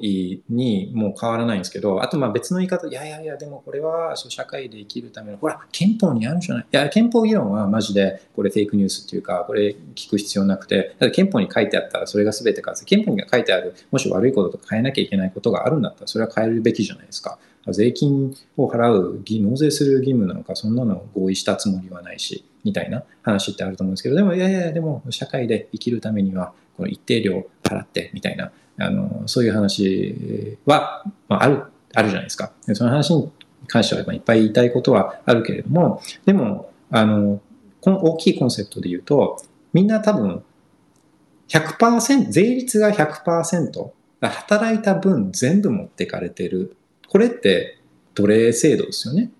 [0.48, 6.64] にもう変わらないんですけど、あとまあ別の言い方、いやいやいや、でもこれは社会で生きるための、ほら、憲法にあるじゃない。
[6.64, 17.38] いや、憲法議論はマジで、これフェイクニュースっていうか、これ聞く必要なくて、ただ憲法に書いてあったらそれが全てか、憲法に書いてある、もし悪いこととか変えなきゃいけないことがあるんだったら、それは変えるべきじゃないですか。
[17.68, 28.50] 税金を払う、納税する義務なのか、そんなの合意したつもりはないし、みたいな話ってあると思うんですけど、でも、いやいや、でも、社会で生きるためには、この一定量払ってみたいな、
[28.80, 32.52] あの、そういう話は、まあ、ある、あるじゃないですか。
[32.72, 33.30] その話に
[33.66, 37.40] 関してはいっぱい言いたいことはあるけれども、でも、あの、
[37.80, 39.42] この大きいコンセプトで言うと、
[39.72, 40.42] みんな多分
[41.48, 43.90] 100%、税率が100%、
[44.20, 46.76] 働いた分全部持ってかれてる。
[47.08, 47.78] これって
[48.14, 49.30] 奴隷制度ですよね。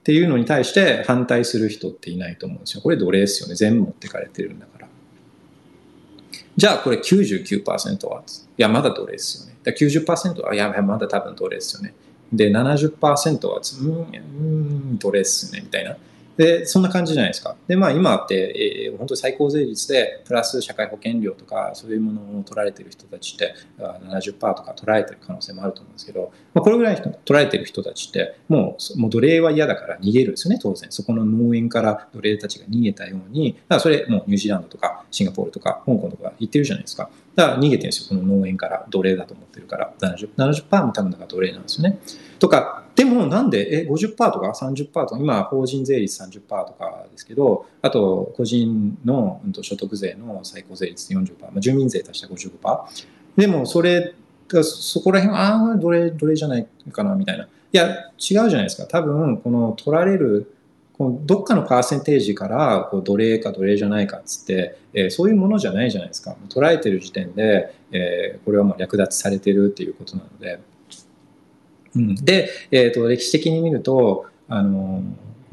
[0.00, 2.82] っていうのに対して反対する人っていないと思うんですよ。
[2.82, 3.54] これ奴隷ですよね。
[3.54, 4.79] 全部持ってかれてるんだから。
[6.60, 8.22] じゃあこれ99%は、
[8.58, 9.56] いや、まだ奴隷ですよね。
[9.64, 11.94] だ90%は、いや、まだ多分奴隷ですよね。
[12.30, 14.18] で、70%は、うん、う
[14.92, 15.96] ん、奴隷ですね、みたいな。
[16.36, 17.56] で、そんな感じじゃないですか。
[17.66, 30.90] で、まあ今って、えー、本当に最高税率で、プラス社会保険料とか、そういうものを取られてる人たちって、70%とか取られてる可能性もあると思うんですけど、まあ、これぐらい取られてる人たちって、もう、もう奴隷は嫌だから逃げるんですよね、当然。
[30.90, 37.10] そこの農園から奴隷たちが逃げたように、だからそれもうニュージーランドとかシンガポールとか香港とか行ってるじゃないですか。
[37.36, 39.92] だから逃げてるんですよ、この農園から奴隷だと思ってるから。
[40.00, 41.98] 70%, 70も多分だから奴隷なんですよね。
[42.38, 52.80] とか、でもなんで、え、50%とか？30%とか、今、法人税率30%とかですけど、あと、個人のうん、と所得税の最高税率40%、まあ、住民税足した55%。
[53.36, 54.14] でも、それ、
[54.62, 57.44] そこら辺は、ああ、どれ、どれじゃないかな、みたいな。
[57.44, 58.86] いや、違うじゃないですか。
[58.86, 60.52] 多分、この取られる、
[61.00, 66.36] このどっかのパーセンテージからこう奴隷か奴隷じゃないかっつって、えー、そういうものじゃないじゃないですか。
[66.50, 70.60] 捉えてる時点で、えー、これはもう略奪されてるっていうことなので、
[71.96, 75.02] うん、で、えーと、歴史的に見るとあの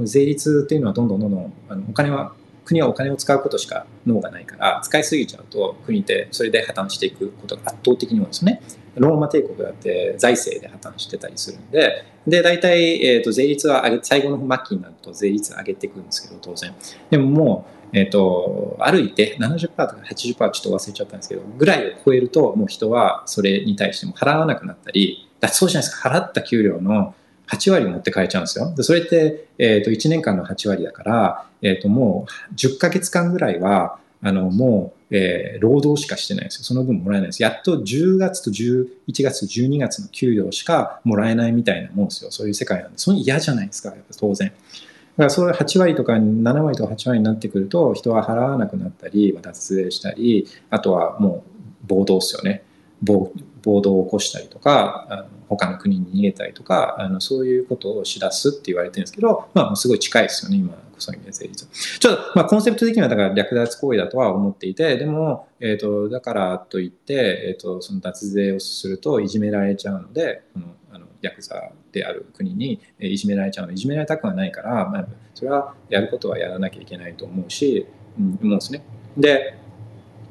[0.02, 2.34] 税率っていうのはどんどんどんどんあのお金は
[2.65, 8.61] 国はお金を使うことしか脳がないから使いすぎちゃうと国ってそれで破綻していくことが圧倒的に多いんですよね。
[8.99, 16.74] ローマ帝国だって財政で破綻してたりするんで、で、大体、えーと、税率は上げ、最後の末期になると税率上げていくんですけど、当然。
[17.10, 26.10] でももう、えっ、ー、と、歩いて70%とか80%ちょっと忘れちゃったんですけど、ぐらいを超えると、もう人はそれに対しても払わなくなったり、だそうじゃないですか。
[26.10, 27.14] 払った給料の
[27.48, 28.74] 8割持って帰っちゃうんですよ。
[28.76, 36.64] でそれって、えっ、ー、と、1年間の8割だから、えっ、と、もう10ヶ月間ぐらいは、あの、もう、えー、労働しかしてないんですよ。
[36.64, 37.42] その分もらえないです。
[37.42, 38.88] やっと10月と11
[39.24, 42.32] 月、12月の給料しかもらえないみたいなもんですよ。
[42.32, 42.98] そういう世界なんで。
[42.98, 44.50] それ嫌じゃないですか、当然。
[44.50, 51.44] だからそういう8割とか7割とか8割になってくると、人は払わなくなったり、脱税したり、あとはも
[51.84, 52.64] う暴動ですよね。
[53.02, 53.32] 暴
[53.64, 61.68] 暴動を起こしたりとか、あの他の国に逃げたりとか、あのそういうことをしだすって言われてるんですけど、まあ、すごい近いですよね、今、そういう税率。
[61.99, 77.86] ちょっと、まあ、コンセプト的にはだから略奪行為だとは思っていて、でも、えっ、ー、と、だからといって、えっ、ー、と、その脱税をするといじめられちゃうので、このあのヤクザである国にいじめられちゃうのいじめられたくはないから、まあ、それはやることはやらなきゃいけないと思うし、
[78.19, 78.84] うん、思うんですね。
[79.18, 79.57] で、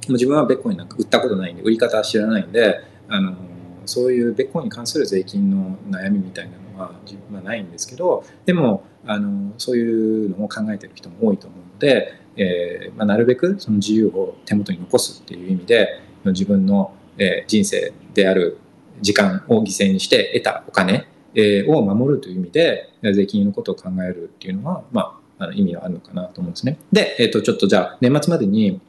[0.09, 3.37] 自分はベッコインなんか売ったことないんで、売り方は知らないんで、あの
[3.85, 18.59] そういうベッコインに関する税金の悩みみたいなのは自分はないんですけどでもあのそういうのを考えてる人も多いと思うので、えーまあ、なるべくその自由を手元に残すっていう意味で自分の、えー、人生である
[19.01, 26.79] 時間を犠牲にして得たお金、えー、を守るという意味で税金のことを考えるっていうのは、まあ、あの意味はあるのかなと思うんですね。
[26.93, 28.81] で、えー、とちょっとじゃあ年末までに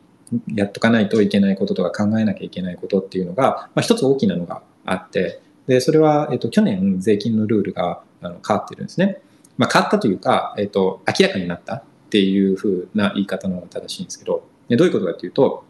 [0.53, 9.21] やっとかないといけないこととか考えなきゃいけないことっていうのが、まあ、一つ大きなのがあって、で、それは、えっと、去年税金のルールがあの変わってるんですね。
[9.57, 15.65] まあ、変わったというか、えっと、明らかになったっていうふうな言い方の方が正しいんですけど、どういうことかというと、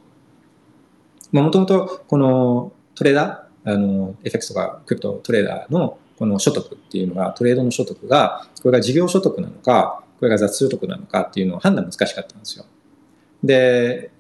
[1.32, 12.66] もともとこのトレーダー、あの、FX とかクリプトトレーダーのこの所得っていうのが、トレードの所得が、これが事業所得なのか、これが雑所得なのかっていうのを判断難しかったんですよ。
[13.44, 14.12] で、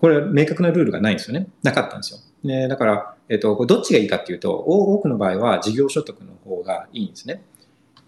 [0.00, 1.48] これ明確なルールがないんですよね。
[1.62, 2.18] なかったんですよ。
[2.44, 7.42] でだから、えっ、と、どっちがいいかっていうと、多くの場合は事業所得の方がいいんですね。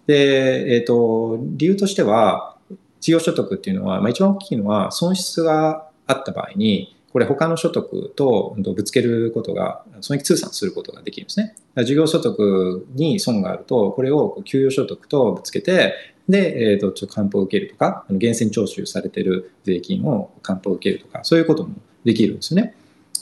[0.07, 2.57] で、えっ、と、理由としては、
[2.99, 11.55] 事業所得っていうのは、まあ、一番大きいのは損失があった場合に、これ他の所得とぶつけることが、損益通算することができるんですね。
[11.83, 15.93] 事業所得に損があると、これを給与所得とぶつけて、
[16.27, 22.73] で、えっ、ー、と、ちょっと還付を受けるとか、源泉徴収されてる税金を還付を受けるとか、そういうこともできるんですね。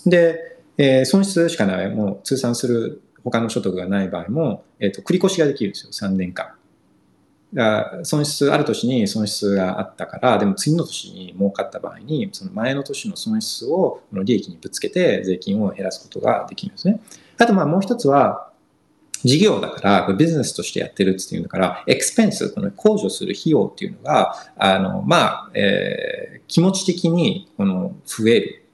[0.05, 6.53] で、え、損失しかない、もう通算する他の所得がない場合も、え、ー、と、繰り越しができるんですよ、3年間。
[7.53, 17.01] が損失ある年に損失があったからでも次の年に儲かった場合にその前の年の損失をこの利益にぶつけて税金を減らすことができるんですね。
[17.37, 18.51] あとまあもう一つは
[19.23, 28.65] 事業だから、ビジネスとしてやってるっていうのから、エクスペンス、この控除する費用っていうのが、あの、まあ、えー、気持ち的に、この、増える。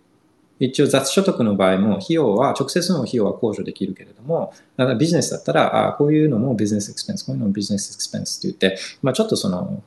[0.60, 9.84] 一応雑所得の場合も費用は、直接の費用は控除できるけれども、だからビジネスだったら、あこういうのもビジネスエクスペンス、こういうのもビジネスエクスペンスって言って、まあ、ちょっとその、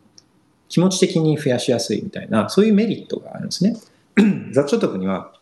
[0.68, 3.76] 気持ち的に増やしやすいみたいな、そういうメリットがあるんですね。
[4.52, 5.32] 雑所得には、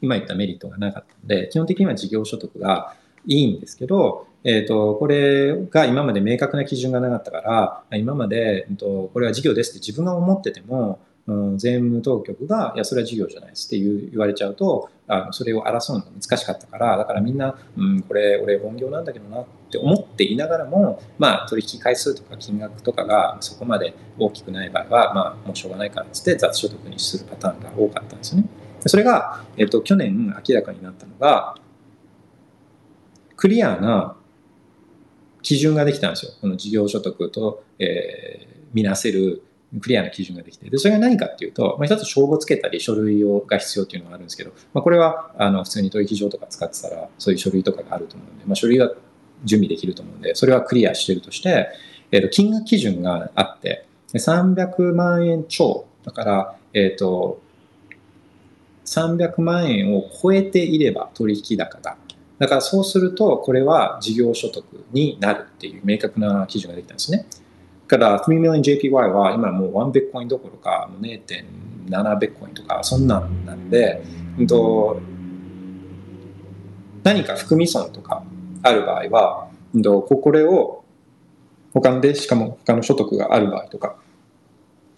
[0.00, 2.94] 今言ったメリットがなかったので、基本的には事業所得が
[3.26, 7.40] いいんですけど、えっ、ー、と、これが今まで明確な基準がなかったか
[7.90, 28.48] ら、今まで、えー、とこれは事業ですって自分が思ってても、うん、税務当局が、いや、それは事業じゃないですって言われちゃうと、あのそれを争うのが難しかったから、だからみんな、うん、これ、俺本業なんだけどなって思っていながらも、まあ、取引回数とか金額とかがそこまで大きくない場合は、まあ、もうしょうがないからっつって雑所得にするパターンが多かったんですよね。
[28.86, 31.56] それが、えっ、と、去年明らかになったのが、
[33.36, 34.16] クリアな
[35.42, 36.32] 基準ができたんですよ。
[36.40, 39.42] この事業所得と、えー、見なせる
[39.78, 40.68] クリアな基準ができて。
[40.68, 48.90] で、それが何かっていうと、まあ、一つ帳簿つけたり書類をが必要っていうのがあるんですけど、まあ、これは、あの、普通に取引所とか使ってたら、そういう書類とかがあると思うんで、まあ、書類が
[49.44, 51.68] 準備できると思うんで、それはクリアしてるとして、
[52.10, 57.40] えっ、ー、と、金額基準があって、300万円超、だから、えっ、ー、と、
[58.86, 61.96] 300万円を超えていれば取引高が。
[62.38, 67.26] だからそうすると、これは事業所得になるっていう明確な基準ができたんですね。
[67.90, 74.02] から、3 million JPY は今もう1ビットコインどころか0.7ビットコインとかそんなんなんで、
[74.38, 74.46] うん、
[77.02, 78.22] 何か含み損とか
[78.62, 80.84] ある場合は、うんと、これを
[81.74, 83.96] 他ので、しかも他の所得がある場合とか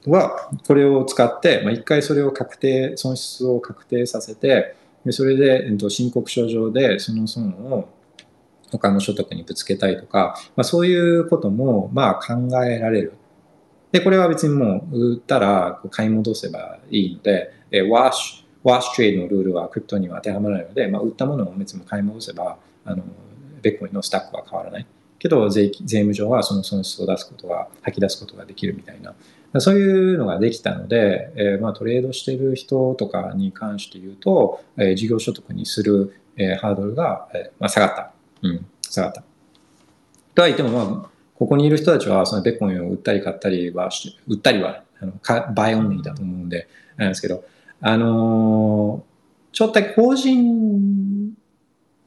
[0.07, 4.77] は、これを使って、まあ、一回それを確定、損失を確定させて、
[5.11, 7.89] それで、えっと、申告書上でその損を
[8.79, 12.35] 他の所得にぶつけたいとか、まあ、そういうこともまあ考
[12.65, 13.15] えられる。
[13.93, 23.03] で、これは別にもう売ったら買い戻せばいいので、えワッシュ、ワッシュトレードのルールはクリプトには当てはまらないので、まあ、売ったものを別に買い戻せば、あの、
[23.61, 24.87] ビットコインの stack は変わらない。
[25.19, 29.15] けど税、税務上はその損失を出すことが、吐き出すことができるみたいな。
[29.61, 38.12] そういうのができたので、えー、まあトレードしてる人とかに関して言うと、えー、事業所得にする、えー、ハードルが、えまあ、下がった。
[38.43, 39.23] うん、下がった。
[40.35, 43.91] とは言っても、まあ、ここにいる人たちは、そのビットコインを売ったり買ったりは、
[44.27, 47.45] 売ったりは、あのか buy only だと思うんで、なんですけど、
[47.81, 51.35] あのー、ちょっとだけ法人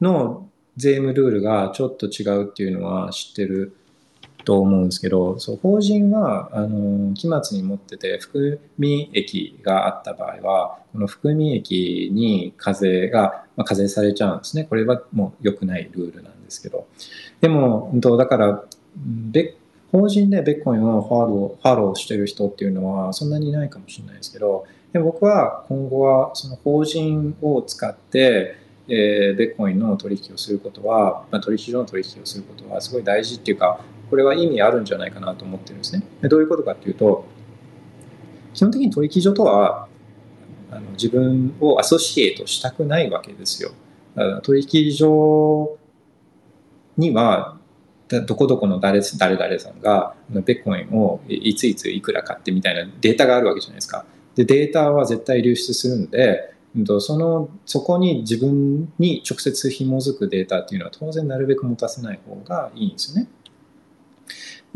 [0.00, 3.76] の税務ルールがちょっと違うっていうのは知ってる
[4.46, 14.62] と思うんですけど、そう法人はあの期末に持ってて含み益があった場合は、この含み益に課税が、まあ、課税されちゃうんですね。
[14.62, 16.86] これはもう良くないルールなんですけど。
[17.40, 18.64] でも、だから、
[19.90, 28.56] 法人でベッコインをファローファローしてる人っていうのはそんなにいないかもしれないですけど、で僕は今後はその法人を使って、
[28.88, 36.02] えー、ベッコインの取引をすることは、まあ、取引所の取引をすることはすごい大事っていうか、これは意味あるんじゃないかなと思ってるんですね。
[36.22, 37.24] でどういうことかっていうと、
[38.54, 39.88] 基本的に取引所とは
[40.70, 43.72] あの自分をアソシエイトしたくないわけですよ。
[44.42, 45.76] 取引所
[46.96, 47.58] には
[48.08, 54.06] どこどこの誰誰々さんがベッコインをいついついくら買ってみたいなデータがあるわけじゃないですか。
[54.36, 56.54] でデータは絶対流出するんで
[57.00, 63.28] そのそこに自分に直接紐づくデータっていうのは当然なるべく持たせない方がいいんですよね。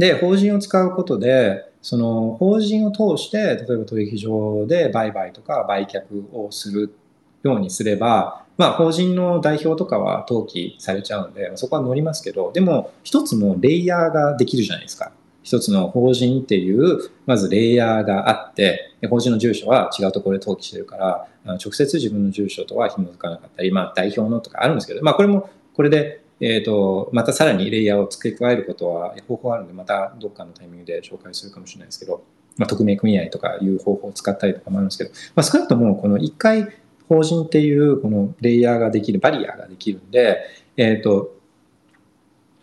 [0.01, 6.03] で、法人を使うことで、その法人を通して、例えば取引所で売買とか売却
[6.35, 6.95] をする
[7.43, 15.13] ようにすれば、まあ、法人の代表とかは登記されちゃうんで、そこは乗りますけど、でも、一つのレイヤーができるじゃないですか。
[15.43, 32.25] 一つの法人っていう、まずレイヤーがあって、法人の住所は違うところで登記してるから、直接自分の住所とは紐づかなかったり、まあ、代表のとかあるんですけど、まあ、これも、これでえ、ー、と、またさらにレイヤーを付け加えることは方法あるので、またどっかのタイミングで紹介するかもしれないですけど、
[32.57, 36.69] まあ、匿名組合とかいう方法を使ったりとかもあるんですけど、まあ、少なくともこの一回
[37.09, 40.41] 法人っていうこのレイヤーができる、バリアができるんで、
[40.77, 41.40] えっ、ー、と、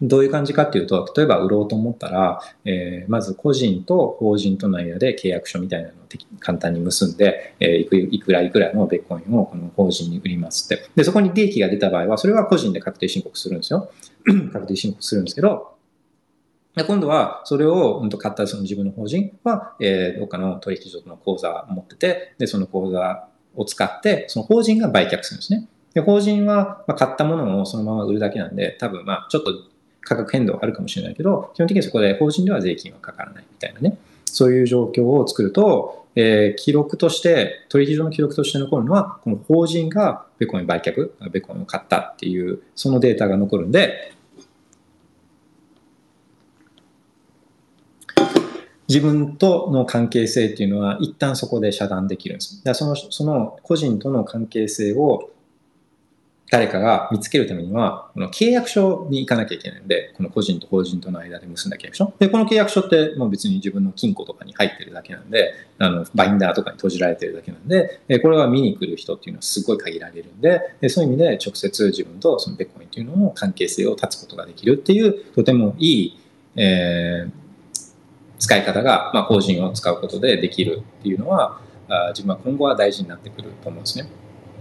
[0.01, 5.97] どういう感じかっていうと、例えば売ろうと思ったら、えー、まず個人と法人との間で契約書みたいなのを
[6.39, 10.89] 簡単に結んで、えー、いくいくらいくらのベッコインをこの法人に売りますって。
[10.95, 13.91] で、そこに利益が出た場合は、それは個人で確定申告するんですよ。
[14.53, 15.75] 確定申告するんですけど、
[16.75, 25.67] で今度はそれを、うん、と買ったその自分の法人は、えー、どっかの取引所の口座を持ってて、で、その口座を使って、その法人が売却するんですね。
[25.95, 29.51] で、法人は、まあ、買ったものをそのまま売るだけなんで、多分まあ、ちょっと
[30.07, 44.13] 価格変動あるかもしれないけど、基本的にそこで法人では税金はかからないみたいなね、そういう状況を作ると、えー記録として、取引所の記録として残るのは、この法人がベコイン売却、ベコインを買ったっていう、そのデータが残るんで、
[48.87, 52.63] 自分との関係性っていうのは一旦そこで遮断できるんです。
[52.63, 55.29] だそのその個人との関係性を
[56.49, 62.13] 誰かが見つけるためには、この契約書に行かなきゃいけないんで、この個人と法人との間で結んだ契約書。
[62.19, 76.19] で、この契約書ってもう別に自分の金庫とかに入ってるだけなんで、あの、バインダーとかに閉じられてるだけなんで、えこれは見に来る人っていうのはすごい限られるんで、でそういう意味で直接自分とそのベッコインっていうのの関係性を断つことができるっていう、とてもいい、
[76.55, 77.47] えー
[78.39, 81.59] 使い方が、まあ、法人を使うことでできるっていうのは、
[81.89, 84.07] あ自分は今後は大事になってくると思うんですね。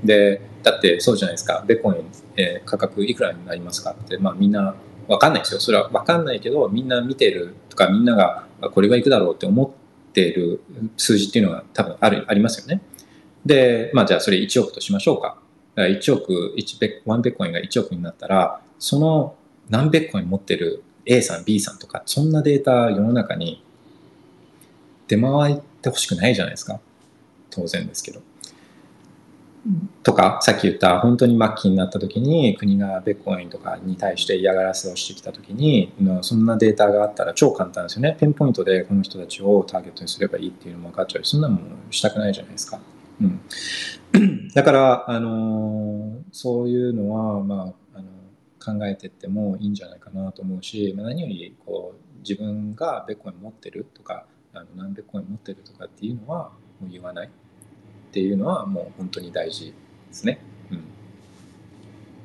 [0.04, 2.04] で、だってそうじゃないですか、ベコイン、
[2.36, 4.74] えー価格いくらになりますかって、まあみんな
[5.08, 5.60] わかんないですよ。
[5.60, 9.74] それはわかんないけど、みんな見てるとか、みんながこれがいくだろうって思
[10.10, 10.60] ってる
[10.96, 12.82] 数字っていうのが多分ある、ありますよね。
[13.44, 15.38] で、まあじゃあそれ1億としましょうか。
[15.76, 19.34] 1億、1ベ1ベッコインが1億になったら、その
[19.68, 23.62] 何ベッコイン持ってる A さん、B さんとか、そんなデータ世の中に
[25.06, 26.80] 出回ってほしくないじゃないですか。
[27.50, 28.20] 当然ですけど。
[30.02, 38.16] とか、さっき言った本当に末期になった時に国がベッコインとかに対して嫌がらせをしてきた時に、そんなデータがあったら超簡単ですよね。
[38.18, 41.60] ピンポイントでこの人たちをターゲットにすればいいっていうのも分かっちゃうし、そんなもん
[41.90, 42.80] したくないじゃないですか。
[43.20, 43.40] うん。
[44.54, 57.30] だから、あのそういうのは、まあ、あの考えていってもいいんじゃないかなと思うし、まあ、何よりこう自分がベッコイン持ってるとか、あの何ベッコイン持ってるとかっていうのはもう言わない
[58.08, 59.72] っていうのはもう本当に大事で
[60.10, 60.40] すね。
[60.70, 60.84] うん。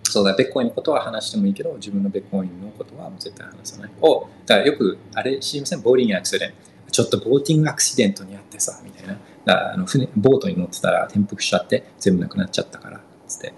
[0.03, 3.91] そうだ、ベッコインのことは話してもいいけど、自分のベッコインのことはもう絶対話さない。
[4.01, 5.81] おだからよく、あれ知りません？
[5.81, 6.55] ボーリングアクシデント。
[6.91, 9.17] ちょっとボーティングアクシデントにあってさ、みたいな。
[9.45, 13.53] だあの船ボートに乗ってたら転覆しちゃって全部なくなっちゃったから、つって。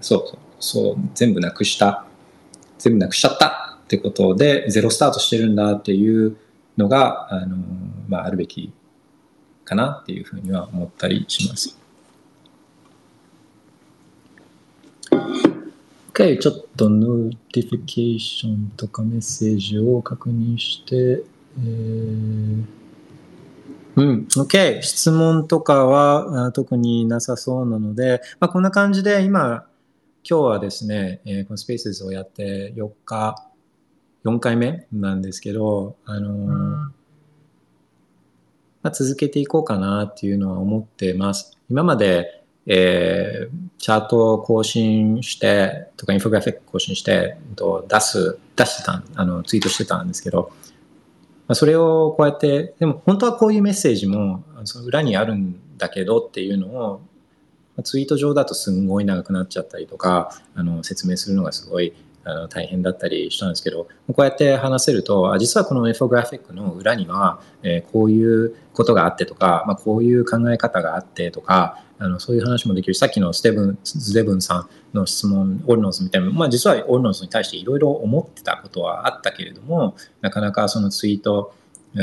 [0.00, 2.04] そうそう、そう、全部なくした。
[2.78, 6.36] 全部なくしちゃったってことで、ゼロスタートしてるんだっていう
[6.76, 7.56] のが、あの、
[8.08, 8.72] まあ、あるべき
[9.68, 11.78] かなっていうふうには思ったりします。
[16.14, 21.22] OK、ちょっと notification とかメッセージを確認して、
[21.58, 22.64] えー
[23.96, 24.80] うん、OK。
[24.80, 29.66] 質問とかはあ特になさそうなので、まあ、こんな感じで今、
[30.28, 33.36] 今日はですね、えーこのスペースをやって4日、
[34.24, 36.97] 4回目なんですけど、あのー
[38.82, 41.58] まあ、続けていこうかなっていうのは思ってます。
[41.68, 47.38] 今まで、えーチャートを更新して、とかインフォグラフィック更新して、
[47.88, 50.50] 出す、出してた、あの、ツイートしてたんですけど、
[51.46, 57.00] まあ、それをこうやって、でも本当はこういうメッセージもその裏にあるんだけどっていうのを、
[57.84, 61.94] ツイート上だとすんごい長くなっちゃったりとか、あの説明するのがすごい
[62.28, 81.52] あの大変だったりしたんですけど、こうやって話せると、実はこのインフォグラフィックの裏には、えーこういうことがあってとか、まあ、こういう考え方があってとか、あのそういう話もできる、さっきのステブン、ズデブンさんの質問、オルノーズみたいな、まあ、実はオルノーズに対していろいろ思ってたことはあったけれども、なかなかそのツイート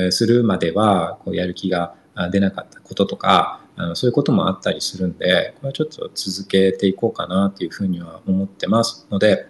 [0.10, 1.96] するまではこうやる気が
[2.32, 9.48] 出なかったこととか、あのそういうこともあったりするんで、これはちょっと続けていこうかなというふうには思ってますので、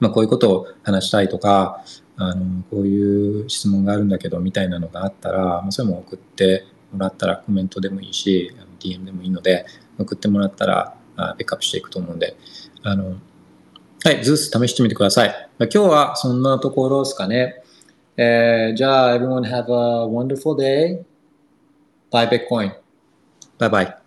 [0.00, 1.84] まあ、こういうことを話したいとか、
[2.16, 9.66] あのこういう質問があるんだけどみたいなのがあったら、まあ、それも送ってもらったらコメントでもいいし、DM でもいいので、
[9.98, 12.36] 送ってもらったらあベックアップしていくと思うんで、
[12.82, 13.16] あの
[14.04, 15.28] はい、ズース試してみてください。
[15.58, 17.62] まあ今日はそんなところですかね。
[18.16, 21.04] えーじゃあ、everyone have a wonderful day.
[22.10, 22.72] Bye Bitcoin.
[23.58, 23.97] Bye bye.